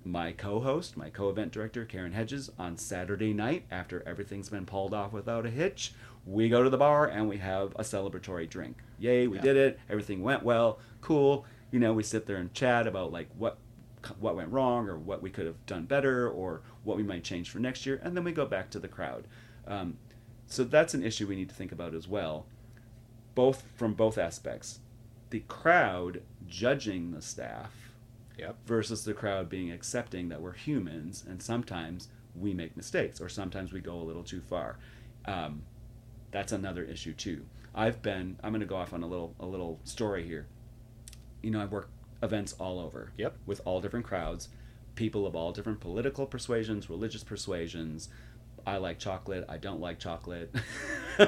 my 0.05 0.33
co-host, 0.33 0.97
my 0.97 1.11
co-event 1.11 1.53
director, 1.53 1.85
Karen 1.85 2.13
Hedges, 2.13 2.51
on 2.59 2.77
Saturday 2.77 3.33
night 3.33 3.65
after 3.71 4.03
everything's 4.07 4.49
been 4.49 4.67
pulled 4.67 4.95
off 4.95 5.13
without 5.13 5.47
a 5.47 5.51
hitch, 5.51 5.93
we 6.25 6.49
go 6.49 6.63
to 6.63 6.71
the 6.71 6.77
bar 6.79 7.07
and 7.07 7.29
we 7.29 7.39
have 7.39 7.73
a 7.77 7.83
celebratory 7.83 8.49
drink. 8.49 8.77
Yay, 8.99 9.27
we 9.27 9.37
Yeah. 9.37 9.43
did 9.43 9.57
it. 9.57 9.81
Everything 9.89 10.23
went 10.23 10.43
well. 10.43 10.79
Cool. 11.01 11.45
You 11.71 11.81
know, 11.81 11.93
we 11.93 12.03
sit 12.03 12.27
there 12.27 12.37
and 12.37 12.53
chat 12.55 12.87
about 12.87 13.13
like 13.13 13.29
what 13.37 13.59
what 14.21 14.37
went 14.37 14.53
wrong 14.53 14.89
or 14.89 14.97
what 14.97 15.21
we 15.21 15.31
could 15.31 15.47
have 15.47 15.67
done 15.67 15.85
better 15.85 16.29
or 16.29 16.63
what 16.85 16.97
we 16.97 17.03
might 17.03 17.25
change 17.25 17.51
for 17.51 17.59
next 17.59 17.85
year, 17.85 18.01
and 18.05 18.17
then 18.17 18.23
we 18.23 18.31
go 18.31 18.47
back 18.47 18.71
to 18.71 18.79
the 18.79 18.87
crowd. 18.87 19.27
Um, 19.67 19.97
so 20.47 20.63
that's 20.63 20.95
an 20.95 21.03
issue 21.03 21.27
we 21.27 21.35
need 21.35 21.49
to 21.49 21.55
think 21.57 21.73
about 21.73 21.93
as 21.93 22.07
well, 22.07 22.47
both 23.37 23.63
from 23.77 23.95
both 23.95 24.19
aspects. 24.19 24.81
The 25.31 25.41
crowd 25.47 26.23
judging 26.49 27.13
the 27.13 27.23
staff 27.23 27.73
Yep. 28.39 28.57
versus 28.67 29.05
the 29.05 29.15
crowd 29.15 29.49
being 29.49 29.71
accepting 29.71 30.29
that 30.31 30.43
we're 30.43 30.53
humans 30.53 31.25
and 31.27 31.41
sometimes 31.41 32.09
we 32.35 32.53
make 32.53 32.77
mistakes 32.77 33.21
or 33.21 33.29
sometimes 33.29 33.73
we 33.73 33.81
go 33.81 33.95
a 33.95 34.03
little 34.03 34.25
too 34.25 34.41
far. 34.41 34.79
Um, 35.25 35.63
that's 36.33 36.53
another 36.53 36.83
issue 36.83 37.15
too. 37.15 37.47
I've 37.75 38.03
been. 38.03 38.37
I'm 38.43 38.53
going 38.53 38.61
to 38.61 38.67
go 38.67 38.77
off 38.77 38.93
on 38.93 39.03
a 39.03 39.07
little 39.07 39.35
a 39.39 39.47
little 39.47 39.79
story 39.85 40.27
here. 40.27 40.47
You 41.43 41.51
know, 41.51 41.63
I've 41.63 41.73
worked 41.73 41.91
events 42.23 42.55
all 42.59 42.79
over. 42.81 43.13
Yep. 43.17 43.37
With 43.47 43.61
all 43.65 43.81
different 43.81 44.07
crowds, 44.07 44.49
people 44.95 45.27
of 45.27 45.37
all 45.37 45.53
different 45.53 45.81
political 45.81 46.27
persuasions, 46.27 46.89
religious 46.91 47.23
persuasions. 47.23 48.09
I 48.67 48.79
like 48.79 48.99
chocolate. 48.99 49.45
I 49.49 49.59
don't 49.59 49.81
like 49.81 50.01
chocolate. 50.01 50.53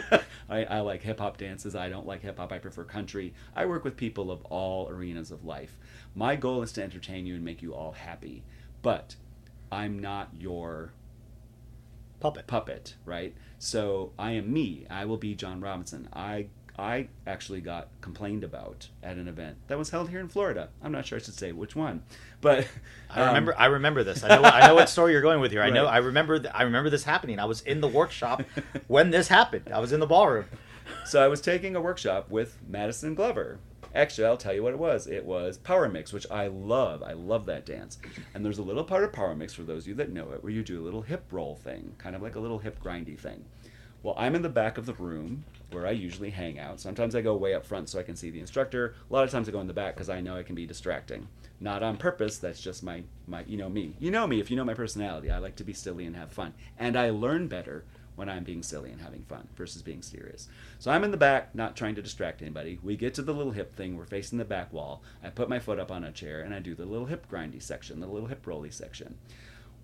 I, 0.50 0.64
I 0.64 0.80
like 0.80 1.02
hip 1.02 1.20
hop 1.20 1.36
dances. 1.36 1.76
I 1.76 1.88
don't 1.88 2.06
like 2.06 2.22
hip 2.22 2.38
hop. 2.38 2.52
I 2.52 2.58
prefer 2.58 2.82
country. 2.84 3.32
I 3.54 3.66
work 3.66 3.84
with 3.84 3.96
people 3.96 4.32
of 4.32 4.44
all 4.46 4.88
arenas 4.88 5.30
of 5.30 5.44
life. 5.44 5.78
My 6.16 6.34
goal 6.34 6.62
is 6.62 6.72
to 6.72 6.82
entertain 6.82 7.26
you 7.26 7.36
and 7.36 7.44
make 7.44 7.62
you 7.62 7.74
all 7.74 7.92
happy. 7.92 8.42
But 8.82 9.14
I'm 9.70 9.98
not 9.98 10.30
your 10.38 10.92
Puppet. 12.20 12.48
puppet, 12.48 12.96
right? 13.04 13.34
So 13.60 14.12
I 14.18 14.32
am 14.32 14.52
me. 14.52 14.86
I 14.90 15.04
will 15.04 15.18
be 15.18 15.36
John 15.36 15.60
Robinson. 15.60 16.08
I 16.12 16.48
I 16.78 17.08
actually 17.26 17.60
got 17.60 17.88
complained 18.00 18.44
about 18.44 18.88
at 19.02 19.16
an 19.16 19.26
event 19.26 19.56
that 19.66 19.76
was 19.76 19.90
held 19.90 20.10
here 20.10 20.20
in 20.20 20.28
Florida. 20.28 20.68
I'm 20.80 20.92
not 20.92 21.06
sure 21.06 21.18
I 21.18 21.22
should 21.22 21.34
say 21.34 21.50
which 21.50 21.74
one, 21.74 22.02
but 22.40 22.68
I 23.10 23.22
um, 23.22 23.28
remember. 23.28 23.54
I 23.58 23.66
remember 23.66 24.04
this. 24.04 24.22
I 24.22 24.28
know. 24.28 24.42
I 24.44 24.66
know 24.68 24.76
what 24.76 24.88
story 24.88 25.12
you're 25.12 25.22
going 25.22 25.40
with 25.40 25.50
here. 25.50 25.62
I 25.62 25.70
know. 25.70 25.86
I 25.86 25.98
remember. 25.98 26.38
th- 26.38 26.54
I 26.54 26.62
remember 26.62 26.88
this 26.88 27.02
happening. 27.02 27.40
I 27.40 27.46
was 27.46 27.62
in 27.62 27.80
the 27.80 27.88
workshop 27.88 28.44
when 28.86 29.10
this 29.10 29.26
happened. 29.26 29.70
I 29.74 29.80
was 29.80 29.92
in 29.92 29.98
the 29.98 30.06
ballroom. 30.06 30.44
So 31.04 31.22
I 31.22 31.26
was 31.26 31.40
taking 31.40 31.74
a 31.74 31.80
workshop 31.80 32.30
with 32.30 32.58
Madison 32.68 33.14
Glover. 33.14 33.58
Actually, 33.94 34.26
I'll 34.26 34.36
tell 34.36 34.54
you 34.54 34.62
what 34.62 34.74
it 34.74 34.78
was. 34.78 35.06
It 35.06 35.24
was 35.24 35.58
Power 35.58 35.88
Mix, 35.88 36.12
which 36.12 36.26
I 36.30 36.46
love. 36.46 37.02
I 37.02 37.14
love 37.14 37.46
that 37.46 37.66
dance. 37.66 37.98
And 38.34 38.44
there's 38.44 38.58
a 38.58 38.62
little 38.62 38.84
part 38.84 39.02
of 39.02 39.12
Power 39.12 39.34
Mix, 39.34 39.54
for 39.54 39.62
those 39.62 39.84
of 39.84 39.88
you 39.88 39.94
that 39.94 40.12
know 40.12 40.30
it, 40.32 40.42
where 40.42 40.52
you 40.52 40.62
do 40.62 40.80
a 40.80 40.84
little 40.84 41.02
hip 41.02 41.24
roll 41.32 41.56
thing, 41.56 41.94
kind 41.98 42.14
of 42.14 42.22
like 42.22 42.36
a 42.36 42.40
little 42.40 42.58
hip 42.58 42.80
grindy 42.82 43.18
thing. 43.18 43.44
Well, 44.02 44.14
I'm 44.16 44.34
in 44.34 44.42
the 44.42 44.48
back 44.48 44.78
of 44.78 44.86
the 44.86 44.94
room 44.94 45.44
where 45.70 45.86
I 45.86 45.90
usually 45.90 46.30
hang 46.30 46.58
out. 46.58 46.80
Sometimes 46.80 47.14
I 47.14 47.20
go 47.20 47.36
way 47.36 47.54
up 47.54 47.66
front 47.66 47.88
so 47.88 47.98
I 47.98 48.02
can 48.02 48.16
see 48.16 48.30
the 48.30 48.40
instructor. 48.40 48.94
A 49.10 49.12
lot 49.12 49.24
of 49.24 49.30
times 49.30 49.48
I 49.48 49.52
go 49.52 49.60
in 49.60 49.66
the 49.66 49.72
back 49.72 49.94
because 49.94 50.08
I 50.08 50.20
know 50.20 50.36
I 50.36 50.42
can 50.42 50.54
be 50.54 50.66
distracting. 50.66 51.28
Not 51.60 51.82
on 51.82 51.96
purpose. 51.96 52.38
That's 52.38 52.60
just 52.60 52.82
my, 52.82 53.02
my, 53.26 53.44
you 53.46 53.56
know 53.56 53.68
me. 53.68 53.94
You 53.98 54.10
know 54.10 54.26
me 54.26 54.40
if 54.40 54.50
you 54.50 54.56
know 54.56 54.64
my 54.64 54.74
personality. 54.74 55.30
I 55.30 55.38
like 55.38 55.56
to 55.56 55.64
be 55.64 55.72
silly 55.72 56.06
and 56.06 56.16
have 56.16 56.32
fun. 56.32 56.54
And 56.78 56.96
I 56.96 57.10
learn 57.10 57.48
better 57.48 57.84
when 58.18 58.28
I'm 58.28 58.42
being 58.42 58.64
silly 58.64 58.90
and 58.90 59.00
having 59.00 59.22
fun 59.22 59.46
versus 59.54 59.82
being 59.82 60.02
serious. 60.02 60.48
So 60.80 60.90
I'm 60.90 61.04
in 61.04 61.12
the 61.12 61.16
back, 61.16 61.54
not 61.54 61.76
trying 61.76 61.94
to 61.94 62.02
distract 62.02 62.42
anybody. 62.42 62.80
We 62.82 62.96
get 62.96 63.14
to 63.14 63.22
the 63.22 63.32
little 63.32 63.52
hip 63.52 63.76
thing. 63.76 63.96
We're 63.96 64.06
facing 64.06 64.38
the 64.38 64.44
back 64.44 64.72
wall. 64.72 65.02
I 65.22 65.30
put 65.30 65.48
my 65.48 65.60
foot 65.60 65.78
up 65.78 65.92
on 65.92 66.02
a 66.02 66.10
chair 66.10 66.40
and 66.40 66.52
I 66.52 66.58
do 66.58 66.74
the 66.74 66.84
little 66.84 67.06
hip 67.06 67.30
grindy 67.30 67.62
section, 67.62 68.00
the 68.00 68.08
little 68.08 68.28
hip 68.28 68.44
rolly 68.44 68.70
section. 68.70 69.18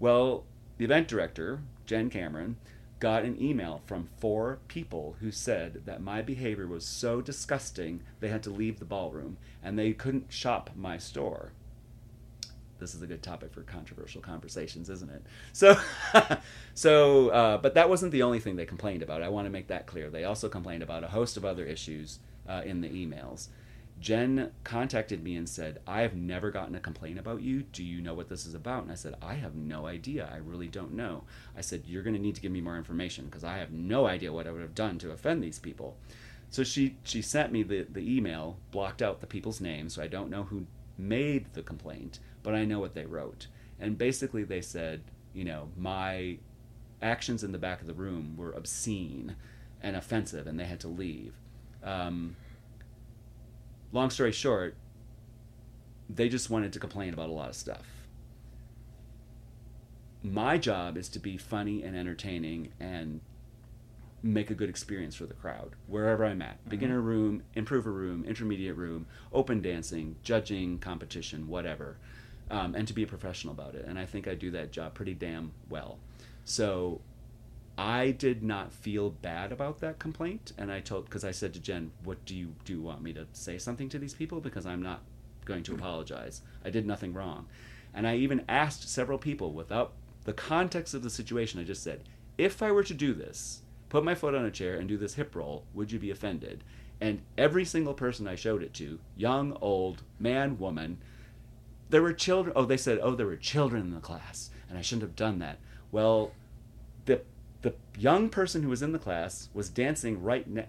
Well, 0.01 0.44
the 0.79 0.85
event 0.85 1.07
director, 1.07 1.61
Jen 1.87 2.11
Cameron, 2.11 2.57
got 3.05 3.23
an 3.23 3.38
email 3.38 3.83
from 3.85 4.09
four 4.17 4.61
people 4.67 5.14
who 5.21 5.31
said 5.31 5.83
that 5.85 6.01
my 6.01 6.23
behavior 6.23 6.67
was 6.67 6.87
so 6.87 7.21
disgusting 7.21 8.01
they 8.21 8.29
had 8.29 8.43
to 8.43 8.49
leave 8.49 8.79
the 8.79 8.85
ballroom 8.87 9.37
and 9.62 9.79
they 9.79 9.93
couldn't 9.93 10.33
shop 10.33 10.71
my 10.75 10.97
store. 10.97 11.53
This 12.79 12.95
is 12.95 13.03
a 13.03 13.07
good 13.07 13.23
topic 13.23 13.53
for 13.53 13.61
controversial 13.61 14.23
conversations, 14.23 14.88
isn't 14.88 15.11
it? 15.11 15.23
So, 15.53 15.79
so, 16.75 17.29
uh, 17.29 17.59
but 17.59 17.75
that 17.75 17.90
wasn't 17.90 18.11
the 18.11 18.23
only 18.23 18.40
thing 18.40 18.57
they 18.57 18.64
complained 18.64 19.03
about. 19.03 19.21
I 19.21 19.29
want 19.29 19.45
to 19.45 19.51
make 19.51 19.67
that 19.67 19.85
clear. 19.85 20.09
They 20.09 20.25
also 20.25 20.49
complained 20.49 20.83
about 20.83 21.05
a 21.05 21.09
host 21.09 21.37
of 21.37 21.45
other 21.45 21.67
issues 21.67 22.21
uh, 22.49 22.62
in 22.64 22.81
the 22.81 22.88
emails. 22.88 23.49
Jen 24.05 24.51
contacted 24.64 25.25
me 25.25 25.35
and 25.35 25.49
said, 25.49 25.81
I 25.87 26.03
have 26.03 26.14
never 26.14 26.51
gotten 26.51 26.75
a 26.75 26.81
complaint 26.81 27.19
about 27.19 27.40
you. 27.40 27.62
Do 27.62 27.83
you 27.83 28.03
know 28.03 28.12
what 28.12 28.29
this 28.29 28.45
is 28.45 28.53
about? 28.53 28.83
And 28.83 28.93
I 28.93 28.97
said, 28.97 29.14
I 29.23 29.33
have 29.33 29.55
no 29.55 29.87
idea. 29.87 30.29
I 30.31 30.37
really 30.37 30.69
don't 30.69 30.93
know. 30.93 31.25
I 31.57 31.62
said, 31.62 31.85
You're 31.87 32.03
going 32.03 32.14
to 32.14 32.21
need 32.21 32.35
to 32.35 32.43
give 32.43 32.53
me 32.53 32.61
more 32.61 32.77
information 32.77 33.25
because 33.25 33.45
I 33.45 33.57
have 33.57 33.73
no 33.73 34.07
idea 34.07 34.31
what 34.31 34.47
I 34.47 34.51
would 34.51 34.61
have 34.61 34.75
done 34.75 34.99
to 34.99 35.12
offend 35.12 35.43
these 35.43 35.59
people. 35.59 35.97
So 36.51 36.64
she, 36.64 36.97
she 37.03 37.23
sent 37.23 37.51
me 37.51 37.62
the, 37.62 37.87
the 37.90 38.17
email, 38.17 38.59
blocked 38.73 39.01
out 39.01 39.23
the 39.23 39.27
people's 39.27 39.62
names, 39.62 39.95
so 39.95 40.03
I 40.03 40.07
don't 40.09 40.29
know 40.29 40.43
who 40.43 40.67
made 40.99 41.55
the 41.55 41.62
complaint, 41.62 42.19
but 42.43 42.55
I 42.55 42.67
know 42.67 42.81
what 42.81 42.93
they 42.93 43.07
wrote. 43.07 43.47
And 43.81 43.97
basically, 43.97 44.45
they 44.45 44.61
said, 44.61 45.01
you 45.33 45.47
know, 45.47 45.71
my 45.79 46.37
actions 47.01 47.43
in 47.43 47.53
the 47.53 47.59
back 47.59 47.81
of 47.81 47.87
the 47.87 47.95
room 47.95 48.35
were 48.37 48.53
obscene 48.53 49.37
and 49.83 49.97
offensive, 49.97 50.47
and 50.47 50.61
they 50.61 50.67
had 50.67 50.81
to 50.81 50.88
leave. 50.88 51.33
Um, 51.83 52.37
long 53.94 54.11
story 54.11 54.33
short, 54.33 54.76
they 56.11 56.28
just 56.28 56.50
wanted 56.50 56.74
to 56.74 56.78
complain 56.78 57.14
about 57.14 57.30
a 57.30 57.33
lot 57.33 57.48
of 57.48 57.57
stuff. 57.57 57.87
my 60.22 60.57
job 60.57 60.96
is 60.96 61.09
to 61.11 61.18
be 61.18 61.37
funny 61.37 61.83
and 61.83 61.94
entertaining 61.94 62.72
and 62.80 63.20
make 64.22 64.50
a 64.50 64.54
good 64.54 64.70
experience 64.70 65.14
for 65.14 65.26
the 65.26 65.35
crowd 65.35 65.76
wherever 65.87 66.24
I'm 66.24 66.40
at. 66.40 66.66
Beginner 66.66 67.00
room, 67.00 67.42
improver 67.54 67.92
room, 67.92 68.24
intermediate 68.24 68.74
room, 68.74 69.07
open 69.35 69.61
dancing, 69.61 70.16
judging, 70.22 70.78
competition, 70.78 71.46
whatever. 71.46 71.98
Um, 72.50 72.74
and 72.74 72.88
to 72.88 72.94
be 72.94 73.02
a 73.02 73.07
professional 73.07 73.52
about 73.52 73.74
it. 73.74 73.85
And 73.87 73.98
I 73.98 74.07
think 74.07 74.26
I 74.26 74.35
do 74.35 74.50
that 74.52 74.72
job 74.72 74.94
pretty 74.94 75.12
damn 75.12 75.52
well. 75.68 75.98
So 76.46 77.02
I 77.76 78.12
did 78.12 78.42
not 78.42 78.72
feel 78.72 79.10
bad 79.10 79.50
about 79.50 79.80
that 79.80 79.98
complaint. 79.98 80.52
And 80.56 80.70
I 80.70 80.80
told, 80.80 81.06
because 81.06 81.24
I 81.24 81.32
said 81.32 81.54
to 81.54 81.60
Jen, 81.60 81.90
what 82.04 82.24
do 82.24 82.37
you, 82.37 82.54
do 82.64 82.72
you 82.72 82.80
want 82.80 83.02
me 83.02 83.12
to 83.14 83.26
say 83.32 83.58
something 83.58 83.88
to 83.88 83.98
these 83.98 84.14
people? 84.14 84.40
Because 84.40 84.66
I'm 84.66 84.82
not 84.82 85.02
going 85.44 85.62
to 85.64 85.74
apologize. 85.74 86.42
I 86.64 86.70
did 86.70 86.87
nothing 86.87 87.12
wrong. 87.12 87.46
And 87.92 88.06
I 88.06 88.16
even 88.16 88.44
asked 88.48 88.88
several 88.88 89.18
people 89.18 89.52
without 89.52 89.92
the 90.24 90.32
context 90.32 90.94
of 90.94 91.02
the 91.02 91.10
situation. 91.10 91.60
I 91.60 91.64
just 91.64 91.82
said, 91.82 92.02
if 92.38 92.62
I 92.62 92.70
were 92.70 92.84
to 92.84 92.94
do 92.94 93.12
this, 93.12 93.62
put 93.88 94.04
my 94.04 94.14
foot 94.14 94.34
on 94.34 94.44
a 94.44 94.50
chair 94.50 94.74
and 94.74 94.88
do 94.88 94.96
this 94.96 95.14
hip 95.14 95.34
roll, 95.34 95.64
would 95.74 95.92
you 95.92 95.98
be 95.98 96.10
offended? 96.10 96.64
And 97.00 97.22
every 97.37 97.64
single 97.64 97.94
person 97.94 98.26
I 98.26 98.34
showed 98.34 98.62
it 98.62 98.72
to, 98.74 98.98
young, 99.16 99.56
old, 99.60 100.02
man, 100.18 100.58
woman, 100.58 100.98
there 101.90 102.02
were 102.02 102.12
children. 102.12 102.52
Oh, 102.56 102.64
they 102.64 102.76
said, 102.76 102.98
oh, 103.02 103.14
there 103.14 103.26
were 103.26 103.37
children 103.37 103.82
in 103.82 103.94
the 103.94 104.00
class, 104.00 104.50
and 104.68 104.78
I 104.78 104.80
shouldn't 104.80 105.02
have 105.02 105.16
done 105.16 105.38
that. 105.40 105.58
Well, 105.92 106.32
the 107.64 107.74
young 107.98 108.29
person 108.29 108.62
who 108.62 108.68
was 108.68 108.83
in 108.83 108.92
the 108.92 108.98
class 108.98 109.48
was 109.55 109.70
dancing 109.70 110.22
right 110.22 110.46
ne- 110.46 110.68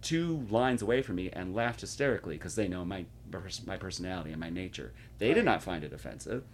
two 0.00 0.46
lines 0.50 0.80
away 0.80 1.02
from 1.02 1.16
me 1.16 1.28
and 1.30 1.54
laughed 1.54 1.82
hysterically 1.82 2.36
because 2.36 2.54
they 2.54 2.66
know 2.66 2.84
my 2.84 3.04
my 3.66 3.76
personality 3.76 4.30
and 4.30 4.40
my 4.40 4.50
nature. 4.50 4.92
They 5.18 5.32
did 5.32 5.44
not 5.44 5.62
find 5.62 5.84
it 5.84 5.92
offensive. 5.92 6.44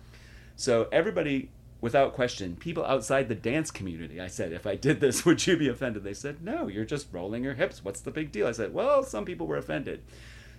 So 0.56 0.88
everybody, 0.90 1.50
without 1.80 2.12
question, 2.12 2.56
people 2.56 2.84
outside 2.84 3.28
the 3.28 3.34
dance 3.36 3.70
community, 3.70 4.20
I 4.20 4.26
said, 4.26 4.52
if 4.52 4.66
I 4.66 4.74
did 4.74 5.00
this, 5.00 5.24
would 5.24 5.46
you 5.46 5.56
be 5.56 5.68
offended? 5.68 6.02
They 6.02 6.14
said, 6.14 6.42
no, 6.42 6.66
you're 6.66 6.84
just 6.84 7.08
rolling 7.12 7.44
your 7.44 7.54
hips. 7.54 7.84
What's 7.84 8.00
the 8.00 8.10
big 8.10 8.32
deal? 8.32 8.46
I 8.46 8.52
said, 8.52 8.74
well, 8.74 9.02
some 9.04 9.24
people 9.24 9.46
were 9.46 9.56
offended. 9.56 10.02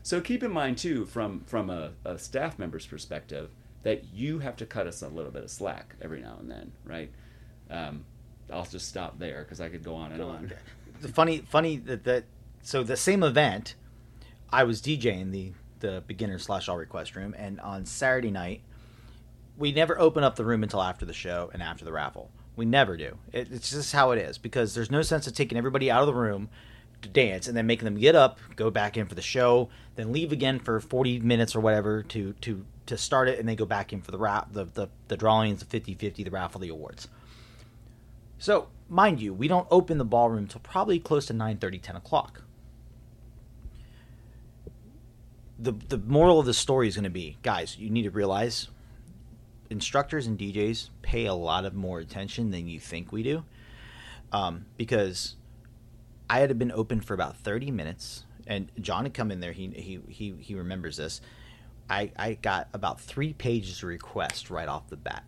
So 0.01 0.21
keep 0.21 0.43
in 0.43 0.51
mind 0.51 0.77
too, 0.77 1.05
from 1.05 1.41
from 1.41 1.69
a, 1.69 1.91
a 2.05 2.17
staff 2.17 2.58
member's 2.58 2.86
perspective, 2.86 3.49
that 3.84 4.05
you 4.13 4.39
have 4.39 4.55
to 4.58 4.65
cut 4.65 4.88
us 4.88 5.01
a 5.01 5.10
little 5.10 5.32
bit 5.32 5.43
of 5.43 5.51
slack 5.51 5.95
every 6.01 6.21
now 6.21 6.38
and 6.39 6.49
then, 6.49 6.71
right? 6.86 7.12
Um, 7.69 8.05
I'll 8.51 8.65
just 8.65 8.88
stop 8.88 9.19
there 9.19 9.43
because 9.43 9.62
I 9.62 9.69
could 9.69 9.83
go 9.83 9.95
on 9.95 10.12
and 10.12 10.21
on. 10.21 10.51
The 11.01 11.07
funny, 11.07 11.39
funny 11.39 11.77
that 11.77 12.03
that 12.03 12.25
so 12.62 12.83
the 12.83 12.97
same 12.97 13.23
event, 13.23 13.75
I 14.51 14.63
was 14.63 14.81
DJing 14.81 15.31
the 15.31 15.53
the 15.79 16.03
beginner 16.07 16.39
slash 16.39 16.67
all 16.67 16.77
request 16.77 17.15
room, 17.15 17.33
and 17.38 17.59
on 17.62 17.85
Saturday 17.85 18.31
night, 18.31 18.62
we 19.57 19.71
never 19.71 19.99
open 19.99 20.23
up 20.23 20.35
the 20.35 20.45
room 20.45 20.63
until 20.63 20.81
after 20.81 21.05
the 21.05 21.13
show 21.13 21.49
and 21.53 21.63
after 21.63 21.85
the 21.85 21.91
raffle. 21.91 22.29
We 22.55 22.65
never 22.65 22.97
do. 22.97 23.17
It, 23.31 23.49
it's 23.51 23.69
just 23.69 23.93
how 23.93 24.12
it 24.12 24.19
is 24.19 24.38
because 24.38 24.73
there's 24.73 24.91
no 24.91 25.01
sense 25.01 25.27
of 25.27 25.33
taking 25.33 25.57
everybody 25.57 25.89
out 25.89 26.01
of 26.01 26.07
the 26.07 26.13
room 26.13 26.49
to 27.01 27.09
dance 27.09 27.47
and 27.47 27.55
then 27.55 27.65
making 27.65 27.85
them 27.85 27.97
get 27.97 28.15
up, 28.15 28.39
go 28.55 28.69
back 28.69 28.97
in 28.97 29.05
for 29.05 29.15
the 29.15 29.21
show, 29.21 29.69
then 29.95 30.12
leave 30.12 30.31
again 30.31 30.59
for 30.59 30.79
40 30.79 31.19
minutes 31.19 31.55
or 31.55 31.62
whatever 31.62 32.03
to 32.03 32.33
to 32.33 32.65
to 32.88 32.97
start 32.97 33.29
it, 33.29 33.39
and 33.39 33.47
then 33.47 33.55
go 33.55 33.65
back 33.65 33.93
in 33.93 34.01
for 34.01 34.12
the 34.12 34.17
rap 34.17 34.51
the 34.51 34.65
the, 34.65 34.89
the 35.07 35.17
drawings, 35.17 35.63
the 35.63 35.79
50-50, 35.79 36.25
the 36.25 36.31
raffle, 36.31 36.59
the 36.59 36.69
awards. 36.69 37.07
So, 38.39 38.69
mind 38.88 39.21
you, 39.21 39.34
we 39.34 39.49
don't 39.49 39.67
open 39.69 39.97
the 39.97 40.06
ballroom 40.06 40.47
till 40.47 40.62
probably 40.62 40.97
close 40.97 41.25
to 41.28 41.34
9 41.34 41.58
10 41.58 41.95
o'clock. 41.95 42.43
The, 45.60 45.73
the 45.73 45.97
moral 45.97 46.39
of 46.39 46.45
the 46.45 46.54
story 46.54 46.88
is 46.88 46.95
going 46.95 47.04
to 47.04 47.10
be 47.10 47.38
guys, 47.43 47.78
you 47.78 47.89
need 47.89 48.04
to 48.04 48.12
realize 48.12 48.69
instructors 49.69 50.25
and 50.25 50.39
DJs 50.39 50.89
pay 51.02 51.25
a 51.25 51.34
lot 51.34 51.65
of 51.65 51.75
more 51.75 51.99
attention 51.99 52.49
than 52.49 52.67
you 52.67 52.80
think 52.80 53.12
we 53.12 53.23
do. 53.23 53.43
Um, 54.32 54.65
because 54.78 55.36
I 56.30 56.39
had 56.39 56.58
been 56.58 56.71
open 56.71 57.02
for 57.02 57.13
about 57.13 57.38
30 57.38 57.71
minutes, 57.71 58.25
and 58.47 58.71
John 58.80 59.04
had 59.04 59.13
come 59.13 59.32
in 59.32 59.41
there. 59.41 59.52
He, 59.52 59.67
he, 59.67 59.99
he, 60.08 60.36
he 60.39 60.56
remembers 60.56 60.97
this. 60.97 61.19
I, 61.89 62.12
I 62.15 62.34
got 62.36 62.69
about 62.73 63.02
three 63.02 63.34
pages 63.34 63.80
of 63.80 63.89
request 63.89 64.49
right 64.49 64.67
off 64.67 64.88
the 64.89 64.97
bat. 64.97 65.23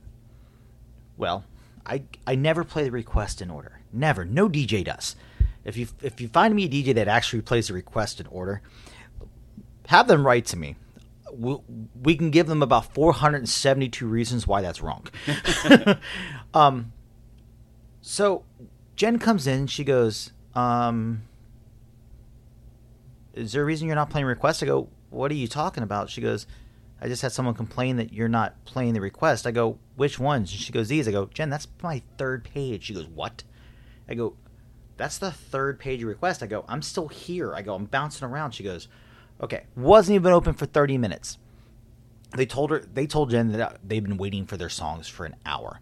Well, 1.18 1.44
I 1.86 2.04
I 2.26 2.36
never 2.36 2.64
play 2.64 2.84
the 2.84 2.92
request 2.92 3.42
in 3.42 3.50
order. 3.50 3.80
Never. 3.92 4.26
No 4.26 4.50
DJ 4.50 4.84
does. 4.84 5.16
If 5.64 5.78
you 5.78 5.88
if 6.02 6.20
you 6.20 6.28
find 6.28 6.56
me 6.56 6.66
a 6.66 6.70
DJ 6.70 6.96
that 6.96 7.08
actually 7.08 7.42
plays 7.42 7.68
the 7.68 7.74
request 7.74 8.20
in 8.20 8.28
order, 8.28 8.62
have 9.88 10.08
them 10.08 10.26
write 10.26 10.46
to 10.48 10.58
me. 10.58 10.76
We, 11.34 11.58
we 12.02 12.16
can 12.16 12.30
give 12.30 12.48
them 12.48 12.62
about 12.62 12.94
472 12.94 14.06
reasons 14.06 14.46
why 14.46 14.62
that's 14.62 14.82
wrong. 14.82 15.08
um, 16.54 16.92
so 18.02 18.44
Jen 18.96 19.18
comes 19.18 19.48
in. 19.48 19.68
She 19.68 19.84
goes, 19.84 20.32
um, 20.56 21.24
"Is 23.34 23.54
there 23.54 23.62
a 23.62 23.66
reason 23.66 23.88
you're 23.88 23.96
not 23.96 24.10
playing 24.10 24.28
request?" 24.28 24.62
I 24.62 24.66
go, 24.66 24.90
"What 25.10 25.32
are 25.32 25.36
you 25.36 25.48
talking 25.48 25.84
about?" 25.84 26.10
She 26.10 26.22
goes, 26.22 26.48
I 27.02 27.08
just 27.08 27.24
had 27.24 27.32
someone 27.32 27.56
complain 27.56 27.98
that 27.98 28.14
you're 28.14 28.28
not 28.28 28.64
playing 28.66 28.94
the 28.94 29.02
request. 29.02 29.48
I 29.48 29.52
go, 29.52 29.80
which 29.96 30.20
ones? 30.20 30.52
And 30.52 30.60
she 30.60 30.72
goes, 30.72 30.88
these. 30.88 31.08
I 31.08 31.12
go, 31.12 31.26
Jen, 31.34 31.50
that's 31.50 31.68
my 31.82 32.04
third 32.18 32.44
page. 32.44 32.84
She 32.84 32.94
goes, 32.94 33.08
what? 33.08 33.44
I 34.08 34.14
go, 34.14 34.36
that's 34.98 35.18
the 35.18 35.32
third 35.32 35.80
page 35.80 36.04
request. 36.04 36.44
I 36.44 36.46
go, 36.46 36.64
I'm 36.68 36.84
still 36.84 37.08
here. 37.08 37.56
I 37.56 37.64
go, 37.64 37.74
I'm 37.74 37.86
bouncing 37.86 38.28
around. 38.28 38.52
She 38.52 38.64
goes, 38.64 38.88
okay, 39.42 39.64
wasn't 39.76 40.16
even 40.16 40.32
open 40.32 40.54
for 40.54 40.68
30 40.68 41.00
minutes. 41.00 41.40
They 42.36 42.46
told 42.46 42.70
her, 42.70 42.84
they 42.94 43.08
told 43.08 43.32
Jen 43.32 43.52
that 43.52 43.62
uh, 43.62 43.78
they've 43.84 44.04
been 44.04 44.18
waiting 44.18 44.46
for 44.46 44.58
their 44.58 44.70
songs 44.70 45.08
for 45.08 45.26
an 45.26 45.36
hour. 45.44 45.82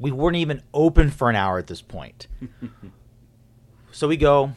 We 0.00 0.10
weren't 0.10 0.36
even 0.36 0.62
open 0.74 1.10
for 1.10 1.30
an 1.30 1.36
hour 1.36 1.58
at 1.58 1.68
this 1.68 1.80
point. 1.80 2.26
so 3.92 4.08
we 4.08 4.16
go. 4.16 4.52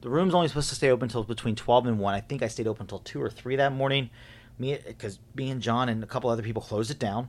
The 0.00 0.08
room's 0.08 0.32
only 0.32 0.46
supposed 0.46 0.68
to 0.68 0.76
stay 0.76 0.90
open 0.90 1.06
until 1.06 1.24
between 1.24 1.56
12 1.56 1.86
and 1.86 1.98
1. 1.98 2.14
I 2.14 2.20
think 2.20 2.42
I 2.42 2.48
stayed 2.48 2.68
open 2.68 2.84
until 2.84 3.00
2 3.00 3.20
or 3.20 3.28
3 3.28 3.56
that 3.56 3.72
morning 3.72 4.10
me 4.58 4.78
because 4.86 5.18
me 5.34 5.50
and 5.50 5.60
John 5.60 5.88
and 5.88 6.02
a 6.02 6.06
couple 6.06 6.30
other 6.30 6.42
people 6.42 6.62
closed 6.62 6.90
it 6.90 6.98
down. 6.98 7.28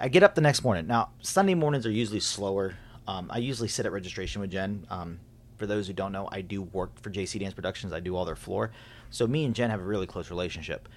I 0.00 0.08
get 0.08 0.22
up 0.22 0.34
the 0.34 0.40
next 0.40 0.62
morning. 0.62 0.86
Now 0.86 1.10
Sunday 1.20 1.54
mornings 1.54 1.86
are 1.86 1.90
usually 1.90 2.20
slower. 2.20 2.74
Um, 3.08 3.30
I 3.30 3.38
usually 3.38 3.68
sit 3.68 3.86
at 3.86 3.92
registration 3.92 4.40
with 4.40 4.50
Jen. 4.50 4.86
Um, 4.90 5.20
for 5.56 5.66
those 5.66 5.86
who 5.86 5.92
don't 5.92 6.12
know, 6.12 6.28
I 6.30 6.42
do 6.42 6.62
work 6.62 7.00
for 7.00 7.10
JC 7.10 7.40
Dance 7.40 7.54
Productions. 7.54 7.92
I 7.92 8.00
do 8.00 8.16
all 8.16 8.24
their 8.24 8.36
floor. 8.36 8.72
So 9.10 9.26
me 9.26 9.44
and 9.44 9.54
Jen 9.54 9.70
have 9.70 9.80
a 9.80 9.84
really 9.84 10.06
close 10.06 10.30
relationship. 10.30 10.88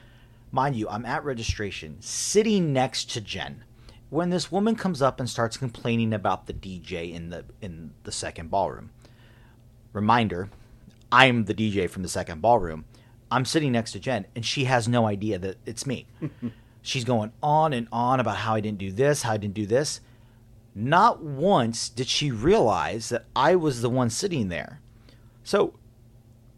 Mind 0.52 0.76
you, 0.76 0.90
I'm 0.90 1.06
at 1.06 1.24
registration, 1.24 1.98
sitting 2.00 2.74
next 2.74 3.12
to 3.12 3.22
Jen. 3.22 3.64
When 4.10 4.32
this 4.32 4.52
woman 4.52 4.76
comes 4.76 5.02
up 5.02 5.20
and 5.20 5.30
starts 5.30 5.56
complaining 5.56 6.14
about 6.14 6.48
the 6.48 6.54
DJ 6.54 7.14
in 7.14 7.30
the 7.30 7.46
in 7.62 7.92
the 8.04 8.12
second 8.12 8.50
ballroom. 8.50 8.90
Reminder, 9.94 10.50
I'm 11.12 11.46
the 11.46 11.54
DJ 11.54 11.90
from 11.90 12.02
the 12.02 12.10
second 12.10 12.42
ballroom. 12.42 12.86
I'm 13.32 13.46
sitting 13.46 13.72
next 13.72 13.92
to 13.92 14.00
Jen, 14.00 14.26
and 14.36 14.46
she 14.46 14.66
has 14.66 14.88
no 14.88 15.06
idea 15.06 15.38
that 15.40 15.58
it's 15.66 15.86
me. 15.86 16.08
She's 16.82 17.04
going 17.04 17.32
on 17.44 17.74
and 17.74 17.88
on 17.92 18.20
about 18.20 18.38
how 18.38 18.56
I 18.56 18.62
didn't 18.62 18.80
do 18.80 18.92
this, 18.92 19.24
how 19.24 19.34
I 19.34 19.38
didn't 19.38 19.54
do 19.54 19.66
this. 19.66 20.02
Not 20.74 21.22
once 21.22 21.90
did 21.90 22.08
she 22.08 22.32
realize 22.32 23.10
that 23.10 23.26
I 23.36 23.56
was 23.56 23.82
the 23.82 23.90
one 23.90 24.10
sitting 24.10 24.48
there. 24.48 24.80
So, 25.44 25.74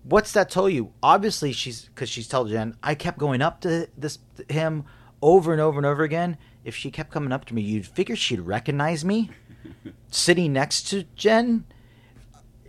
what's 0.03 0.31
that 0.33 0.49
tell 0.49 0.69
you? 0.69 0.91
Obviously, 1.01 1.51
she's 1.51 1.85
because 1.85 2.09
she's 2.09 2.27
telling 2.27 2.51
Jen, 2.51 2.77
I 2.83 2.95
kept 2.95 3.17
going 3.17 3.41
up 3.41 3.61
to 3.61 3.87
this 3.97 4.19
to 4.37 4.53
him 4.53 4.85
over 5.21 5.51
and 5.51 5.61
over 5.61 5.79
and 5.79 5.85
over 5.85 6.03
again. 6.03 6.37
If 6.63 6.75
she 6.75 6.91
kept 6.91 7.11
coming 7.11 7.31
up 7.31 7.45
to 7.45 7.55
me, 7.55 7.61
you'd 7.61 7.87
figure 7.87 8.15
she'd 8.15 8.41
recognize 8.41 9.03
me 9.03 9.31
sitting 10.11 10.53
next 10.53 10.83
to 10.89 11.03
Jen. 11.15 11.65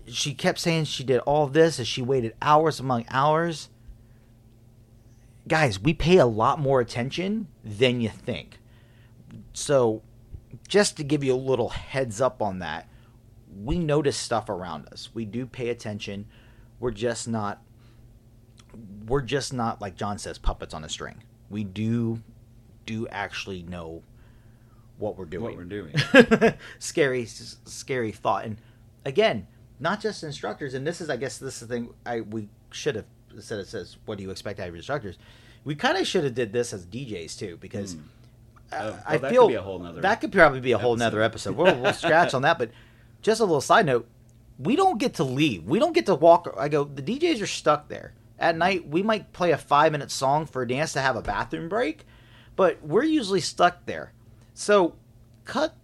She 0.07 0.35
kept 0.35 0.59
saying 0.59 0.85
she 0.85 1.05
did 1.05 1.21
all 1.21 1.47
this 1.47 1.79
as 1.79 1.87
she 1.87 2.03
waited 2.03 2.35
hours 2.41 2.81
among 2.81 3.05
hours 3.11 3.69
guys, 5.49 5.81
we 5.81 5.95
pay 5.95 6.19
a 6.19 6.27
lot 6.27 6.59
more 6.59 6.81
attention 6.81 7.49
than 7.65 8.01
you 8.01 8.09
think. 8.09 8.59
So, 9.53 10.03
just 10.69 10.97
to 10.99 11.05
give 11.05 11.25
you 11.25 11.35
a 11.35 11.37
little 11.37 11.71
heads 11.71 12.21
up 12.21 12.43
on 12.43 12.59
that, 12.61 12.89
we 13.63 13.79
notice 13.79 14.17
stuff 14.17 14.49
around 14.49 14.89
us. 14.93 15.11
We 15.13 15.25
do 15.25 15.47
pay 15.47 15.69
attention. 15.69 16.27
We're 16.81 16.91
just 16.91 17.29
not 17.29 17.63
we're 19.07 19.23
just 19.23 19.53
not 19.53 19.81
like 19.81 19.97
John 19.97 20.19
says 20.19 20.39
puppets 20.39 20.73
on 20.73 20.85
a 20.85 20.89
string. 20.89 21.23
We 21.51 21.65
do 21.65 22.23
do 22.87 23.07
actually 23.09 23.63
know 23.63 24.03
what 24.99 25.17
we're 25.17 25.27
doing. 25.27 25.45
What 25.45 25.57
we're 25.57 25.65
doing. 25.65 25.95
scary 26.79 27.27
scary 27.27 28.13
thought. 28.13 28.45
And 28.45 28.57
again, 29.05 29.47
not 29.79 30.01
just 30.01 30.23
instructors 30.23 30.75
and 30.75 30.87
this 30.87 31.01
is 31.01 31.11
I 31.11 31.17
guess 31.17 31.39
this 31.39 31.61
is 31.61 31.69
the 31.69 31.75
thing 31.75 31.95
I 32.07 32.21
we 32.21 32.49
should 32.71 32.97
have 32.97 33.07
said 33.41 33.59
it 33.59 33.69
says, 33.69 33.97
"What 34.05 34.19
do 34.19 34.25
you 34.25 34.31
expect 34.31 34.61
out 34.61 34.69
of 34.69 34.75
your 34.75 34.77
instructors?" 34.77 35.19
We 35.65 35.75
kind 35.75 35.97
of 35.97 36.07
should 36.07 36.25
have 36.25 36.35
did 36.35 36.53
this 36.53 36.73
as 36.73 36.85
DJs 36.87 37.39
too, 37.39 37.57
because 37.61 37.95
mm. 37.95 38.03
uh, 38.73 38.95
I 39.07 39.19
that 39.19 39.31
feel 39.31 39.49
could 39.49 40.03
that 40.03 40.21
could 40.21 40.33
probably 40.33 40.61
be 40.61 40.73
a 40.73 40.79
whole 40.79 40.97
nother 40.97 41.23
episode. 41.23 41.57
We'll, 41.57 41.81
we'll 41.81 41.93
scratch 41.93 42.35
on 42.35 42.43
that, 42.43 42.59
but 42.59 42.71
just 43.23 43.41
a 43.41 43.45
little 43.45 43.61
side 43.61 43.87
note: 43.87 44.09
we 44.59 44.77
don't 44.77 44.99
get 44.99 45.15
to 45.15 45.25
leave. 45.25 45.65
We 45.65 45.79
don't 45.79 45.93
get 45.93 46.07
to 46.07 46.15
walk. 46.15 46.55
I 46.59 46.69
go. 46.69 46.85
The 46.85 47.03
DJs 47.03 47.43
are 47.43 47.47
stuck 47.47 47.89
there 47.89 48.15
at 48.39 48.57
night. 48.57 48.89
We 48.89 49.03
might 49.03 49.33
play 49.33 49.53
a 49.53 49.59
five 49.59 49.93
minute 49.93 50.11
song 50.11 50.47
for 50.47 50.63
a 50.63 50.69
dance 50.69 50.93
to 50.95 51.01
have 51.01 51.17
a 51.17 51.23
bathroom 51.23 51.69
break, 51.69 52.05
but 52.57 52.83
we're 52.83 53.05
usually 53.05 53.41
stuck 53.41 53.87
there. 53.87 54.13
So 54.55 54.97
cut 55.45 55.75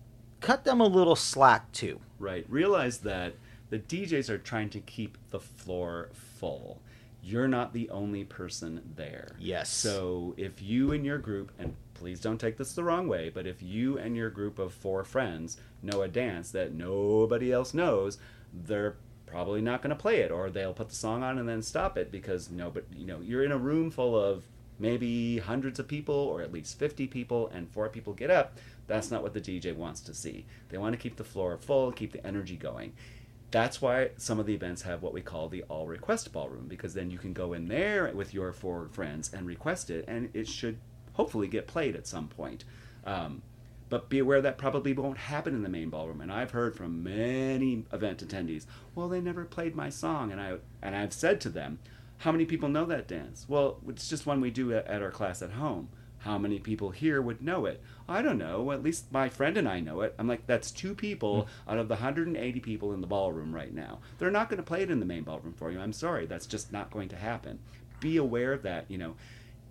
cut 0.41 0.65
them 0.65 0.81
a 0.81 0.87
little 0.87 1.17
slack 1.17 1.71
too. 1.73 2.01
Right. 2.19 2.45
Realize 2.49 2.99
that 2.99 3.35
the 3.71 3.79
DJs 3.79 4.29
are 4.29 4.39
trying 4.39 4.71
to 4.71 4.81
keep 4.81 5.19
the 5.31 5.41
floor 5.41 6.11
full. 6.13 6.81
You're 7.29 7.49
not 7.49 7.75
the 7.75 7.91
only 7.91 8.25
person 8.25 8.81
there. 8.97 9.37
Yes. 9.39 9.69
So 9.69 10.35
if 10.39 10.63
you 10.63 10.93
and 10.93 11.05
your 11.05 11.19
group, 11.19 11.53
and 11.59 11.75
please 11.93 12.21
don't 12.21 12.39
take 12.39 12.57
this 12.57 12.73
the 12.73 12.83
wrong 12.83 13.07
way, 13.07 13.29
but 13.29 13.47
if 13.47 13.63
you 13.63 13.99
and 13.99 14.17
your 14.17 14.31
group 14.31 14.59
of 14.59 14.73
four 14.73 15.05
friends 15.05 15.59
know 15.83 16.01
a 16.01 16.09
dance 16.09 16.51
that 16.53 16.73
nobody 16.73 17.53
else 17.53 17.75
knows, 17.75 18.17
they're 18.53 18.97
probably 19.27 19.61
not 19.61 19.83
going 19.83 19.91
to 19.91 19.97
play 19.97 20.21
it, 20.21 20.31
or 20.31 20.49
they'll 20.49 20.73
put 20.73 20.89
the 20.89 20.95
song 20.95 21.23
on 21.23 21.39
and 21.39 21.47
then 21.47 21.61
stop 21.61 21.99
it 21.99 22.11
because 22.11 22.51
no, 22.51 22.71
but 22.71 22.87
you 22.97 23.07
know, 23.07 23.21
you're 23.21 23.45
in 23.45 23.53
a 23.53 23.59
room 23.59 23.91
full 23.91 24.19
of 24.19 24.45
maybe 24.79 25.39
hundreds 25.39 25.79
of 25.79 25.89
people 25.89 26.15
or 26.15 26.41
at 26.41 26.53
least 26.53 26.79
50 26.79 27.07
people 27.09 27.49
and 27.49 27.69
four 27.69 27.89
people 27.89 28.13
get 28.13 28.31
up 28.31 28.57
that's 28.87 29.11
not 29.11 29.23
what 29.23 29.35
the 29.35 29.41
dj 29.41 29.75
wants 29.75 30.01
to 30.01 30.15
see 30.15 30.47
they 30.69 30.79
want 30.79 30.93
to 30.93 30.97
keep 30.97 31.17
the 31.17 31.25
floor 31.25 31.59
full 31.59 31.91
keep 31.91 32.13
the 32.13 32.25
energy 32.25 32.57
going 32.57 32.93
that's 33.51 33.81
why 33.81 34.11
some 34.17 34.39
of 34.39 34.47
the 34.47 34.55
events 34.55 34.83
have 34.83 35.03
what 35.03 35.15
we 35.15 35.23
call 35.23 35.49
the 35.49 35.63
all 35.65 35.87
request 35.87 36.33
ballroom 36.33 36.67
because 36.69 36.95
then 36.95 37.11
you 37.11 37.19
can 37.19 37.33
go 37.33 37.53
in 37.53 37.69
there 37.69 38.13
with 38.15 38.35
your 38.35 38.53
four 38.53 38.89
friends 38.93 39.31
and 39.33 39.47
request 39.47 39.91
it 39.91 40.05
and 40.07 40.29
it 40.35 40.47
should 40.47 40.79
hopefully 41.15 41.49
get 41.49 41.67
played 41.67 41.97
at 41.97 42.07
some 42.07 42.29
point. 42.29 42.65
Um, 43.05 43.43
but 43.89 44.11
be 44.11 44.19
aware 44.19 44.43
that 44.43 44.59
probably 44.59 44.93
won't 44.93 45.17
happen 45.17 45.55
in 45.55 45.63
the 45.63 45.69
main 45.71 45.89
ballroom 45.89 46.21
and 46.21 46.31
i've 46.31 46.51
heard 46.51 46.77
from 46.77 47.03
many 47.03 47.87
event 47.91 48.23
attendees 48.23 48.67
well 48.95 49.09
they 49.09 49.19
never 49.19 49.47
played 49.47 49.75
my 49.75 49.89
song 49.89 50.31
and 50.31 50.39
i 50.39 50.57
and 50.83 50.95
i've 50.95 51.15
said 51.15 51.41
to 51.41 51.49
them 51.49 51.79
how 52.19 52.33
many 52.33 52.45
people 52.45 52.69
know 52.69 52.85
that 52.87 53.07
dance? 53.07 53.47
Well 53.49 53.79
it's 53.89 54.09
just 54.09 54.27
one 54.27 54.41
we 54.41 54.51
do 54.51 54.75
at, 54.75 54.87
at 54.87 55.03
our 55.03 55.11
class 55.11 55.41
at 55.41 55.53
home. 55.53 55.89
How 56.19 56.37
many 56.37 56.59
people 56.59 56.91
here 56.91 57.23
would 57.23 57.41
know 57.41 57.65
it? 57.65 57.81
I 58.09 58.23
don't 58.23 58.39
know. 58.39 58.73
At 58.73 58.83
least 58.83 59.13
my 59.13 59.29
friend 59.29 59.57
and 59.59 59.69
I 59.69 59.81
know 59.81 60.01
it. 60.01 60.15
I'm 60.19 60.27
like, 60.27 60.47
that's 60.47 60.71
two 60.71 60.95
people 60.95 61.45
mm. 61.45 61.73
out 61.73 61.79
of 61.79 61.89
the 61.89 61.95
180 61.95 62.61
people 62.61 62.93
in 62.93 63.01
the 63.01 63.07
ballroom 63.07 63.55
right 63.55 63.73
now. 63.73 63.99
They're 64.19 64.31
not 64.31 64.49
going 64.49 64.57
to 64.57 64.63
play 64.63 64.83
it 64.83 64.91
in 64.91 65.01
the 65.01 65.07
main 65.07 65.25
ballroom 65.25 65.53
for 65.53 65.71
you. 65.71 65.79
I'm 65.79 65.93
sorry. 65.93 66.25
That's 66.27 66.47
just 66.47 66.73
not 66.73 66.91
going 66.91 67.11
to 67.11 67.17
happen. 67.17 67.59
Be 68.01 68.17
aware 68.17 68.53
of 68.53 68.63
that, 68.63 68.87
you 68.89 68.97
know, 68.97 69.17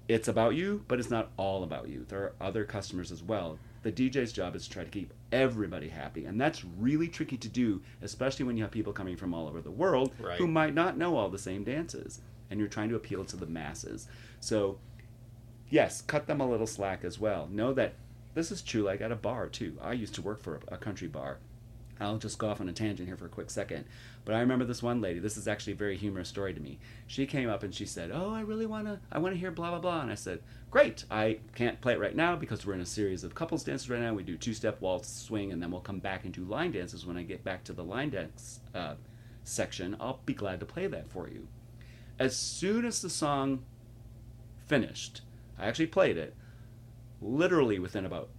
it's 0.08 0.28
about 0.28 0.56
you, 0.56 0.86
but 0.88 1.00
it's 1.00 1.10
not 1.10 1.32
all 1.38 1.64
about 1.64 1.90
you. 1.90 2.06
There 2.08 2.22
are 2.22 2.34
other 2.40 2.64
customers 2.64 3.12
as 3.12 3.24
well. 3.24 3.58
The 3.84 3.92
DJ's 3.92 4.32
job 4.34 4.56
is 4.56 4.66
to 4.66 4.70
try 4.70 4.84
to 4.84 4.90
keep 4.90 5.14
everybody 5.32 5.90
happy, 5.90 6.26
and 6.26 6.40
that's 6.40 6.64
really 6.78 7.08
tricky 7.08 7.38
to 7.38 7.50
do, 7.50 7.82
especially 8.02 8.46
when 8.46 8.58
you 8.58 8.64
have 8.64 8.72
people 8.72 8.94
coming 8.94 9.18
from 9.18 9.34
all 9.34 9.48
over 9.48 9.62
the 9.62 9.72
world 9.72 10.14
right. 10.20 10.38
who 10.38 10.48
might 10.48 10.74
not 10.74 10.98
know 10.98 11.16
all 11.16 11.30
the 11.30 11.38
same 11.38 11.64
dances, 11.64 12.22
and 12.50 12.60
you're 12.60 12.70
trying 12.70 12.90
to 12.90 12.96
appeal 12.96 13.24
to 13.26 13.36
the 13.36 13.46
masses. 13.46 14.08
So 14.40 14.78
yes, 15.70 16.02
cut 16.02 16.28
them 16.28 16.42
a 16.42 16.50
little 16.50 16.68
slack 16.68 17.04
as 17.04 17.20
well. 17.20 17.48
Know 17.52 17.74
that 17.74 17.94
this 18.38 18.52
is 18.52 18.62
true 18.62 18.84
like 18.84 19.02
at 19.02 19.12
a 19.12 19.16
bar 19.16 19.48
too. 19.48 19.78
I 19.82 19.94
used 19.94 20.16
to 20.16 20.22
work 20.22 20.40
for 20.40 20.60
a 20.68 20.78
country 20.78 21.08
bar. 21.08 21.40
I'll 22.00 22.20
just 22.20 22.38
go 22.38 22.50
off 22.50 22.62
on 22.62 22.70
a 22.70 22.74
tangent 22.74 23.08
here 23.08 23.18
for 23.18 23.26
a 23.26 23.30
quick 23.30 23.50
second. 23.50 23.86
But 24.24 24.36
I 24.36 24.42
remember 24.42 24.66
this 24.66 24.84
one 24.84 25.02
lady. 25.02 25.20
This 25.20 25.38
is 25.38 25.48
actually 25.48 25.74
a 25.74 25.78
very 25.78 25.98
humorous 25.98 26.30
story 26.30 26.54
to 26.54 26.60
me. 26.60 26.78
She 27.08 27.26
came 27.26 27.50
up 27.50 27.64
and 27.64 27.74
she 27.74 27.88
said, 27.88 28.12
"Oh, 28.14 28.32
I 28.32 28.42
really 28.42 28.68
want 28.68 28.86
to 28.86 29.00
I 29.12 29.18
want 29.18 29.34
to 29.34 29.40
hear 29.40 29.50
blah 29.50 29.72
blah 29.72 29.80
blah." 29.80 30.02
And 30.02 30.12
I 30.12 30.16
said, 30.16 30.44
"Great. 30.70 31.06
I 31.10 31.40
can't 31.56 31.82
play 31.82 31.94
it 31.94 32.00
right 32.00 32.16
now 32.16 32.36
because 32.36 32.66
we're 32.66 32.76
in 32.76 32.82
a 32.82 32.86
series 32.86 33.24
of 33.24 33.34
couples 33.34 33.64
dances 33.64 33.90
right 33.90 34.00
now. 34.00 34.14
We 34.14 34.22
do 34.22 34.38
two-step 34.38 34.82
waltz, 34.82 35.10
swing, 35.10 35.52
and 35.52 35.62
then 35.62 35.72
we'll 35.72 35.82
come 35.82 36.00
back 36.00 36.24
and 36.24 36.34
do 36.34 36.44
line 36.44 36.72
dances 36.74 37.06
when 37.06 37.18
I 37.18 37.24
get 37.24 37.44
back 37.44 37.64
to 37.64 37.74
the 37.74 37.84
line 37.84 38.12
dance 38.12 38.60
uh, 38.76 38.94
section. 39.44 39.98
I'll 40.00 40.20
be 40.26 40.36
glad 40.36 40.60
to 40.60 40.66
play 40.68 40.86
that 40.86 41.10
for 41.10 41.28
you." 41.28 41.48
As 42.20 42.36
soon 42.36 42.86
as 42.86 43.02
the 43.02 43.10
song 43.10 43.64
finished, 44.66 45.22
I 45.58 45.66
actually 45.66 45.88
played 45.88 46.18
it. 46.18 46.36
Literally 47.22 47.80
within 47.80 48.06
about 48.06 48.30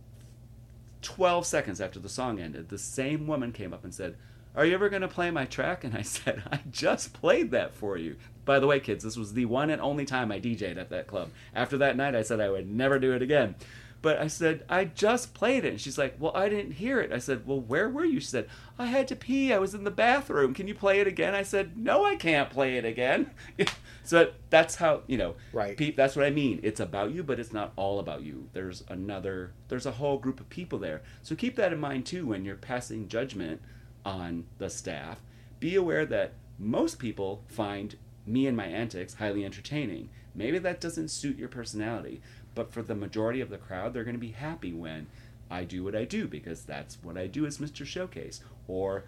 12 1.02 1.46
seconds 1.46 1.80
after 1.80 1.98
the 1.98 2.08
song 2.08 2.40
ended, 2.40 2.68
the 2.68 2.78
same 2.78 3.26
woman 3.26 3.52
came 3.52 3.72
up 3.72 3.84
and 3.84 3.94
said, 3.94 4.16
Are 4.54 4.64
you 4.64 4.74
ever 4.74 4.88
going 4.88 5.02
to 5.02 5.08
play 5.08 5.30
my 5.30 5.44
track? 5.44 5.84
And 5.84 5.96
I 5.96 6.02
said, 6.02 6.42
I 6.50 6.60
just 6.70 7.12
played 7.12 7.50
that 7.52 7.74
for 7.74 7.96
you. 7.96 8.16
By 8.44 8.58
the 8.58 8.66
way, 8.66 8.80
kids, 8.80 9.04
this 9.04 9.16
was 9.16 9.34
the 9.34 9.44
one 9.44 9.70
and 9.70 9.80
only 9.82 10.04
time 10.04 10.32
I 10.32 10.40
DJ'd 10.40 10.78
at 10.78 10.90
that 10.90 11.06
club. 11.06 11.30
After 11.54 11.76
that 11.78 11.96
night, 11.96 12.14
I 12.14 12.22
said 12.22 12.40
I 12.40 12.50
would 12.50 12.68
never 12.68 12.98
do 12.98 13.12
it 13.12 13.22
again. 13.22 13.56
But 14.00 14.18
I 14.18 14.28
said, 14.28 14.64
I 14.68 14.84
just 14.84 15.34
played 15.34 15.64
it. 15.64 15.70
And 15.70 15.80
she's 15.80 15.98
like, 15.98 16.16
Well, 16.18 16.32
I 16.34 16.48
didn't 16.48 16.72
hear 16.72 17.00
it. 17.00 17.12
I 17.12 17.18
said, 17.18 17.46
Well, 17.46 17.60
where 17.60 17.88
were 17.88 18.04
you? 18.04 18.20
She 18.20 18.26
said, 18.26 18.48
I 18.78 18.86
had 18.86 19.08
to 19.08 19.16
pee. 19.16 19.52
I 19.52 19.58
was 19.58 19.74
in 19.74 19.84
the 19.84 19.90
bathroom. 19.90 20.54
Can 20.54 20.68
you 20.68 20.74
play 20.74 21.00
it 21.00 21.08
again? 21.08 21.34
I 21.34 21.42
said, 21.42 21.76
No, 21.76 22.04
I 22.04 22.14
can't 22.14 22.48
play 22.48 22.76
it 22.76 22.84
again. 22.84 23.30
so 24.04 24.30
that's 24.50 24.76
how, 24.76 25.02
you 25.08 25.18
know, 25.18 25.34
right. 25.52 25.76
Pe- 25.76 25.92
that's 25.92 26.14
what 26.14 26.24
I 26.24 26.30
mean. 26.30 26.60
It's 26.62 26.80
about 26.80 27.12
you, 27.12 27.24
but 27.24 27.40
it's 27.40 27.52
not 27.52 27.72
all 27.74 27.98
about 27.98 28.22
you. 28.22 28.48
There's 28.52 28.84
another, 28.88 29.52
there's 29.68 29.86
a 29.86 29.92
whole 29.92 30.18
group 30.18 30.38
of 30.38 30.48
people 30.48 30.78
there. 30.78 31.02
So 31.22 31.34
keep 31.34 31.56
that 31.56 31.72
in 31.72 31.80
mind 31.80 32.06
too 32.06 32.26
when 32.26 32.44
you're 32.44 32.56
passing 32.56 33.08
judgment 33.08 33.60
on 34.04 34.44
the 34.58 34.70
staff. 34.70 35.20
Be 35.58 35.74
aware 35.74 36.06
that 36.06 36.34
most 36.58 36.98
people 37.00 37.42
find 37.48 37.96
me 38.26 38.46
and 38.46 38.56
my 38.56 38.66
antics 38.66 39.14
highly 39.14 39.44
entertaining. 39.44 40.10
Maybe 40.34 40.58
that 40.58 40.80
doesn't 40.80 41.08
suit 41.08 41.36
your 41.36 41.48
personality. 41.48 42.20
But 42.58 42.72
for 42.72 42.82
the 42.82 42.96
majority 42.96 43.40
of 43.40 43.50
the 43.50 43.56
crowd, 43.56 43.94
they're 43.94 44.02
going 44.02 44.16
to 44.16 44.20
be 44.20 44.32
happy 44.32 44.72
when 44.72 45.06
I 45.48 45.62
do 45.62 45.84
what 45.84 45.94
I 45.94 46.04
do 46.04 46.26
because 46.26 46.64
that's 46.64 46.98
what 47.04 47.16
I 47.16 47.28
do 47.28 47.46
as 47.46 47.58
Mr. 47.58 47.86
Showcase. 47.86 48.40
Or 48.66 49.04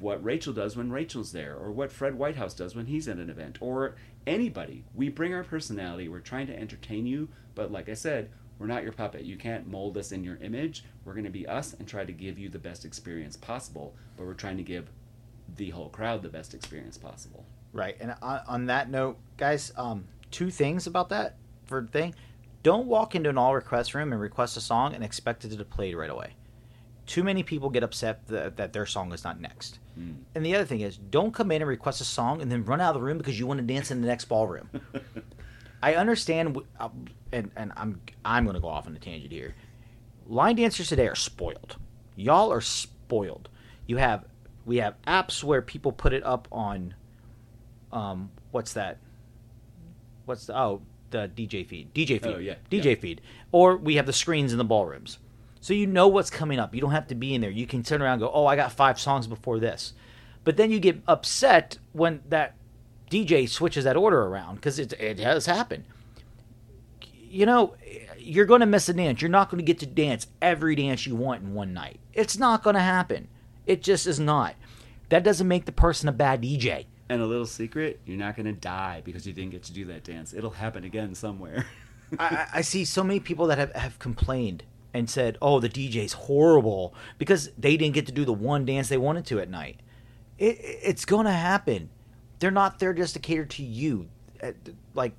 what 0.00 0.24
Rachel 0.24 0.54
does 0.54 0.74
when 0.74 0.90
Rachel's 0.90 1.32
there, 1.32 1.54
or 1.54 1.70
what 1.70 1.92
Fred 1.92 2.14
Whitehouse 2.14 2.54
does 2.54 2.74
when 2.74 2.86
he's 2.86 3.06
at 3.06 3.18
an 3.18 3.28
event, 3.28 3.58
or 3.60 3.96
anybody. 4.26 4.84
We 4.94 5.10
bring 5.10 5.34
our 5.34 5.44
personality. 5.44 6.08
We're 6.08 6.20
trying 6.20 6.46
to 6.46 6.58
entertain 6.58 7.04
you, 7.06 7.28
but 7.54 7.70
like 7.70 7.90
I 7.90 7.94
said, 7.94 8.30
we're 8.58 8.66
not 8.66 8.84
your 8.84 8.92
puppet. 8.92 9.24
You 9.24 9.36
can't 9.36 9.66
mold 9.66 9.98
us 9.98 10.10
in 10.10 10.24
your 10.24 10.36
image. 10.36 10.82
We're 11.04 11.12
going 11.12 11.24
to 11.24 11.30
be 11.30 11.46
us 11.46 11.74
and 11.74 11.86
try 11.86 12.06
to 12.06 12.12
give 12.12 12.38
you 12.38 12.48
the 12.48 12.58
best 12.58 12.86
experience 12.86 13.36
possible, 13.36 13.94
but 14.16 14.24
we're 14.24 14.32
trying 14.32 14.56
to 14.56 14.62
give 14.62 14.88
the 15.56 15.68
whole 15.68 15.90
crowd 15.90 16.22
the 16.22 16.30
best 16.30 16.54
experience 16.54 16.96
possible. 16.96 17.44
Right. 17.74 17.98
And 18.00 18.14
on, 18.22 18.64
that 18.66 18.88
note, 18.88 19.18
guys, 19.36 19.72
um, 19.76 20.06
two 20.30 20.50
things 20.50 20.86
about 20.86 21.10
that 21.10 21.36
for 21.66 21.84
thing. 21.84 22.14
Don't 22.62 22.86
walk 22.86 23.14
into 23.14 23.30
an 23.30 23.38
all 23.38 23.54
request 23.54 23.94
room 23.94 24.12
and 24.12 24.20
request 24.20 24.56
a 24.56 24.60
song 24.60 24.94
and 24.94 25.04
expect 25.04 25.44
it 25.44 25.56
to 25.56 25.64
play 25.64 25.94
right 25.94 26.10
away. 26.10 26.34
Too 27.06 27.22
many 27.24 27.42
people 27.42 27.70
get 27.70 27.82
upset 27.82 28.26
that, 28.26 28.56
that 28.56 28.72
their 28.72 28.84
song 28.84 29.12
is 29.12 29.24
not 29.24 29.40
next. 29.40 29.78
Mm. 29.98 30.16
And 30.34 30.44
the 30.44 30.54
other 30.54 30.64
thing 30.64 30.80
is, 30.80 30.96
don't 30.96 31.32
come 31.32 31.50
in 31.50 31.62
and 31.62 31.68
request 31.68 32.00
a 32.00 32.04
song 32.04 32.42
and 32.42 32.52
then 32.52 32.64
run 32.64 32.80
out 32.80 32.94
of 32.94 33.00
the 33.00 33.06
room 33.06 33.16
because 33.16 33.38
you 33.38 33.46
want 33.46 33.60
to 33.60 33.66
dance 33.66 33.90
in 33.90 34.00
the 34.02 34.06
next 34.06 34.26
ballroom. 34.26 34.68
I 35.82 35.94
understand, 35.94 36.58
uh, 36.78 36.88
and, 37.32 37.50
and 37.56 37.72
I'm 37.76 38.00
I'm 38.24 38.44
going 38.44 38.54
to 38.54 38.60
go 38.60 38.68
off 38.68 38.86
on 38.86 38.96
a 38.96 38.98
tangent 38.98 39.32
here. 39.32 39.54
Line 40.26 40.56
dancers 40.56 40.88
today 40.88 41.08
are 41.08 41.14
spoiled. 41.14 41.76
Y'all 42.16 42.52
are 42.52 42.60
spoiled. 42.60 43.48
You 43.86 43.96
have 43.96 44.24
we 44.66 44.78
have 44.78 45.00
apps 45.06 45.42
where 45.42 45.62
people 45.62 45.92
put 45.92 46.12
it 46.12 46.22
up 46.24 46.46
on, 46.52 46.94
um, 47.90 48.30
what's 48.50 48.74
that? 48.74 48.98
What's 50.26 50.46
the 50.46 50.58
oh 50.58 50.82
the 51.10 51.30
DJ 51.34 51.66
feed, 51.66 51.92
DJ 51.94 52.18
oh, 52.22 52.26
feed, 52.26 52.34
oh, 52.34 52.38
yeah, 52.38 52.54
DJ 52.70 52.84
yeah. 52.84 52.94
feed, 52.94 53.20
or 53.52 53.76
we 53.76 53.96
have 53.96 54.06
the 54.06 54.12
screens 54.12 54.52
in 54.52 54.58
the 54.58 54.64
ballrooms, 54.64 55.18
so 55.60 55.74
you 55.74 55.86
know 55.86 56.08
what's 56.08 56.30
coming 56.30 56.58
up. 56.58 56.74
You 56.74 56.80
don't 56.80 56.92
have 56.92 57.08
to 57.08 57.14
be 57.14 57.34
in 57.34 57.40
there. 57.40 57.50
You 57.50 57.66
can 57.66 57.82
turn 57.82 58.02
around 58.02 58.14
and 58.14 58.22
go, 58.22 58.30
"Oh, 58.32 58.46
I 58.46 58.56
got 58.56 58.72
five 58.72 59.00
songs 59.00 59.26
before 59.26 59.58
this," 59.58 59.92
but 60.44 60.56
then 60.56 60.70
you 60.70 60.80
get 60.80 61.02
upset 61.06 61.78
when 61.92 62.20
that 62.28 62.54
DJ 63.10 63.48
switches 63.48 63.84
that 63.84 63.96
order 63.96 64.22
around 64.22 64.56
because 64.56 64.78
it 64.78 64.92
it 64.94 65.18
has 65.18 65.46
happened. 65.46 65.84
You 67.30 67.44
know, 67.46 67.74
you're 68.18 68.46
going 68.46 68.60
to 68.60 68.66
miss 68.66 68.88
a 68.88 68.94
dance. 68.94 69.20
You're 69.20 69.30
not 69.30 69.50
going 69.50 69.58
to 69.58 69.64
get 69.64 69.78
to 69.80 69.86
dance 69.86 70.26
every 70.40 70.74
dance 70.74 71.06
you 71.06 71.14
want 71.14 71.42
in 71.42 71.54
one 71.54 71.74
night. 71.74 72.00
It's 72.14 72.38
not 72.38 72.62
going 72.62 72.74
to 72.74 72.80
happen. 72.80 73.28
It 73.66 73.82
just 73.82 74.06
is 74.06 74.18
not. 74.18 74.54
That 75.10 75.24
doesn't 75.24 75.48
make 75.48 75.64
the 75.64 75.72
person 75.72 76.08
a 76.08 76.12
bad 76.12 76.42
DJ. 76.42 76.86
And 77.08 77.22
a 77.22 77.26
little 77.26 77.46
secret, 77.46 78.00
you're 78.04 78.18
not 78.18 78.36
going 78.36 78.46
to 78.46 78.52
die 78.52 79.02
because 79.04 79.26
you 79.26 79.32
didn't 79.32 79.50
get 79.50 79.62
to 79.64 79.72
do 79.72 79.86
that 79.86 80.04
dance. 80.04 80.34
It'll 80.34 80.50
happen 80.50 80.84
again 80.84 81.14
somewhere. 81.14 81.66
I, 82.18 82.46
I, 82.54 82.60
see 82.60 82.84
so 82.84 83.02
many 83.02 83.20
people 83.20 83.46
that 83.46 83.58
have, 83.58 83.72
have 83.74 83.98
complained 83.98 84.64
and 84.94 85.08
said, 85.08 85.36
oh, 85.40 85.60
the 85.60 85.68
DJ's 85.68 86.14
horrible 86.14 86.94
because 87.18 87.50
they 87.58 87.76
didn't 87.76 87.94
get 87.94 88.06
to 88.06 88.12
do 88.12 88.24
the 88.24 88.32
one 88.32 88.64
dance 88.64 88.88
they 88.88 88.96
wanted 88.96 89.26
to 89.26 89.40
at 89.40 89.48
night. 89.48 89.80
It, 90.38 90.58
it's 90.60 91.04
going 91.04 91.26
to 91.26 91.32
happen. 91.32 91.90
They're 92.38 92.50
not 92.50 92.78
there 92.78 92.92
just 92.94 93.14
to 93.14 93.20
cater 93.20 93.44
to 93.44 93.62
you. 93.62 94.08
Uh, 94.42 94.52
like, 94.94 95.12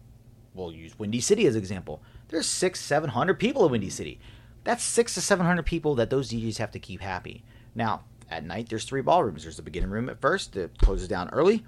we'll 0.54 0.72
use 0.72 0.98
Windy 0.98 1.22
City 1.22 1.46
as 1.46 1.56
an 1.56 1.60
example. 1.60 2.02
There's 2.30 2.48
six, 2.48 2.80
seven 2.80 3.10
hundred 3.10 3.40
people 3.40 3.66
in 3.66 3.72
Windy 3.72 3.90
City. 3.90 4.20
That's 4.64 4.84
six 4.84 5.16
to 5.16 5.22
seven 5.22 5.46
hundred 5.46 5.66
people 5.66 5.96
that 5.96 6.10
those 6.10 6.32
DJs 6.32 6.58
have 6.58 6.72
to 6.72 6.80
keep 6.80 7.02
happy. 7.02 7.44
Now, 7.76 8.04
at 8.30 8.46
night, 8.46 8.70
there's 8.70 8.86
three 8.86 9.02
ballrooms. 9.02 9.44
There's 9.44 9.58
the 9.58 9.64
beginning 9.64 9.90
room 9.90 10.10
at 10.10 10.22
first 10.22 10.54
that 10.54 10.78
closes 10.78 11.08
down 11.08 11.30
early. 11.30 11.66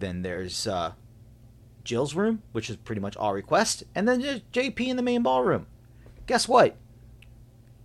Then 0.00 0.22
there's 0.22 0.66
uh, 0.66 0.92
Jill's 1.84 2.14
room, 2.14 2.42
which 2.52 2.68
is 2.68 2.76
pretty 2.76 3.00
much 3.00 3.16
all 3.16 3.32
request, 3.32 3.84
and 3.94 4.08
then 4.08 4.20
there's 4.20 4.40
JP 4.52 4.88
in 4.88 4.96
the 4.96 5.02
main 5.02 5.22
ballroom. 5.22 5.66
Guess 6.26 6.48
what? 6.48 6.76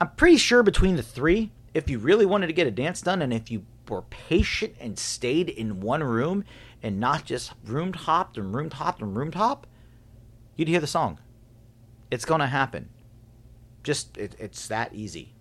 I'm 0.01 0.09
pretty 0.15 0.37
sure 0.37 0.63
between 0.63 0.95
the 0.95 1.03
three, 1.03 1.51
if 1.73 1.89
you 1.89 1.99
really 1.99 2.25
wanted 2.25 2.47
to 2.47 2.53
get 2.53 2.67
a 2.67 2.71
dance 2.71 3.01
done, 3.01 3.21
and 3.21 3.33
if 3.33 3.51
you 3.51 3.65
were 3.87 4.01
patient 4.03 4.75
and 4.79 4.97
stayed 4.97 5.49
in 5.49 5.81
one 5.81 6.03
room 6.03 6.43
and 6.81 6.99
not 6.99 7.25
just 7.25 7.53
roomed 7.65 7.95
hopped 7.95 8.37
and 8.37 8.53
roomed 8.55 8.73
hopped 8.73 9.01
and 9.01 9.15
roomed 9.15 9.35
hop, 9.35 9.67
you'd 10.55 10.67
hear 10.67 10.79
the 10.79 10.87
song. 10.87 11.19
It's 12.09 12.25
gonna 12.25 12.47
happen. 12.47 12.89
Just 13.83 14.17
it, 14.17 14.35
it's 14.39 14.67
that 14.67 14.93
easy. 14.93 15.34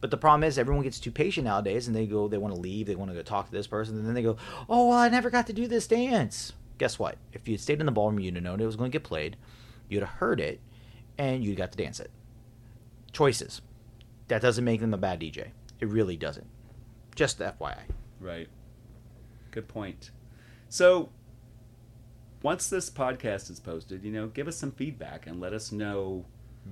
But 0.00 0.10
the 0.10 0.16
problem 0.16 0.44
is 0.44 0.58
everyone 0.58 0.84
gets 0.84 0.98
too 0.98 1.10
patient 1.10 1.44
nowadays, 1.44 1.86
and 1.86 1.94
they 1.94 2.06
go, 2.06 2.26
they 2.26 2.38
want 2.38 2.54
to 2.54 2.60
leave, 2.60 2.86
they 2.86 2.94
want 2.94 3.10
to 3.10 3.14
go 3.14 3.22
talk 3.22 3.46
to 3.46 3.52
this 3.52 3.66
person, 3.66 3.96
and 3.96 4.06
then 4.06 4.14
they 4.14 4.22
go, 4.22 4.36
oh, 4.68 4.88
well, 4.88 4.98
I 4.98 5.08
never 5.08 5.28
got 5.28 5.46
to 5.48 5.52
do 5.52 5.66
this 5.66 5.86
dance. 5.86 6.52
Guess 6.78 6.98
what? 6.98 7.18
If 7.32 7.46
you 7.46 7.58
stayed 7.58 7.80
in 7.80 7.86
the 7.86 7.92
ballroom, 7.92 8.18
you'd 8.18 8.34
have 8.34 8.42
known 8.42 8.60
it 8.60 8.66
was 8.66 8.76
going 8.76 8.90
to 8.90 8.98
get 8.98 9.04
played, 9.04 9.36
you'd 9.88 10.00
have 10.00 10.08
heard 10.08 10.40
it, 10.40 10.60
and 11.18 11.44
you'd 11.44 11.58
got 11.58 11.72
to 11.72 11.78
dance 11.78 12.00
it. 12.00 12.10
Choices. 13.12 13.60
That 14.28 14.40
doesn't 14.40 14.64
make 14.64 14.80
them 14.80 14.94
a 14.94 14.98
bad 14.98 15.20
DJ. 15.20 15.48
It 15.80 15.88
really 15.88 16.16
doesn't. 16.16 16.46
Just 17.14 17.38
FYI. 17.38 17.80
Right. 18.20 18.48
Good 19.50 19.68
point. 19.68 20.10
So, 20.68 21.10
once 22.42 22.70
this 22.70 22.88
podcast 22.88 23.50
is 23.50 23.60
posted, 23.60 24.04
you 24.04 24.12
know, 24.12 24.28
give 24.28 24.48
us 24.48 24.56
some 24.56 24.70
feedback 24.70 25.26
and 25.26 25.40
let 25.40 25.52
us 25.52 25.72
know. 25.72 26.24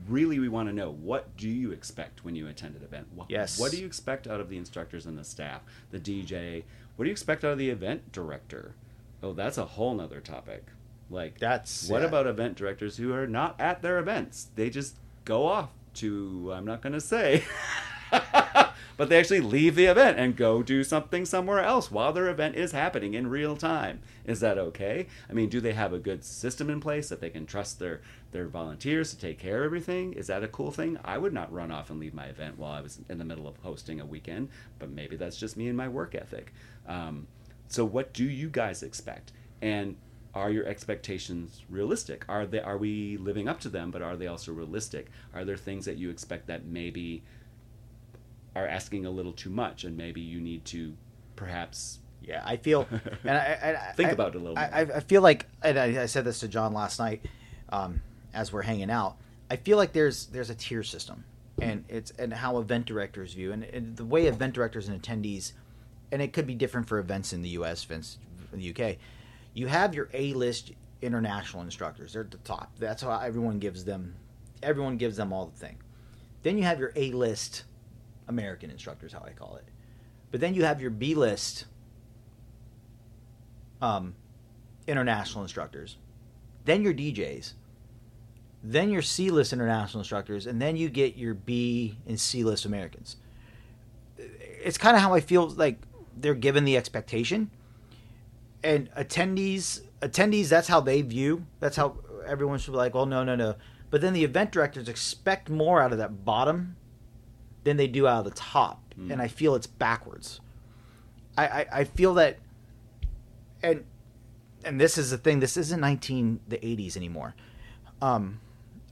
Really, 0.06 0.38
we 0.38 0.48
want 0.48 0.68
to 0.68 0.74
know 0.74 0.90
what 0.90 1.36
do 1.36 1.48
you 1.48 1.72
expect 1.72 2.24
when 2.24 2.36
you 2.36 2.46
attend 2.46 2.76
an 2.76 2.82
event? 2.82 3.08
What, 3.14 3.30
Yes. 3.30 3.58
What 3.58 3.72
do 3.72 3.78
you 3.78 3.86
expect 3.86 4.26
out 4.26 4.40
of 4.40 4.48
the 4.48 4.56
instructors 4.58 5.06
and 5.06 5.18
the 5.18 5.24
staff, 5.24 5.62
the 5.90 5.98
DJ? 5.98 6.64
What 6.96 7.04
do 7.04 7.08
you 7.08 7.12
expect 7.12 7.44
out 7.44 7.52
of 7.52 7.58
the 7.58 7.70
event 7.70 8.12
director? 8.12 8.74
Oh, 9.22 9.32
that's 9.32 9.58
a 9.58 9.64
whole 9.64 9.94
nother 9.94 10.20
topic. 10.20 10.64
Like, 11.10 11.38
That's 11.38 11.88
what 11.88 12.02
yeah. 12.02 12.08
about 12.08 12.26
event 12.26 12.56
directors 12.56 12.98
who 12.98 13.14
are 13.14 13.26
not 13.26 13.58
at 13.58 13.80
their 13.80 13.98
events? 13.98 14.48
They 14.56 14.68
just 14.68 14.96
go 15.24 15.46
off 15.46 15.70
to, 15.94 16.52
I'm 16.52 16.66
not 16.66 16.82
going 16.82 16.92
to 16.92 17.00
say, 17.00 17.44
but 18.98 19.08
they 19.08 19.18
actually 19.18 19.40
leave 19.40 19.76
the 19.76 19.86
event 19.86 20.18
and 20.18 20.36
go 20.36 20.60
do 20.60 20.82
something 20.82 21.24
somewhere 21.24 21.60
else 21.60 21.90
while 21.90 22.12
their 22.12 22.28
event 22.28 22.56
is 22.56 22.72
happening 22.72 23.14
in 23.14 23.28
real 23.28 23.56
time. 23.56 24.00
Is 24.26 24.40
that 24.40 24.58
okay? 24.58 25.06
I 25.30 25.32
mean, 25.32 25.48
do 25.48 25.60
they 25.60 25.72
have 25.72 25.92
a 25.92 26.00
good 26.00 26.24
system 26.24 26.68
in 26.68 26.80
place 26.80 27.08
that 27.08 27.20
they 27.20 27.30
can 27.30 27.46
trust 27.46 27.78
their, 27.78 28.02
their 28.32 28.48
volunteers 28.48 29.10
to 29.10 29.18
take 29.18 29.38
care 29.38 29.60
of 29.60 29.66
everything? 29.66 30.14
Is 30.14 30.26
that 30.26 30.42
a 30.42 30.48
cool 30.48 30.72
thing? 30.72 30.98
I 31.04 31.16
would 31.16 31.32
not 31.32 31.52
run 31.52 31.70
off 31.70 31.90
and 31.90 32.00
leave 32.00 32.12
my 32.12 32.26
event 32.26 32.58
while 32.58 32.72
I 32.72 32.80
was 32.80 32.98
in 33.08 33.18
the 33.18 33.24
middle 33.24 33.46
of 33.46 33.56
hosting 33.58 34.00
a 34.00 34.04
weekend, 34.04 34.48
but 34.80 34.90
maybe 34.90 35.14
that's 35.14 35.38
just 35.38 35.56
me 35.56 35.68
and 35.68 35.76
my 35.76 35.88
work 35.88 36.16
ethic. 36.16 36.52
Um, 36.88 37.28
so, 37.68 37.84
what 37.84 38.12
do 38.12 38.24
you 38.24 38.48
guys 38.48 38.82
expect? 38.82 39.30
And 39.62 39.96
are 40.34 40.50
your 40.50 40.66
expectations 40.66 41.62
realistic? 41.70 42.24
Are 42.28 42.46
they 42.46 42.60
are 42.60 42.78
we 42.78 43.16
living 43.16 43.48
up 43.48 43.60
to 43.60 43.68
them, 43.68 43.90
but 43.90 44.02
are 44.02 44.16
they 44.16 44.26
also 44.26 44.52
realistic? 44.52 45.06
Are 45.34 45.44
there 45.44 45.56
things 45.56 45.84
that 45.84 45.98
you 45.98 46.10
expect 46.10 46.48
that 46.48 46.64
maybe 46.66 47.22
are 48.58 48.66
asking 48.68 49.06
a 49.06 49.10
little 49.10 49.32
too 49.32 49.50
much, 49.50 49.84
and 49.84 49.96
maybe 49.96 50.20
you 50.20 50.40
need 50.40 50.64
to 50.66 50.94
perhaps 51.36 51.98
Yeah, 52.22 52.42
I 52.44 52.56
feel, 52.56 52.86
and 53.24 53.36
I, 53.36 53.88
I, 53.90 53.92
Think 53.92 54.10
I- 54.10 54.12
about 54.12 54.34
it 54.34 54.38
a 54.38 54.40
little 54.40 54.58
I. 54.58 54.64
I, 54.64 54.80
I 54.80 55.00
feel 55.00 55.22
like, 55.22 55.46
and 55.62 55.78
I, 55.78 56.02
I 56.02 56.06
said 56.06 56.24
this 56.24 56.40
to 56.40 56.48
John 56.48 56.72
last 56.72 56.98
night, 56.98 57.24
um, 57.70 58.02
as 58.34 58.52
we're 58.52 58.62
hanging 58.62 58.90
out. 58.90 59.16
I 59.50 59.56
feel 59.56 59.76
like 59.78 59.92
there's 59.92 60.26
there's 60.26 60.50
a 60.50 60.54
tier 60.54 60.82
system, 60.82 61.24
and 61.60 61.84
it's 61.88 62.10
and 62.18 62.32
how 62.32 62.58
event 62.58 62.84
directors 62.86 63.32
view, 63.34 63.52
and, 63.52 63.64
and 63.64 63.96
the 63.96 64.04
way 64.04 64.26
event 64.26 64.52
directors 64.54 64.88
and 64.88 65.00
attendees, 65.00 65.52
and 66.12 66.20
it 66.20 66.32
could 66.34 66.46
be 66.46 66.54
different 66.54 66.86
for 66.88 66.98
events 66.98 67.32
in 67.32 67.40
the 67.42 67.48
U.S., 67.50 67.84
events 67.84 68.18
in 68.52 68.58
the 68.58 68.70
UK. 68.74 68.96
You 69.54 69.66
have 69.68 69.94
your 69.94 70.08
A-list 70.12 70.72
international 71.00 71.62
instructors; 71.62 72.12
they're 72.12 72.22
at 72.22 72.30
the 72.30 72.36
top. 72.38 72.72
That's 72.78 73.02
how 73.02 73.18
everyone 73.18 73.58
gives 73.58 73.84
them, 73.84 74.14
everyone 74.62 74.98
gives 74.98 75.16
them 75.16 75.32
all 75.32 75.46
the 75.46 75.58
thing. 75.58 75.78
Then 76.42 76.58
you 76.58 76.64
have 76.64 76.78
your 76.78 76.92
A-list 76.94 77.64
American 78.28 78.70
instructors, 78.70 79.12
how 79.12 79.24
I 79.26 79.30
call 79.30 79.56
it. 79.56 79.64
But 80.30 80.40
then 80.40 80.54
you 80.54 80.64
have 80.64 80.80
your 80.80 80.90
B-list 80.90 81.64
um, 83.80 84.14
international 84.86 85.42
instructors, 85.42 85.96
then 86.64 86.82
your 86.82 86.92
DJs, 86.92 87.54
then 88.62 88.90
your 88.90 89.02
C 89.02 89.30
list 89.30 89.52
international 89.52 90.00
instructors, 90.00 90.46
and 90.46 90.60
then 90.60 90.76
you 90.76 90.88
get 90.88 91.16
your 91.16 91.34
B 91.34 91.96
and 92.06 92.18
C 92.18 92.44
list 92.44 92.64
Americans. 92.64 93.16
It's 94.16 94.78
kind 94.78 94.96
of 94.96 95.02
how 95.02 95.14
I 95.14 95.20
feel 95.20 95.48
like 95.48 95.78
they're 96.16 96.34
given 96.34 96.64
the 96.64 96.76
expectation, 96.76 97.50
and 98.64 98.90
attendees 98.94 99.82
attendees 100.02 100.48
that's 100.48 100.68
how 100.68 100.80
they 100.80 101.02
view. 101.02 101.46
That's 101.60 101.76
how 101.76 101.98
everyone 102.26 102.58
should 102.58 102.72
be 102.72 102.76
like, 102.76 102.94
oh 102.94 103.04
no 103.04 103.22
no 103.22 103.36
no. 103.36 103.54
But 103.90 104.00
then 104.00 104.12
the 104.12 104.24
event 104.24 104.50
directors 104.50 104.88
expect 104.88 105.48
more 105.48 105.80
out 105.80 105.92
of 105.92 105.98
that 105.98 106.24
bottom 106.24 106.76
than 107.68 107.76
they 107.76 107.86
do 107.86 108.06
out 108.06 108.20
of 108.20 108.24
the 108.24 108.38
top, 108.38 108.82
Mm. 108.98 109.12
and 109.12 109.22
I 109.22 109.28
feel 109.28 109.54
it's 109.54 109.66
backwards. 109.68 110.40
I, 111.36 111.46
I, 111.46 111.66
I 111.72 111.84
feel 111.84 112.14
that 112.14 112.38
and 113.62 113.84
and 114.64 114.80
this 114.80 114.98
is 114.98 115.10
the 115.10 115.18
thing 115.18 115.38
this 115.38 115.56
isn't 115.56 115.80
19 115.80 116.40
the 116.48 116.56
80s 116.58 116.96
anymore. 116.96 117.34
Um 118.02 118.40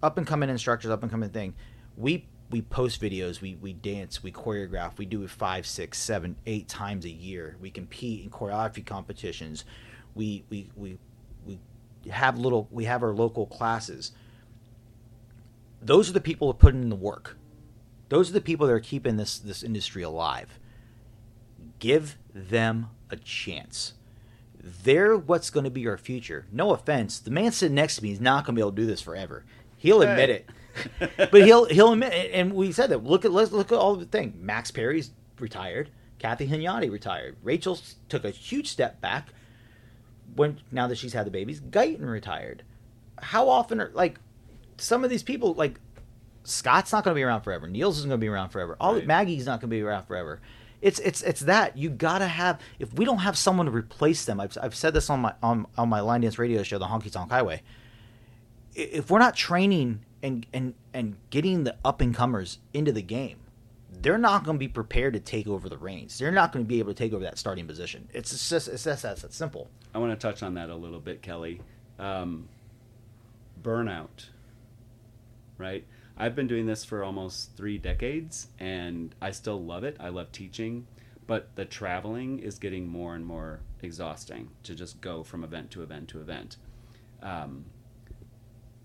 up 0.03 0.17
and 0.17 0.27
coming 0.27 0.49
instructors 0.49 0.91
up 0.93 1.03
and 1.03 1.11
coming 1.11 1.31
thing 1.31 1.55
we 1.97 2.27
we 2.51 2.63
post 2.63 3.01
videos 3.01 3.41
we 3.41 3.57
we 3.57 3.73
dance 3.73 4.23
we 4.23 4.31
choreograph 4.31 4.97
we 4.99 5.07
do 5.07 5.25
it 5.25 5.31
five 5.31 5.67
six 5.67 5.99
seven 5.99 6.37
eight 6.47 6.69
times 6.69 7.05
a 7.05 7.11
year. 7.11 7.57
We 7.61 7.71
compete 7.73 8.23
in 8.23 8.31
choreography 8.31 8.87
competitions. 8.87 9.65
We 10.15 10.45
we 10.51 10.69
we 10.77 10.99
we 11.45 11.59
have 12.11 12.39
little 12.39 12.69
we 12.71 12.85
have 12.85 13.03
our 13.03 13.13
local 13.13 13.47
classes. 13.47 14.13
Those 15.83 16.09
are 16.09 16.13
the 16.13 16.21
people 16.21 16.49
that 16.53 16.61
put 16.61 16.75
in 16.75 16.89
the 16.91 16.97
work 16.97 17.37
those 18.09 18.31
are 18.31 18.35
the 18.35 18.41
people 18.41 18.67
that 18.67 18.73
are 18.73 18.81
keeping 18.81 19.17
this 19.17 19.39
this 19.39 19.63
industry 19.63 20.03
alive 20.03 20.59
give 21.79 22.17
them 22.35 22.89
a 23.11 23.17
chance 23.17 23.95
they're 24.67 25.17
what's 25.17 25.51
going 25.51 25.65
to 25.65 25.71
be 25.71 25.87
our 25.87 25.97
future. 25.97 26.47
No 26.51 26.73
offense, 26.73 27.21
the 27.21 27.31
man 27.31 27.53
sitting 27.53 27.77
next 27.77 27.97
to 27.97 28.03
me 28.03 28.11
is 28.11 28.21
not 28.21 28.45
going 28.45 28.55
to 28.55 28.59
be 28.59 28.63
able 28.63 28.73
to 28.73 28.77
do 28.77 28.87
this 28.87 29.01
forever. 29.01 29.45
He'll 29.77 30.03
admit 30.03 30.31
it, 30.31 30.51
but 31.31 31.45
he'll 31.45 31.67
he'll 31.67 31.93
admit. 31.93 32.13
it. 32.13 32.31
And 32.33 32.53
we 32.53 32.73
said 32.73 32.91
that. 32.91 33.05
Look 33.05 33.25
at 33.25 33.31
let's 33.31 33.53
look 33.53 33.71
at 33.71 33.79
all 33.79 33.95
the 33.95 34.07
thing. 34.07 34.35
Max 34.41 34.71
Perry's 34.71 35.13
retired. 35.39 35.91
Kathy 36.19 36.49
Hunyadi 36.49 36.91
retired. 36.91 37.37
Rachel 37.43 37.79
took 38.09 38.25
a 38.25 38.31
huge 38.31 38.69
step 38.69 39.01
back 39.01 39.29
when 40.35 40.59
now 40.73 40.89
that 40.89 40.99
she's 40.99 41.13
had 41.13 41.27
the 41.27 41.31
babies. 41.31 41.61
Guyton 41.61 42.09
retired. 42.09 42.65
How 43.21 43.49
often 43.49 43.81
are 43.81 43.91
like 43.95 44.19
some 44.79 45.05
of 45.05 45.11
these 45.11 45.23
people 45.23 45.55
like 45.55 45.79
Scott's 46.47 46.93
not 46.93 47.05
going 47.05 47.15
to 47.15 47.19
be 47.19 47.23
around 47.23 47.43
forever. 47.43 47.67
Niels 47.69 47.99
isn't 47.99 48.09
going 48.09 48.21
to 48.21 48.25
be 48.25 48.29
around 48.29 48.51
forever. 48.51 48.77
All 48.81 48.95
Right. 48.95 49.07
Maggie's 49.07 49.47
not 49.47 49.61
going 49.61 49.71
to 49.71 49.77
be 49.77 49.83
around 49.83 50.05
forever. 50.07 50.41
It's 50.83 50.99
it's 51.01 51.23
it's 51.23 51.41
that 51.41 51.77
you 51.77 51.89
got 51.91 52.19
to 52.19 52.27
have. 52.29 52.61
If 52.79 52.93
we 52.93 53.05
don't 53.05 53.19
have 53.19 53.37
someone 53.37 53.67
to 53.67 53.73
replace 53.73 54.25
them, 54.27 54.41
I've, 54.41 54.57
I've 54.63 54.75
said 54.75 54.95
this 54.95 55.09
on 55.11 55.21
my 55.21 55.35
on 55.43 55.67
on 55.77 55.89
my 55.89 56.01
line 56.01 56.21
dance 56.21 56.39
radio 56.39 56.63
show, 56.63 56.79
the 56.79 56.87
Honky 56.87 57.11
Tonk 57.11 57.31
Highway. 57.31 57.63
If 58.75 59.11
we're 59.11 59.19
not 59.19 59.35
training 59.35 60.01
and 60.23 60.47
and 60.53 60.75
and 60.93 61.17
getting 61.31 61.65
the 61.65 61.77
up 61.85 62.01
and 62.01 62.15
comers 62.15 62.59
into 62.75 62.93
the 62.93 63.03
game, 63.03 63.39
they're 63.91 64.19
not 64.19 64.45
going 64.45 64.57
to 64.57 64.59
be 64.59 64.69
prepared 64.69 65.15
to 65.15 65.21
take 65.21 65.49
over 65.49 65.69
the 65.69 65.79
reins. 65.79 66.19
They're 66.19 66.31
not 66.31 66.53
going 66.53 66.65
to 66.65 66.69
be 66.69 66.79
able 66.79 66.93
to 66.93 66.99
take 66.99 67.13
over 67.15 67.25
that 67.25 67.39
starting 67.39 67.67
position. 67.67 68.09
It's 68.13 68.31
just 68.31 68.69
it's 68.69 68.85
just 68.85 69.03
that's 69.03 69.23
that 69.23 69.33
simple. 69.33 69.69
I 69.95 69.99
want 69.99 70.13
to 70.13 70.27
touch 70.27 70.43
on 70.43 70.55
that 70.55 70.69
a 70.69 70.77
little 70.77 71.01
bit, 71.01 71.23
Kelly. 71.23 71.63
Um, 71.99 72.49
burnout, 73.63 74.27
right? 75.57 75.85
I've 76.17 76.35
been 76.35 76.47
doing 76.47 76.67
this 76.67 76.85
for 76.85 77.05
almost 77.05 77.57
three 77.57 77.79
decades, 77.79 78.49
and 78.59 79.15
I 79.21 79.31
still 79.33 79.63
love 79.63 79.85
it. 79.85 79.97
I 80.01 80.09
love 80.09 80.33
teaching, 80.33 80.87
but 81.27 81.55
the 81.57 81.65
traveling 81.65 82.39
is 82.39 82.59
getting 82.59 82.89
more 82.89 83.15
and 83.15 83.25
more 83.25 83.61
exhausting 83.83 84.51
to 84.63 84.75
just 84.75 85.01
go 85.01 85.23
from 85.23 85.45
event 85.45 85.71
to 85.73 85.83
event 85.83 86.09
to 86.09 86.21
event. 86.21 86.57
Um, 87.23 87.67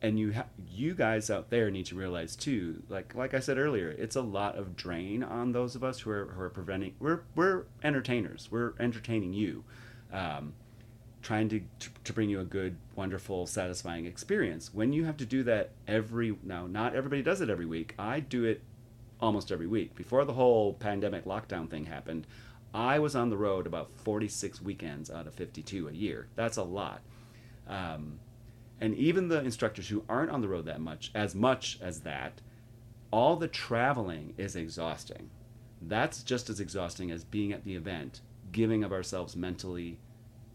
and 0.01 0.19
you 0.19 0.33
ha- 0.33 0.47
you 0.69 0.93
guys 0.93 1.29
out 1.29 1.49
there 1.49 1.69
need 1.69 1.85
to 1.85 1.95
realize 1.95 2.35
too 2.35 2.81
like 2.89 3.13
like 3.13 3.33
i 3.33 3.39
said 3.39 3.57
earlier 3.57 3.89
it's 3.89 4.15
a 4.15 4.21
lot 4.21 4.57
of 4.57 4.75
drain 4.75 5.23
on 5.23 5.51
those 5.51 5.75
of 5.75 5.83
us 5.83 5.99
who 5.99 6.09
are, 6.09 6.25
who 6.25 6.41
are 6.41 6.49
preventing 6.49 6.93
we're 6.99 7.21
we're 7.35 7.65
entertainers 7.83 8.47
we're 8.51 8.73
entertaining 8.79 9.33
you 9.33 9.63
um, 10.11 10.53
trying 11.21 11.49
to, 11.49 11.59
to 11.79 11.89
to 12.03 12.13
bring 12.13 12.29
you 12.29 12.39
a 12.39 12.45
good 12.45 12.77
wonderful 12.95 13.45
satisfying 13.45 14.05
experience. 14.05 14.73
When 14.73 14.93
you 14.93 15.05
have 15.05 15.17
to 15.17 15.25
do 15.25 15.43
that 15.43 15.71
every 15.87 16.35
now 16.43 16.67
not 16.67 16.95
everybody 16.95 17.21
does 17.21 17.41
it 17.41 17.49
every 17.49 17.65
week. 17.65 17.95
I 17.97 18.19
do 18.19 18.43
it 18.45 18.61
almost 19.19 19.51
every 19.51 19.67
week. 19.67 19.95
Before 19.95 20.25
the 20.25 20.33
whole 20.33 20.73
pandemic 20.73 21.25
lockdown 21.25 21.69
thing 21.69 21.85
happened 21.85 22.25
i 22.73 22.99
was 22.99 23.15
on 23.15 23.29
the 23.29 23.37
road 23.37 23.67
about 23.67 23.91
46 24.03 24.61
weekends 24.61 25.11
out 25.11 25.27
of 25.27 25.33
52 25.33 25.89
a 25.89 25.91
year. 25.91 26.27
That's 26.35 26.57
a 26.57 26.63
lot. 26.63 27.01
Um, 27.67 28.19
and 28.79 28.95
even 28.95 29.27
the 29.27 29.43
instructors 29.43 29.89
who 29.89 30.03
aren't 30.09 30.31
on 30.31 30.41
the 30.41 30.47
road 30.47 30.65
that 30.65 30.81
much 30.81 31.11
as 31.13 31.35
much 31.35 31.77
as 31.81 32.01
that 32.01 32.41
all 33.11 33.35
the 33.35 33.47
traveling 33.47 34.33
is 34.37 34.55
exhausting. 34.55 35.29
That's 35.81 36.23
just 36.23 36.49
as 36.49 36.59
exhausting 36.59 37.11
as 37.11 37.23
being 37.23 37.51
at 37.51 37.63
the 37.63 37.75
event 37.75 38.21
giving 38.51 38.83
of 38.83 38.91
ourselves 38.91 39.35
mentally 39.35 39.97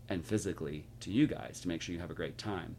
and 0.09 0.25
physically 0.25 0.87
to 1.01 1.11
you 1.11 1.27
guys 1.27 1.61
to 1.61 1.69
make 1.69 1.83
sure 1.83 1.95
you 1.95 2.01
have 2.01 2.11
a 2.11 2.15
great 2.15 2.39
time. 2.39 2.77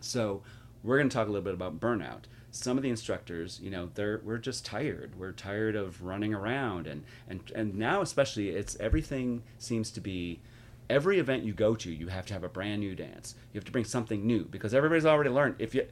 So 0.00 0.42
we're 0.82 0.98
going 0.98 1.08
to 1.08 1.14
talk 1.14 1.28
a 1.28 1.30
little 1.30 1.44
bit 1.44 1.54
about 1.54 1.80
burnout. 1.80 2.24
Some 2.50 2.76
of 2.76 2.82
the 2.82 2.88
instructors 2.88 3.60
you 3.62 3.70
know 3.70 3.90
they're 3.94 4.20
we're 4.24 4.38
just 4.38 4.64
tired. 4.64 5.18
We're 5.18 5.32
tired 5.32 5.76
of 5.76 6.02
running 6.02 6.32
around 6.32 6.86
and 6.86 7.04
and 7.28 7.52
and 7.54 7.74
now 7.74 8.00
especially 8.00 8.50
it's 8.50 8.76
everything 8.80 9.42
seems 9.58 9.90
to 9.92 10.00
be 10.00 10.40
every 10.88 11.18
event 11.18 11.44
you 11.44 11.52
go 11.52 11.74
to 11.74 11.92
you 11.92 12.08
have 12.08 12.24
to 12.26 12.32
have 12.32 12.44
a 12.44 12.48
brand 12.48 12.80
new 12.80 12.94
dance. 12.94 13.34
You 13.52 13.58
have 13.58 13.66
to 13.66 13.72
bring 13.72 13.84
something 13.84 14.26
new 14.26 14.44
because 14.44 14.72
everybody's 14.72 15.06
already 15.06 15.30
learned. 15.30 15.56
If 15.58 15.74
you 15.74 15.86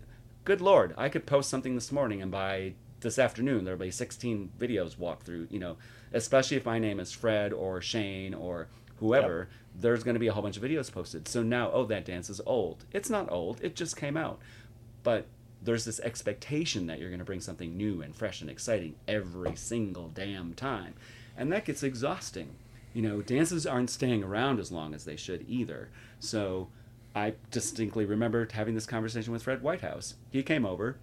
good 0.45 0.61
lord 0.61 0.95
i 0.97 1.09
could 1.09 1.27
post 1.27 1.51
something 1.51 1.75
this 1.75 1.91
morning 1.91 2.23
and 2.23 2.31
by 2.31 2.73
this 3.01 3.19
afternoon 3.19 3.65
there'll 3.65 3.79
be 3.79 3.91
16 3.91 4.51
videos 4.59 4.99
walk 4.99 5.23
through. 5.23 5.49
You 5.51 5.59
know, 5.59 5.77
especially 6.13 6.57
if 6.57 6.65
my 6.65 6.79
name 6.79 7.01
is 7.01 7.13
Fred 7.13 7.53
or 7.53 7.81
Shane 7.81 8.35
or 8.35 8.69
whoever, 8.99 9.49
there's 9.79 10.03
going 10.03 10.15
to 10.15 10.21
be 10.21 10.27
a 10.27 10.33
whole 10.33 10.43
bunch 10.43 10.57
of 10.57 10.63
videos 10.63 10.91
posted. 10.91 11.29
So 11.29 11.43
now, 11.43 11.71
oh, 11.73 11.85
that 11.87 12.05
dance 12.05 12.31
is 12.31 12.41
old. 12.47 12.85
It's 12.93 13.11
not 13.11 13.31
old. 13.31 13.61
It 13.63 13.77
just 13.77 13.97
came 13.97 14.17
out, 14.17 14.39
but 15.03 15.27
there's 15.63 15.85
this 15.85 16.01
expectation 16.01 16.87
that 16.87 16.99
you're 16.99 17.11
going 17.11 17.19
to 17.19 17.25
bring 17.25 17.41
something 17.41 17.77
new 17.77 18.03
and 18.03 18.15
fresh 18.15 18.41
and 18.41 18.51
exciting 18.51 18.95
every 19.09 19.57
single 19.57 20.09
damn 20.09 20.55
time. 20.55 20.95
And 21.37 21.53
that 21.53 21.65
gets 21.65 21.83
exhausting. 21.83 22.57
You 22.95 23.03
know, 23.03 23.21
dances 23.21 23.67
aren't 23.67 23.91
staying 23.91 24.25
around 24.25 24.59
as 24.59 24.73
long 24.73 24.95
as 24.95 25.05
they 25.05 25.17
should 25.17 25.45
either. 25.49 25.91
So 26.19 26.69
I 27.15 27.35
distinctly 27.51 28.05
remember 28.05 28.49
having 28.51 28.75
this 28.75 28.87
conversation 28.87 29.33
with 29.33 29.43
Fred 29.43 29.63
Whitehouse. 29.63 30.15
He 30.31 30.43
came 30.43 30.65
over, 30.65 30.97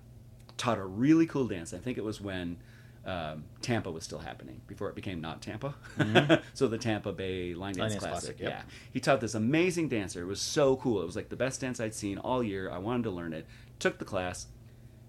taught 0.57 0.79
a 0.79 0.85
really 0.85 1.27
cool 1.27 1.47
dance. 1.47 1.73
I 1.73 1.77
think 1.77 1.97
it 1.97 2.03
was 2.03 2.21
when 2.21 2.57
um, 3.05 3.43
Tampa 3.61 3.91
was 3.91 4.03
still 4.03 4.19
happening 4.19 4.61
before 4.67 4.89
it 4.89 4.95
became 4.95 5.19
not 5.19 5.41
Tampa. 5.41 5.75
Mm-hmm. 5.97 6.35
so 6.53 6.67
the 6.67 6.77
Tampa 6.77 7.11
Bay 7.11 7.53
Line 7.53 7.73
Dance, 7.73 7.93
Line 7.93 7.99
Classic. 7.99 8.37
Classic 8.37 8.39
yep. 8.39 8.49
Yeah. 8.51 8.61
He 8.91 8.99
taught 8.99 9.21
this 9.21 9.35
amazing 9.35 9.89
dancer. 9.89 10.21
It 10.21 10.27
was 10.27 10.41
so 10.41 10.77
cool. 10.77 11.01
It 11.01 11.05
was 11.05 11.15
like 11.15 11.29
the 11.29 11.35
best 11.35 11.61
dance 11.61 11.79
I'd 11.79 11.93
seen 11.93 12.17
all 12.17 12.41
year. 12.41 12.71
I 12.71 12.77
wanted 12.77 13.03
to 13.03 13.11
learn 13.11 13.33
it. 13.33 13.45
Took 13.79 13.99
the 13.99 14.05
class, 14.05 14.47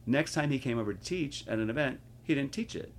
Next 0.07 0.35
time 0.35 0.51
he 0.51 0.59
came 0.59 0.79
over 0.79 0.93
to 0.93 1.01
teach 1.01 1.47
at 1.49 1.59
an 1.59 1.71
event, 1.71 2.01
he 2.23 2.35
didn't 2.35 2.53
teach 2.53 2.77
it. 2.77 2.93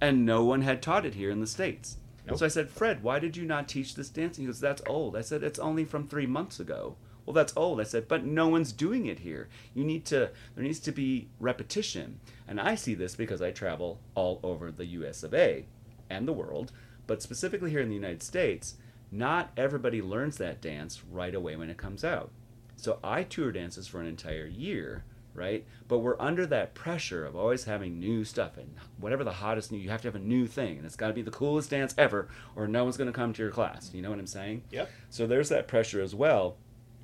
And 0.00 0.24
no 0.24 0.44
one 0.44 0.62
had 0.62 0.82
taught 0.82 1.06
it 1.06 1.14
here 1.14 1.30
in 1.30 1.40
the 1.40 1.46
States. 1.46 1.96
Nope. 2.26 2.38
So 2.38 2.46
I 2.46 2.48
said, 2.48 2.70
Fred, 2.70 3.02
why 3.02 3.18
did 3.18 3.36
you 3.36 3.44
not 3.44 3.68
teach 3.68 3.94
this 3.94 4.08
dance? 4.08 4.36
He 4.36 4.46
goes, 4.46 4.60
That's 4.60 4.82
old. 4.86 5.16
I 5.16 5.22
said, 5.22 5.42
It's 5.42 5.58
only 5.58 5.84
from 5.84 6.06
three 6.06 6.26
months 6.26 6.60
ago. 6.60 6.96
Well, 7.26 7.34
that's 7.34 7.56
old. 7.56 7.80
I 7.80 7.84
said, 7.84 8.06
But 8.08 8.24
no 8.24 8.48
one's 8.48 8.72
doing 8.72 9.06
it 9.06 9.20
here. 9.20 9.48
You 9.74 9.84
need 9.84 10.04
to, 10.06 10.30
there 10.54 10.64
needs 10.64 10.80
to 10.80 10.92
be 10.92 11.28
repetition. 11.40 12.20
And 12.52 12.60
I 12.60 12.74
see 12.74 12.92
this 12.92 13.16
because 13.16 13.40
I 13.40 13.50
travel 13.50 13.98
all 14.14 14.38
over 14.42 14.70
the 14.70 14.84
US 14.84 15.22
of 15.22 15.32
A 15.32 15.64
and 16.10 16.28
the 16.28 16.34
world, 16.34 16.70
but 17.06 17.22
specifically 17.22 17.70
here 17.70 17.80
in 17.80 17.88
the 17.88 17.94
United 17.94 18.22
States, 18.22 18.74
not 19.10 19.52
everybody 19.56 20.02
learns 20.02 20.36
that 20.36 20.60
dance 20.60 21.02
right 21.10 21.34
away 21.34 21.56
when 21.56 21.70
it 21.70 21.78
comes 21.78 22.04
out. 22.04 22.30
So 22.76 22.98
I 23.02 23.22
tour 23.22 23.52
dances 23.52 23.86
for 23.88 24.02
an 24.02 24.06
entire 24.06 24.44
year 24.44 25.02
right? 25.32 25.64
But 25.88 26.00
we're 26.00 26.20
under 26.20 26.44
that 26.44 26.74
pressure 26.74 27.24
of 27.24 27.34
always 27.34 27.64
having 27.64 27.98
new 27.98 28.22
stuff 28.22 28.58
and 28.58 28.74
whatever 28.98 29.24
the 29.24 29.32
hottest 29.32 29.72
new, 29.72 29.78
you 29.78 29.88
have 29.88 30.02
to 30.02 30.08
have 30.08 30.14
a 30.14 30.18
new 30.18 30.46
thing, 30.46 30.76
and 30.76 30.84
it's 30.84 30.94
got 30.94 31.06
to 31.08 31.14
be 31.14 31.22
the 31.22 31.30
coolest 31.30 31.70
dance 31.70 31.94
ever, 31.96 32.28
or 32.54 32.68
no 32.68 32.84
one's 32.84 32.98
going 32.98 33.06
to 33.06 33.14
come 33.14 33.32
to 33.32 33.42
your 33.42 33.50
class. 33.50 33.90
You 33.94 34.02
know 34.02 34.10
what 34.10 34.18
I'm 34.18 34.26
saying? 34.26 34.64
Yep. 34.72 34.90
So 35.08 35.26
there's 35.26 35.48
that 35.48 35.68
pressure 35.68 36.02
as 36.02 36.14
well, 36.14 36.58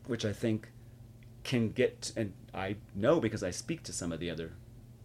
which 0.09 0.26
I 0.26 0.34
think 0.34 0.68
can 1.42 1.70
get, 1.70 2.12
and 2.18 2.34
I 2.53 2.76
know 2.94 3.18
because 3.18 3.42
I 3.42 3.51
speak 3.51 3.82
to 3.84 3.94
some 3.94 4.12
of 4.12 4.20
the 4.20 4.28
other 4.28 4.53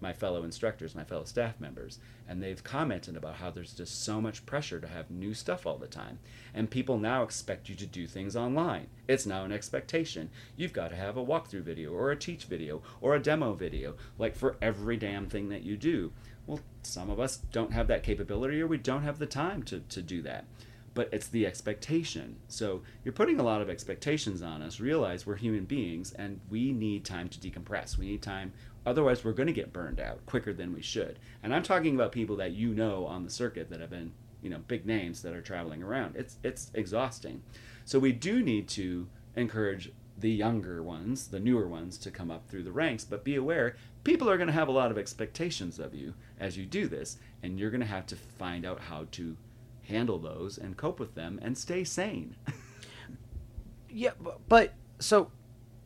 my 0.04 0.14
fellow 0.14 0.44
instructors, 0.44 0.94
my 0.94 1.04
fellow 1.04 1.24
staff 1.24 1.60
members, 1.60 1.98
and 2.28 2.44
they've 2.44 2.64
commented 2.64 3.18
about 3.18 3.38
how 3.38 3.50
there's 3.50 3.74
just 3.74 4.04
so 4.04 4.22
much 4.22 4.46
pressure 4.46 4.80
to 4.80 4.88
have 4.88 5.10
new 5.10 5.34
stuff 5.34 5.66
all 5.66 5.78
the 5.78 5.88
time. 5.88 6.20
And 6.54 6.70
people 6.70 7.00
now 7.00 7.24
expect 7.24 7.70
you 7.70 7.76
to 7.76 7.88
do 7.88 8.06
things 8.06 8.36
online. 8.36 8.88
It's 9.08 9.26
now 9.26 9.46
an 9.46 9.52
expectation. 9.52 10.30
You've 10.56 10.74
got 10.74 10.90
to 10.90 10.96
have 10.96 11.18
a 11.18 11.26
walkthrough 11.26 11.64
video 11.64 11.92
or 11.92 12.12
a 12.12 12.16
teach 12.16 12.44
video 12.44 12.84
or 13.02 13.16
a 13.16 13.22
demo 13.22 13.54
video, 13.54 13.96
like 14.20 14.36
for 14.36 14.58
every 14.62 14.98
damn 14.98 15.28
thing 15.28 15.50
that 15.50 15.64
you 15.64 15.78
do. 15.78 16.12
Well, 16.46 16.60
some 16.84 17.10
of 17.10 17.20
us 17.20 17.38
don't 17.38 17.74
have 17.74 17.88
that 17.88 18.04
capability 18.04 18.62
or 18.62 18.68
we 18.68 18.78
don't 18.78 19.04
have 19.04 19.18
the 19.18 19.26
time 19.26 19.64
to, 19.64 19.80
to 19.80 20.02
do 20.02 20.22
that 20.24 20.46
but 20.94 21.10
it's 21.12 21.28
the 21.28 21.46
expectation. 21.46 22.36
So 22.48 22.82
you're 23.04 23.14
putting 23.14 23.40
a 23.40 23.44
lot 23.44 23.62
of 23.62 23.70
expectations 23.70 24.42
on 24.42 24.62
us. 24.62 24.80
Realize 24.80 25.26
we're 25.26 25.36
human 25.36 25.66
beings 25.66 26.14
and 26.14 26.40
we 26.50 26.72
need 26.72 27.06
time 27.06 27.30
to 27.30 27.40
decompress. 27.40 27.98
We 27.98 28.06
need 28.06 28.22
time, 28.22 28.54
otherwise, 28.86 29.24
we're 29.24 29.34
going 29.34 29.48
to 29.48 29.54
get 29.54 29.74
burned 29.74 30.00
out 30.00 30.26
quicker 30.26 30.54
than 30.54 30.74
we 30.74 30.82
should. 30.82 31.20
And 31.42 31.54
I'm 31.54 31.64
talking 31.64 31.96
about 31.96 32.12
people 32.12 32.36
that 32.38 32.52
you 32.52 32.74
know 32.74 33.06
on 33.06 33.24
the 33.24 33.30
circuit 33.30 33.70
that 33.70 33.80
have 33.80 33.90
been, 33.90 34.14
you 34.42 34.50
know, 34.50 34.60
big 34.68 34.86
names 34.86 35.22
that 35.22 35.34
are 35.34 35.42
traveling 35.42 35.84
around. 35.84 36.16
It's 36.16 36.38
it's 36.44 36.72
exhausting. 36.74 37.44
So 37.86 38.00
we 38.00 38.12
do 38.12 38.42
need 38.42 38.68
to 38.70 39.08
encourage 39.36 39.92
the 40.18 40.30
younger 40.30 40.84
ones, 40.84 41.28
the 41.28 41.40
newer 41.40 41.68
ones, 41.68 41.98
to 41.98 42.12
come 42.12 42.30
up 42.30 42.48
through 42.48 42.64
the 42.64 42.72
ranks. 42.72 43.04
But 43.04 43.24
be 43.24 43.36
aware, 43.36 43.76
people 44.04 44.30
are 44.30 44.38
going 44.38 44.48
to 44.48 44.54
have 44.54 44.68
a 44.68 44.72
lot 44.72 44.92
of 44.92 44.98
expectations 44.98 45.80
of 45.80 45.94
you 45.94 46.14
as 46.40 46.58
you 46.58 46.66
do 46.66 46.88
this, 46.88 47.18
and 47.42 47.60
you're 47.60 47.72
going 47.72 47.82
to 47.82 47.88
have 47.88 48.06
to 48.08 48.16
find 48.16 48.66
out 48.66 48.80
how 48.80 49.08
to 49.12 49.36
handle 49.84 50.20
those 50.20 50.58
and 50.58 50.78
cope 50.78 51.00
with 51.00 51.16
them 51.16 51.40
and 51.42 51.58
stay 51.58 51.84
sane. 51.84 52.36
yeah, 53.90 54.12
but 54.48 54.74
so 55.00 55.32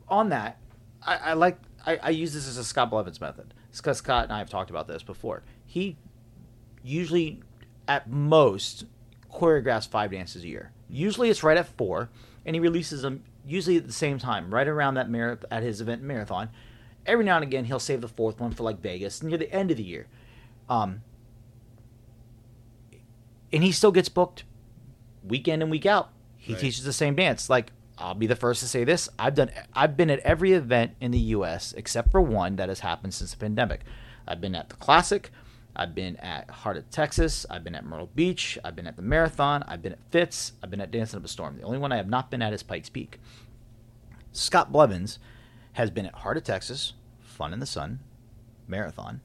on 0.08 0.28
that, 0.28 0.58
I, 1.02 1.16
I 1.16 1.32
like 1.34 1.58
I, 1.88 1.98
I, 2.02 2.10
use 2.10 2.34
this 2.34 2.46
as 2.46 2.58
a 2.58 2.64
Scott 2.64 2.90
Blevins 2.90 3.20
method. 3.20 3.54
Because 3.74 3.98
Scott 3.98 4.24
and 4.24 4.32
I 4.32 4.38
have 4.38 4.50
talked 4.50 4.68
about 4.68 4.86
this 4.86 5.02
before. 5.02 5.42
He 5.64 5.96
usually, 6.82 7.40
at 7.86 8.10
most, 8.10 8.84
choreographs 9.32 9.88
five 9.88 10.10
dances 10.10 10.44
a 10.44 10.48
year. 10.48 10.72
Usually 10.90 11.30
it's 11.30 11.42
right 11.42 11.56
at 11.56 11.66
four, 11.76 12.10
and 12.44 12.54
he 12.54 12.60
releases 12.60 13.02
them 13.02 13.24
usually 13.46 13.78
at 13.78 13.86
the 13.86 13.92
same 13.92 14.18
time, 14.18 14.52
right 14.52 14.68
around 14.68 14.94
that 14.94 15.08
marath- 15.08 15.44
at 15.50 15.62
his 15.62 15.80
event 15.80 16.02
marathon. 16.02 16.50
Every 17.06 17.24
now 17.24 17.36
and 17.36 17.44
again, 17.44 17.64
he'll 17.64 17.78
save 17.78 18.02
the 18.02 18.08
fourth 18.08 18.38
one 18.38 18.52
for 18.52 18.64
like 18.64 18.80
Vegas 18.80 19.22
near 19.22 19.38
the 19.38 19.50
end 19.50 19.70
of 19.70 19.78
the 19.78 19.82
year. 19.82 20.06
Um, 20.68 21.00
and 23.50 23.64
he 23.64 23.72
still 23.72 23.92
gets 23.92 24.10
booked 24.10 24.44
week 25.24 25.48
in 25.48 25.62
and 25.62 25.70
week 25.70 25.86
out. 25.86 26.10
He 26.36 26.52
right. 26.52 26.60
teaches 26.60 26.84
the 26.84 26.92
same 26.92 27.14
dance. 27.14 27.48
Like 27.48 27.72
I'll 27.98 28.14
be 28.14 28.26
the 28.26 28.36
first 28.36 28.60
to 28.60 28.68
say 28.68 28.84
this: 28.84 29.08
I've 29.18 29.34
done, 29.34 29.50
I've 29.74 29.96
been 29.96 30.10
at 30.10 30.20
every 30.20 30.52
event 30.52 30.92
in 31.00 31.10
the 31.10 31.18
U.S. 31.18 31.74
except 31.76 32.10
for 32.10 32.20
one 32.20 32.56
that 32.56 32.68
has 32.68 32.80
happened 32.80 33.14
since 33.14 33.32
the 33.32 33.36
pandemic. 33.36 33.80
I've 34.26 34.40
been 34.40 34.54
at 34.54 34.68
the 34.68 34.76
Classic. 34.76 35.30
I've 35.74 35.94
been 35.94 36.16
at 36.16 36.50
Heart 36.50 36.76
of 36.76 36.90
Texas. 36.90 37.46
I've 37.48 37.62
been 37.62 37.74
at 37.74 37.84
Myrtle 37.84 38.10
Beach. 38.14 38.58
I've 38.64 38.74
been 38.74 38.86
at 38.86 38.96
the 38.96 39.02
Marathon. 39.02 39.62
I've 39.68 39.82
been 39.82 39.92
at 39.92 40.10
Fitz. 40.10 40.52
I've 40.62 40.70
been 40.70 40.80
at 40.80 40.90
Dancing 40.90 41.18
Up 41.18 41.24
a 41.24 41.28
Storm. 41.28 41.56
The 41.56 41.62
only 41.62 41.78
one 41.78 41.92
I 41.92 41.96
have 41.96 42.08
not 42.08 42.30
been 42.30 42.42
at 42.42 42.52
is 42.52 42.62
Pikes 42.62 42.88
Peak. 42.88 43.20
Scott 44.32 44.72
Blevins 44.72 45.18
has 45.74 45.90
been 45.90 46.06
at 46.06 46.14
Heart 46.16 46.38
of 46.38 46.44
Texas, 46.44 46.94
Fun 47.20 47.52
in 47.52 47.60
the 47.60 47.66
Sun, 47.66 48.00
Marathon, 48.66 49.20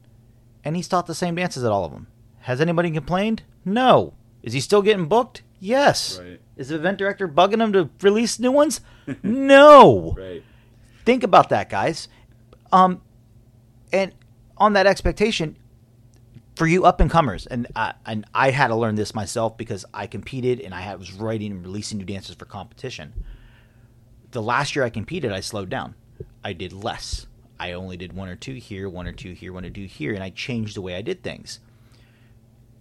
and 0.63 0.75
he's 0.75 0.87
taught 0.87 1.07
the 1.07 1.15
same 1.15 1.35
dances 1.35 1.63
at 1.63 1.71
all 1.71 1.85
of 1.85 1.91
them. 1.91 2.07
Has 2.41 2.61
anybody 2.61 2.91
complained? 2.91 3.43
No. 3.65 4.13
Is 4.43 4.53
he 4.53 4.59
still 4.59 4.81
getting 4.81 5.07
booked? 5.07 5.41
Yes. 5.63 6.19
Right. 6.19 6.41
Is 6.57 6.67
the 6.67 6.75
event 6.75 6.97
director 6.97 7.25
bugging 7.25 7.59
them 7.59 7.71
to 7.71 7.89
release 8.01 8.37
new 8.37 8.51
ones? 8.51 8.81
no. 9.23 10.13
Right. 10.17 10.43
Think 11.05 11.23
about 11.23 11.47
that, 11.49 11.69
guys. 11.69 12.09
Um, 12.73 13.01
and 13.93 14.13
on 14.57 14.73
that 14.73 14.87
expectation, 14.87 15.55
for 16.57 16.67
you 16.67 16.83
up 16.83 16.99
and 16.99 17.09
comers, 17.09 17.47
and 17.47 17.67
I, 17.77 17.93
and 18.05 18.25
I 18.35 18.51
had 18.51 18.67
to 18.67 18.75
learn 18.75 18.95
this 18.95 19.15
myself 19.15 19.55
because 19.55 19.85
I 19.93 20.05
competed 20.05 20.59
and 20.59 20.73
I 20.73 20.93
was 20.95 21.13
writing 21.13 21.53
and 21.53 21.63
releasing 21.63 21.97
new 21.97 22.05
dances 22.05 22.35
for 22.35 22.43
competition. 22.43 23.13
The 24.31 24.41
last 24.41 24.75
year 24.75 24.83
I 24.83 24.89
competed, 24.89 25.31
I 25.31 25.39
slowed 25.39 25.69
down. 25.69 25.95
I 26.43 26.51
did 26.51 26.73
less. 26.73 27.25
I 27.57 27.71
only 27.71 27.95
did 27.95 28.11
one 28.11 28.27
or 28.27 28.35
two 28.35 28.55
here, 28.55 28.89
one 28.89 29.07
or 29.07 29.13
two 29.13 29.31
here, 29.31 29.53
one 29.53 29.63
or 29.63 29.69
two 29.69 29.85
here, 29.85 30.13
and 30.13 30.21
I 30.21 30.29
changed 30.29 30.75
the 30.75 30.81
way 30.81 30.95
I 30.95 31.01
did 31.01 31.23
things 31.23 31.61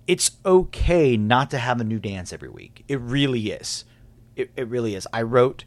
it's 0.07 0.32
okay 0.44 1.16
not 1.16 1.50
to 1.50 1.59
have 1.59 1.80
a 1.80 1.84
new 1.84 1.98
dance 1.98 2.32
every 2.32 2.48
week. 2.48 2.84
It 2.88 3.00
really 3.00 3.50
is. 3.50 3.84
It, 4.36 4.50
it 4.57 4.68
really 4.68 4.94
is. 4.94 5.07
I 5.12 5.22
wrote 5.22 5.64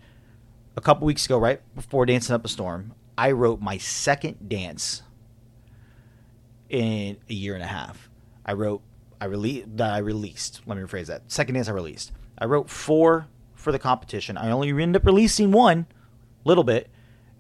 a 0.76 0.82
couple 0.82 1.08
weeks 1.08 1.26
ago, 1.26 1.38
right 1.38 1.62
before 1.76 2.06
Dancing 2.06 2.36
Up 2.36 2.44
a 2.44 2.48
Storm, 2.48 2.94
I 3.18 3.32
wrote 3.32 3.62
my 3.62 3.78
second 3.78 4.50
dance 4.50 5.04
in 6.70 7.18
a 7.30 7.34
year 7.34 7.54
and 7.54 7.64
a 7.64 7.68
half. 7.68 8.10
I 8.46 8.54
wrote, 8.54 8.82
I 9.22 9.26
released, 9.26 9.78
that 9.78 9.94
I 9.94 10.00
released. 10.00 10.62
Let 10.66 10.78
me 10.78 10.84
rephrase 10.84 11.08
that. 11.08 11.24
Second 11.32 11.56
dance 11.56 11.70
I 11.70 11.72
released. 11.72 12.12
I 12.38 12.46
wrote 12.46 12.70
four 12.70 13.28
for 13.54 13.72
the 13.72 13.80
competition. 13.80 14.38
I 14.38 14.52
only 14.52 14.70
ended 14.70 15.02
up 15.02 15.06
releasing 15.06 15.52
one, 15.52 15.88
little 16.44 16.66
bit, 16.66 16.90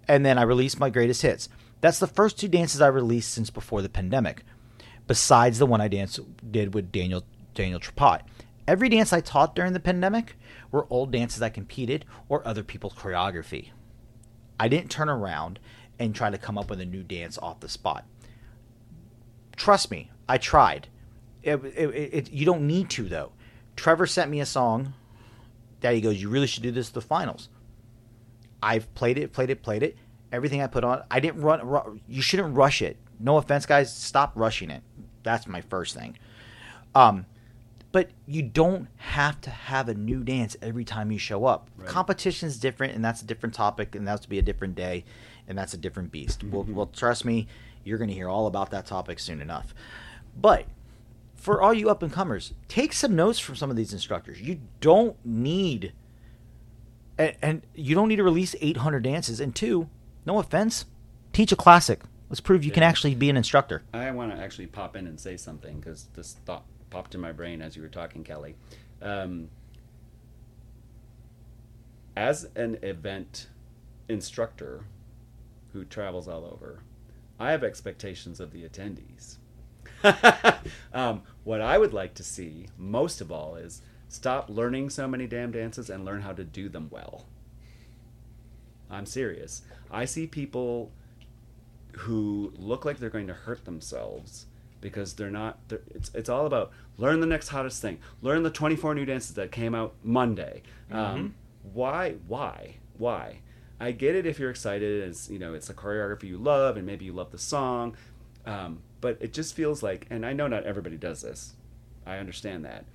and 0.07 0.25
then 0.25 0.37
I 0.37 0.43
released 0.43 0.79
my 0.79 0.89
greatest 0.89 1.21
hits. 1.21 1.49
That's 1.81 1.99
the 1.99 2.07
first 2.07 2.39
two 2.39 2.47
dances 2.47 2.79
I 2.79 2.87
released 2.87 3.33
since 3.33 3.49
before 3.49 3.81
the 3.81 3.89
pandemic 3.89 4.43
besides 5.07 5.59
the 5.59 5.65
one 5.65 5.81
I 5.81 5.87
dance 5.87 6.19
did 6.49 6.73
with 6.73 6.91
Daniel 6.91 7.23
Daniel 7.53 7.79
Trepat. 7.79 8.21
Every 8.67 8.89
dance 8.89 9.13
I 9.13 9.21
taught 9.21 9.55
during 9.55 9.73
the 9.73 9.79
pandemic 9.79 10.35
were 10.71 10.87
old 10.89 11.11
dances 11.11 11.41
I 11.41 11.49
competed 11.49 12.05
or 12.29 12.45
other 12.47 12.63
people's 12.63 12.93
choreography. 12.93 13.69
I 14.59 14.67
didn't 14.67 14.89
turn 14.89 15.09
around 15.09 15.59
and 15.99 16.15
try 16.15 16.29
to 16.29 16.37
come 16.37 16.57
up 16.57 16.69
with 16.69 16.81
a 16.81 16.85
new 16.85 17.03
dance 17.03 17.37
off 17.37 17.59
the 17.59 17.69
spot. 17.69 18.05
Trust 19.55 19.91
me, 19.91 20.11
I 20.27 20.37
tried. 20.37 20.87
It, 21.43 21.63
it, 21.63 22.13
it, 22.13 22.31
you 22.31 22.45
don't 22.45 22.67
need 22.67 22.89
to 22.91 23.03
though. 23.03 23.31
Trevor 23.75 24.07
sent 24.07 24.31
me 24.31 24.39
a 24.39 24.45
song. 24.45 24.93
Daddy 25.81 26.01
goes, 26.01 26.21
"You 26.21 26.29
really 26.29 26.47
should 26.47 26.63
do 26.63 26.71
this 26.71 26.87
to 26.87 26.95
the 26.95 27.01
finals." 27.01 27.49
I've 28.63 28.91
played 28.95 29.17
it, 29.19 29.31
played 29.31 29.51
it, 29.51 29.61
played 29.61 29.83
it. 29.83 29.95
Everything 30.31 30.61
I 30.61 30.67
put 30.67 30.83
on, 30.83 31.03
I 31.11 31.19
didn't 31.19 31.41
run. 31.41 31.61
run 31.65 32.01
you 32.07 32.21
shouldn't 32.21 32.55
rush 32.55 32.81
it. 32.81 32.97
No 33.19 33.37
offense, 33.37 33.65
guys. 33.65 33.95
Stop 33.95 34.33
rushing 34.35 34.71
it. 34.71 34.81
That's 35.25 35.47
my 35.47 35.59
first 35.59 35.93
thing. 35.93 36.17
Um, 36.95 37.25
but 37.91 38.09
you 38.25 38.41
don't 38.41 38.87
have 38.97 39.41
to 39.41 39.49
have 39.49 39.89
a 39.89 39.93
new 39.93 40.23
dance 40.23 40.55
every 40.61 40.85
time 40.85 41.11
you 41.11 41.17
show 41.17 41.45
up. 41.45 41.69
Right. 41.77 41.87
Competition 41.87 42.47
is 42.47 42.57
different, 42.59 42.93
and 42.93 43.03
that's 43.03 43.21
a 43.21 43.25
different 43.25 43.55
topic, 43.55 43.95
and 43.95 44.07
that's 44.07 44.21
to 44.21 44.29
be 44.29 44.37
a 44.37 44.41
different 44.41 44.75
day, 44.75 45.03
and 45.47 45.57
that's 45.57 45.73
a 45.73 45.77
different 45.77 46.11
beast. 46.11 46.43
well, 46.43 46.65
well, 46.69 46.87
trust 46.87 47.25
me, 47.25 47.47
You're 47.83 47.97
going 47.97 48.09
to 48.09 48.13
hear 48.13 48.29
all 48.29 48.47
about 48.47 48.71
that 48.71 48.85
topic 48.85 49.19
soon 49.19 49.41
enough. 49.41 49.73
But 50.35 50.65
for 51.35 51.61
all 51.61 51.73
you 51.73 51.89
up 51.89 52.01
and 52.03 52.11
comers, 52.11 52.53
take 52.67 52.93
some 52.93 53.15
notes 53.15 53.39
from 53.39 53.55
some 53.55 53.69
of 53.69 53.75
these 53.75 53.93
instructors. 53.93 54.41
You 54.41 54.59
don't 54.81 55.15
need, 55.25 55.93
and, 57.17 57.35
and 57.41 57.61
you 57.75 57.95
don't 57.95 58.07
need 58.09 58.15
to 58.17 58.23
release 58.23 58.55
800 58.59 59.03
dances. 59.03 59.39
And 59.39 59.55
two, 59.55 59.89
no 60.25 60.39
offense, 60.39 60.85
teach 61.31 61.51
a 61.51 61.55
classic. 61.55 62.01
Let's 62.35 62.41
prove 62.41 62.65
you 62.65 62.71
can 62.71 62.83
actually 62.83 63.15
be 63.15 63.29
an 63.29 63.37
instructor. 63.37 63.83
I 63.93 64.11
want 64.11 64.35
to 64.35 64.37
actually 64.37 64.67
pop 64.67 64.97
in 64.97 65.07
and 65.07 65.17
say 65.17 65.37
something 65.37 65.79
because 65.79 66.09
this 66.15 66.33
thought 66.43 66.65
popped 66.89 67.15
in 67.15 67.21
my 67.21 67.31
brain 67.31 67.61
as 67.61 67.77
you 67.77 67.81
were 67.81 67.87
talking, 67.87 68.25
Kelly. 68.25 68.55
Um, 69.01 69.47
as 72.17 72.49
an 72.57 72.77
event 72.81 73.47
instructor 74.09 74.83
who 75.71 75.85
travels 75.85 76.27
all 76.27 76.43
over, 76.43 76.81
I 77.39 77.51
have 77.51 77.63
expectations 77.63 78.41
of 78.41 78.51
the 78.51 78.67
attendees. 78.67 79.37
um, 80.93 81.23
what 81.45 81.61
I 81.61 81.77
would 81.77 81.93
like 81.93 82.15
to 82.15 82.23
see 82.25 82.67
most 82.77 83.21
of 83.21 83.31
all 83.31 83.55
is 83.55 83.81
stop 84.09 84.49
learning 84.49 84.89
so 84.89 85.07
many 85.07 85.25
damn 85.25 85.53
dances 85.53 85.89
and 85.89 86.03
learn 86.03 86.21
how 86.21 86.33
to 86.33 86.43
do 86.43 86.67
them 86.67 86.89
well. 86.91 87.27
I'm 88.89 89.05
serious. 89.05 89.61
I 89.89 90.03
see 90.03 90.27
people 90.27 90.91
who 91.97 92.53
look 92.57 92.85
like 92.85 92.97
they're 92.99 93.09
going 93.09 93.27
to 93.27 93.33
hurt 93.33 93.65
themselves 93.65 94.45
because 94.81 95.13
they're 95.13 95.31
not 95.31 95.57
they're, 95.67 95.81
it's, 95.93 96.11
it's 96.13 96.29
all 96.29 96.45
about 96.45 96.71
learn 96.97 97.19
the 97.19 97.27
next 97.27 97.49
hottest 97.49 97.81
thing. 97.81 97.99
Learn 98.21 98.43
the 98.43 98.49
24 98.49 98.95
new 98.95 99.05
dances 99.05 99.35
that 99.35 99.51
came 99.51 99.73
out 99.73 99.95
monday. 100.03 100.61
Um, 100.91 101.35
why 101.73 102.15
why 102.27 102.75
why? 102.97 103.39
I 103.79 103.91
get 103.91 104.15
it 104.15 104.25
if 104.25 104.39
you're 104.39 104.49
excited 104.51 105.03
as 105.07 105.29
you 105.29 105.39
know 105.39 105.53
it's 105.53 105.69
a 105.69 105.73
choreography 105.73 106.25
you 106.25 106.37
love 106.37 106.77
and 106.77 106.85
maybe 106.85 107.05
you 107.05 107.13
love 107.13 107.31
the 107.31 107.37
song 107.37 107.97
um, 108.45 108.81
but 109.01 109.17
it 109.19 109.33
just 109.33 109.55
feels 109.55 109.83
like 109.83 110.07
and 110.09 110.25
i 110.25 110.33
know 110.33 110.47
not 110.47 110.63
everybody 110.63 110.97
does 110.97 111.21
this. 111.21 111.53
I 112.05 112.17
understand 112.17 112.63
that. 112.65 112.85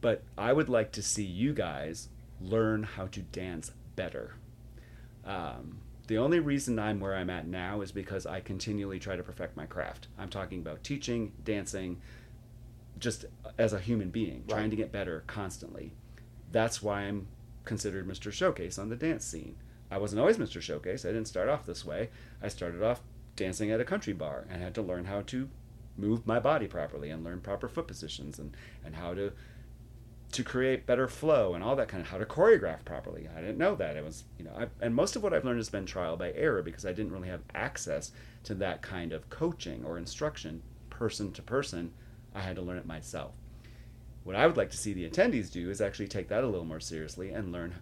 But 0.00 0.22
i 0.38 0.52
would 0.52 0.68
like 0.68 0.92
to 0.92 1.02
see 1.02 1.24
you 1.24 1.52
guys 1.52 2.08
learn 2.40 2.82
how 2.82 3.06
to 3.08 3.20
dance 3.20 3.70
better. 3.94 4.34
Um, 5.24 5.81
the 6.12 6.18
only 6.18 6.40
reason 6.40 6.78
I'm 6.78 7.00
where 7.00 7.14
I'm 7.14 7.30
at 7.30 7.46
now 7.46 7.80
is 7.80 7.90
because 7.90 8.26
I 8.26 8.40
continually 8.40 8.98
try 8.98 9.16
to 9.16 9.22
perfect 9.22 9.56
my 9.56 9.64
craft. 9.64 10.08
I'm 10.18 10.28
talking 10.28 10.58
about 10.58 10.84
teaching, 10.84 11.32
dancing, 11.42 12.02
just 12.98 13.24
as 13.56 13.72
a 13.72 13.78
human 13.78 14.10
being, 14.10 14.44
trying 14.46 14.68
to 14.68 14.76
get 14.76 14.92
better 14.92 15.24
constantly. 15.26 15.94
That's 16.50 16.82
why 16.82 17.04
I'm 17.04 17.28
considered 17.64 18.06
Mr. 18.06 18.30
Showcase 18.30 18.78
on 18.78 18.90
the 18.90 18.96
dance 18.96 19.24
scene. 19.24 19.56
I 19.90 19.96
wasn't 19.96 20.20
always 20.20 20.36
Mr. 20.36 20.60
Showcase. 20.60 21.06
I 21.06 21.12
didn't 21.12 21.28
start 21.28 21.48
off 21.48 21.64
this 21.64 21.82
way. 21.82 22.10
I 22.42 22.48
started 22.48 22.82
off 22.82 23.00
dancing 23.34 23.70
at 23.70 23.80
a 23.80 23.84
country 23.84 24.12
bar 24.12 24.44
and 24.50 24.62
had 24.62 24.74
to 24.74 24.82
learn 24.82 25.06
how 25.06 25.22
to 25.22 25.48
move 25.96 26.26
my 26.26 26.38
body 26.38 26.66
properly 26.66 27.08
and 27.08 27.24
learn 27.24 27.40
proper 27.40 27.68
foot 27.68 27.86
positions 27.86 28.38
and, 28.38 28.54
and 28.84 28.96
how 28.96 29.14
to 29.14 29.32
to 30.32 30.42
create 30.42 30.86
better 30.86 31.06
flow 31.06 31.54
and 31.54 31.62
all 31.62 31.76
that 31.76 31.88
kind 31.88 32.00
of 32.00 32.08
how 32.08 32.18
to 32.18 32.24
choreograph 32.24 32.84
properly. 32.84 33.28
I 33.36 33.40
didn't 33.40 33.58
know 33.58 33.74
that. 33.76 33.96
It 33.96 34.04
was, 34.04 34.24
you 34.38 34.44
know, 34.44 34.52
I, 34.58 34.66
and 34.84 34.94
most 34.94 35.14
of 35.14 35.22
what 35.22 35.34
I've 35.34 35.44
learned 35.44 35.58
has 35.58 35.68
been 35.68 35.86
trial 35.86 36.16
by 36.16 36.32
error 36.32 36.62
because 36.62 36.86
I 36.86 36.92
didn't 36.92 37.12
really 37.12 37.28
have 37.28 37.42
access 37.54 38.12
to 38.44 38.54
that 38.54 38.80
kind 38.80 39.12
of 39.12 39.28
coaching 39.28 39.84
or 39.84 39.98
instruction 39.98 40.62
person 40.90 41.32
to 41.32 41.42
person. 41.42 41.92
I 42.34 42.40
had 42.40 42.56
to 42.56 42.62
learn 42.62 42.78
it 42.78 42.86
myself. 42.86 43.32
What 44.24 44.36
I 44.36 44.46
would 44.46 44.56
like 44.56 44.70
to 44.70 44.76
see 44.76 44.94
the 44.94 45.08
attendees 45.08 45.52
do 45.52 45.68
is 45.68 45.80
actually 45.80 46.08
take 46.08 46.28
that 46.28 46.44
a 46.44 46.48
little 46.48 46.64
more 46.64 46.80
seriously 46.80 47.30
and 47.30 47.52
learn 47.52 47.74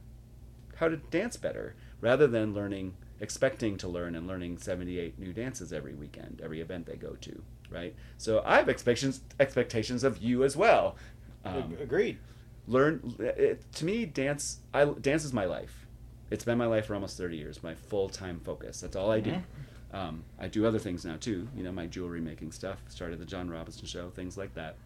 how 0.77 0.89
to 0.89 0.97
dance 0.97 1.37
better 1.37 1.77
rather 2.01 2.27
than 2.27 2.55
learning 2.55 2.97
expecting 3.21 3.77
to 3.77 3.87
learn 3.87 4.15
and 4.15 4.27
learning 4.27 4.57
78 4.57 5.19
new 5.19 5.33
dances 5.33 5.73
every 5.73 5.95
weekend, 5.95 6.41
every 6.43 6.61
event 6.61 6.87
they 6.87 6.97
go 6.97 7.17
to, 7.21 7.43
right? 7.71 7.95
So 8.17 8.43
I 8.45 8.57
have 8.57 8.69
expectations 8.69 9.21
expectations 9.39 10.03
of 10.03 10.19
you 10.19 10.43
as 10.43 10.57
well. 10.57 10.97
Um, 11.45 11.77
Agreed. 11.81 12.19
Learn 12.71 13.14
it, 13.18 13.61
to 13.73 13.85
me 13.85 14.07
dance 14.07 14.61
i 14.73 14.85
dance 14.85 15.25
is 15.25 15.33
my 15.33 15.45
life. 15.45 15.87
It's 16.31 16.45
been 16.45 16.59
my 16.59 16.66
life 16.66 16.87
for 16.87 16.95
almost 16.95 17.18
30 17.18 17.37
years 17.37 17.62
my 17.62 17.75
full-time 17.75 18.41
focus. 18.41 18.81
That's 18.81 18.97
all 18.97 19.11
i 19.11 19.21
do. 19.21 19.33
Mm-hmm. 19.33 19.97
Um, 19.97 20.25
i 20.39 20.47
do 20.47 20.64
other 20.66 20.79
things 20.79 21.05
now 21.05 21.16
too. 21.18 21.49
You 21.57 21.64
know 21.64 21.73
my 21.73 21.87
jewelry 21.87 22.21
making 22.21 22.53
stuff 22.53 22.79
started 22.89 23.18
the 23.18 23.25
john 23.25 23.51
robinson 23.51 23.87
show 23.87 24.11
things 24.11 24.39
like 24.39 24.55
that. 24.55 24.77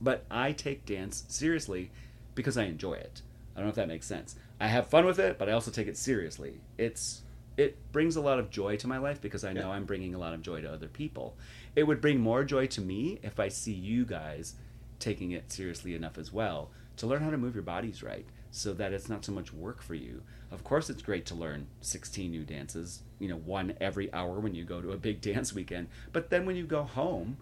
But 0.00 0.24
i 0.30 0.52
take 0.52 0.86
dance 0.86 1.24
seriously 1.28 1.90
because 2.34 2.56
i 2.56 2.64
enjoy 2.64 2.94
it. 2.94 3.22
I 3.54 3.60
don't 3.60 3.66
know 3.66 3.70
if 3.70 3.76
that 3.76 3.88
makes 3.88 4.06
sense. 4.06 4.36
I 4.60 4.68
have 4.68 4.88
fun 4.88 5.04
with 5.04 5.18
it 5.18 5.38
but 5.38 5.48
i 5.48 5.52
also 5.52 5.70
take 5.70 5.86
it 5.88 5.96
seriously. 5.96 6.60
It's 6.78 7.22
it 7.58 7.76
brings 7.92 8.14
a 8.14 8.20
lot 8.20 8.38
of 8.38 8.50
joy 8.50 8.76
to 8.76 8.86
my 8.86 8.98
life 8.98 9.20
because 9.20 9.44
i 9.44 9.52
know 9.52 9.68
Yeah. 9.68 9.74
i'm 9.76 9.84
bringing 9.84 10.14
a 10.14 10.18
lot 10.18 10.32
of 10.32 10.40
joy 10.42 10.62
to 10.62 10.72
other 10.72 10.88
people. 10.88 11.36
It 11.76 11.82
would 11.82 12.00
bring 12.00 12.18
more 12.20 12.42
joy 12.44 12.66
to 12.68 12.80
me 12.80 13.18
if 13.22 13.38
i 13.38 13.48
see 13.48 13.72
you 13.74 14.06
guys 14.06 14.54
taking 14.98 15.30
it 15.32 15.52
seriously 15.52 15.94
enough 15.94 16.16
as 16.18 16.32
well 16.32 16.70
to 16.98 17.06
learn 17.06 17.22
how 17.22 17.30
to 17.30 17.38
move 17.38 17.54
your 17.54 17.62
bodies 17.62 18.02
right 18.02 18.26
so 18.50 18.72
that 18.74 18.92
it's 18.92 19.08
not 19.08 19.24
so 19.24 19.32
much 19.32 19.52
work 19.52 19.82
for 19.82 19.94
you. 19.94 20.22
Of 20.50 20.64
course, 20.64 20.88
it's 20.88 21.02
great 21.02 21.26
to 21.26 21.34
learn 21.34 21.66
16 21.80 22.30
new 22.30 22.44
dances, 22.44 23.02
you 23.18 23.28
know, 23.28 23.36
one 23.36 23.74
every 23.80 24.12
hour 24.12 24.40
when 24.40 24.54
you 24.54 24.64
go 24.64 24.80
to 24.80 24.92
a 24.92 24.96
big 24.96 25.20
dance 25.22 25.52
weekend. 25.52 25.88
But 26.12 26.30
then 26.30 26.46
when 26.46 26.56
you 26.56 26.64
go 26.64 26.82
home, 26.82 27.36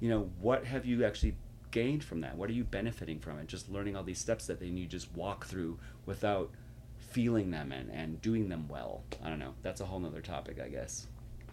you 0.00 0.08
know, 0.08 0.30
what 0.40 0.64
have 0.64 0.84
you 0.84 1.04
actually 1.04 1.36
gained 1.70 2.02
from 2.02 2.20
that? 2.22 2.36
What 2.36 2.50
are 2.50 2.54
you 2.54 2.64
benefiting 2.64 3.20
from 3.20 3.38
it? 3.38 3.46
Just 3.46 3.70
learning 3.70 3.96
all 3.96 4.02
these 4.02 4.18
steps 4.18 4.46
that 4.46 4.60
then 4.60 4.76
you 4.76 4.86
just 4.86 5.12
walk 5.14 5.46
through 5.46 5.78
without 6.06 6.50
feeling 6.98 7.50
them 7.50 7.72
and, 7.72 7.90
and 7.90 8.20
doing 8.20 8.48
them 8.48 8.66
well. 8.68 9.02
I 9.22 9.28
don't 9.28 9.38
know. 9.38 9.54
That's 9.62 9.80
a 9.80 9.86
whole 9.86 10.00
nother 10.00 10.20
topic, 10.20 10.60
I 10.60 10.68
guess. 10.68 11.06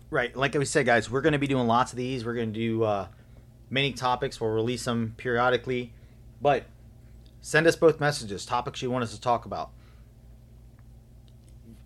Right. 0.10 0.36
Like 0.36 0.56
we 0.56 0.66
said, 0.66 0.88
guys, 0.88 1.12
we're 1.12 1.22
going 1.22 1.34
to 1.34 1.40
be 1.40 1.48
doing 1.48 1.68
lots 1.68 1.92
of 1.92 1.98
these. 1.98 2.26
We're 2.26 2.34
going 2.34 2.52
to 2.52 2.60
do 2.60 2.84
uh, 2.84 3.08
many 3.70 3.94
topics. 3.94 4.42
We'll 4.42 4.50
release 4.50 4.84
them 4.84 5.14
periodically. 5.18 5.94
But 6.42 6.66
send 7.42 7.68
us 7.68 7.76
both 7.76 8.00
messages, 8.00 8.46
topics 8.46 8.82
you 8.82 8.92
want 8.92 9.04
us 9.04 9.14
to 9.14 9.22
talk 9.22 9.46
about. 9.46 9.72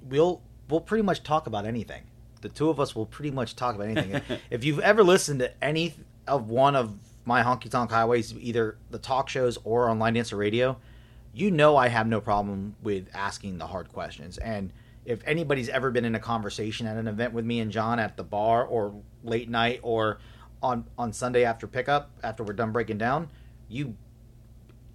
We'll 0.07 0.41
we'll 0.69 0.81
pretty 0.81 1.03
much 1.03 1.23
talk 1.23 1.47
about 1.47 1.65
anything. 1.65 2.03
The 2.41 2.49
two 2.49 2.69
of 2.69 2.79
us 2.79 2.95
will 2.95 3.05
pretty 3.05 3.31
much 3.31 3.55
talk 3.55 3.75
about 3.75 3.87
anything. 3.87 4.21
if 4.49 4.63
you've 4.63 4.79
ever 4.79 5.03
listened 5.03 5.39
to 5.39 5.63
any 5.63 5.95
of 6.27 6.49
one 6.49 6.75
of 6.75 6.93
my 7.25 7.41
honky 7.41 7.69
tonk 7.69 7.89
highways, 7.91 8.33
either 8.37 8.77
the 8.89 8.97
talk 8.99 9.29
shows 9.29 9.57
or 9.63 9.89
on 9.89 9.99
Line 9.99 10.13
Dancer 10.13 10.35
Radio, 10.35 10.77
you 11.33 11.51
know 11.51 11.77
I 11.77 11.87
have 11.87 12.07
no 12.07 12.19
problem 12.19 12.75
with 12.83 13.07
asking 13.13 13.57
the 13.57 13.67
hard 13.67 13.91
questions. 13.91 14.37
And 14.37 14.71
if 15.05 15.21
anybody's 15.25 15.69
ever 15.69 15.91
been 15.91 16.05
in 16.05 16.15
a 16.15 16.19
conversation 16.19 16.87
at 16.87 16.97
an 16.97 17.07
event 17.07 17.33
with 17.33 17.45
me 17.45 17.59
and 17.59 17.71
John 17.71 17.99
at 17.99 18.17
the 18.17 18.23
bar 18.23 18.65
or 18.65 18.93
late 19.23 19.49
night 19.49 19.79
or 19.83 20.19
on 20.61 20.85
on 20.97 21.11
Sunday 21.11 21.43
after 21.43 21.67
pickup 21.67 22.11
after 22.23 22.43
we're 22.43 22.53
done 22.53 22.71
breaking 22.71 22.97
down, 22.97 23.29
you 23.67 23.95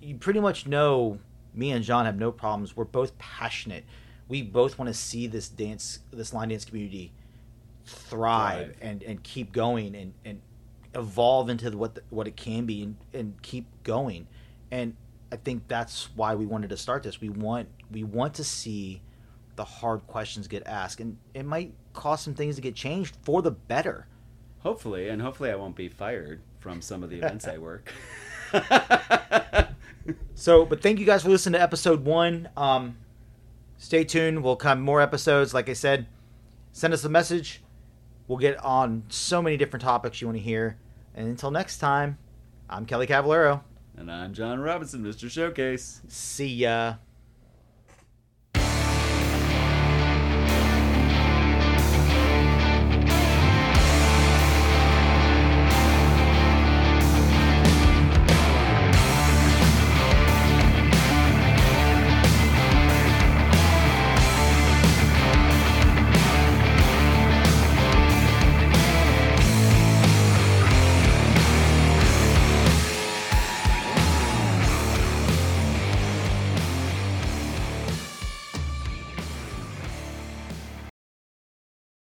you 0.01 0.17
pretty 0.17 0.41
much 0.41 0.67
know 0.67 1.19
me 1.55 1.71
and 1.71 1.85
John 1.85 2.07
have 2.07 2.19
no 2.19 2.31
problems. 2.31 2.77
We're 2.77 2.85
both 2.85 3.17
passionate. 3.19 3.85
We 4.29 4.43
both 4.43 4.79
want 4.79 4.89
to 4.89 4.95
see 4.95 5.27
this 5.27 5.49
dance 5.49 6.01
this 6.11 6.33
line 6.33 6.49
dance 6.49 6.65
community 6.65 7.13
thrive, 7.85 8.67
Thrive. 8.67 8.77
and 8.81 9.03
and 9.03 9.23
keep 9.23 9.53
going 9.53 9.95
and 9.95 10.13
and 10.25 10.41
evolve 10.95 11.49
into 11.49 11.71
what 11.77 11.95
the, 11.95 12.03
what 12.11 12.27
it 12.27 12.37
can 12.37 12.67
be 12.67 12.83
and, 12.83 12.97
and 13.13 13.43
keep 13.43 13.67
going. 13.83 14.27
And 14.71 14.95
I 15.33 15.37
think 15.37 15.69
that's 15.69 16.09
why 16.15 16.35
we 16.35 16.47
wanted 16.47 16.71
to 16.71 16.77
start 16.77 17.03
this. 17.03 17.21
We 17.21 17.29
want 17.31 17.69
we 17.91 18.05
want 18.05 18.35
to 18.35 18.45
see 18.45 19.01
the 19.57 19.65
hard 19.65 20.07
questions 20.07 20.47
get 20.47 20.67
asked, 20.67 21.01
and 21.01 21.17
it 21.35 21.45
might 21.45 21.73
cause 21.93 22.21
some 22.21 22.35
things 22.35 22.57
to 22.57 22.63
get 22.63 22.75
changed 22.75 23.17
for 23.23 23.43
the 23.43 23.51
better. 23.51 24.07
Hopefully, 24.61 25.09
and 25.09 25.23
hopefully 25.23 25.51
I 25.51 25.57
won't 25.57 25.77
be 25.77 25.89
fired 25.89 26.41
from 26.61 26.83
some 26.83 27.03
of 27.03 27.11
the 27.11 27.17
events 27.17 27.47
I 27.47 27.59
work. 27.59 27.93
So, 30.35 30.65
but 30.65 30.81
thank 30.83 30.99
you 30.99 31.07
guys 31.07 31.23
for 31.23 31.29
listening 31.31 31.59
to 31.59 31.63
episode 31.63 32.05
one. 32.05 32.49
Um, 32.57 32.97
stay 33.77 34.05
tuned. 34.05 34.43
We'll 34.43 34.57
come 34.57 34.81
more 34.81 35.01
episodes. 35.01 35.53
Like 35.53 35.69
I 35.69 35.73
said, 35.73 36.07
send 36.73 36.95
us 36.95 37.05
a 37.05 37.09
message. 37.09 37.63
We'll 38.27 38.39
get 38.39 38.57
on 38.65 39.05
so 39.09 39.43
many 39.43 39.57
different 39.57 39.83
topics 39.83 40.21
you 40.21 40.29
want 40.29 40.39
to 40.39 40.43
hear. 40.43 40.79
And 41.15 41.29
until 41.29 41.51
next 41.51 41.79
time, 41.79 42.19
I'm 42.71 42.87
Kelly 42.87 43.07
Cavallero. 43.07 43.63
and 43.97 44.11
I'm 44.13 44.33
John 44.35 44.61
Robinson, 44.61 45.03
Mr. 45.03 45.31
Showcase. 45.31 46.03
See 46.09 46.47
ya. 46.55 46.95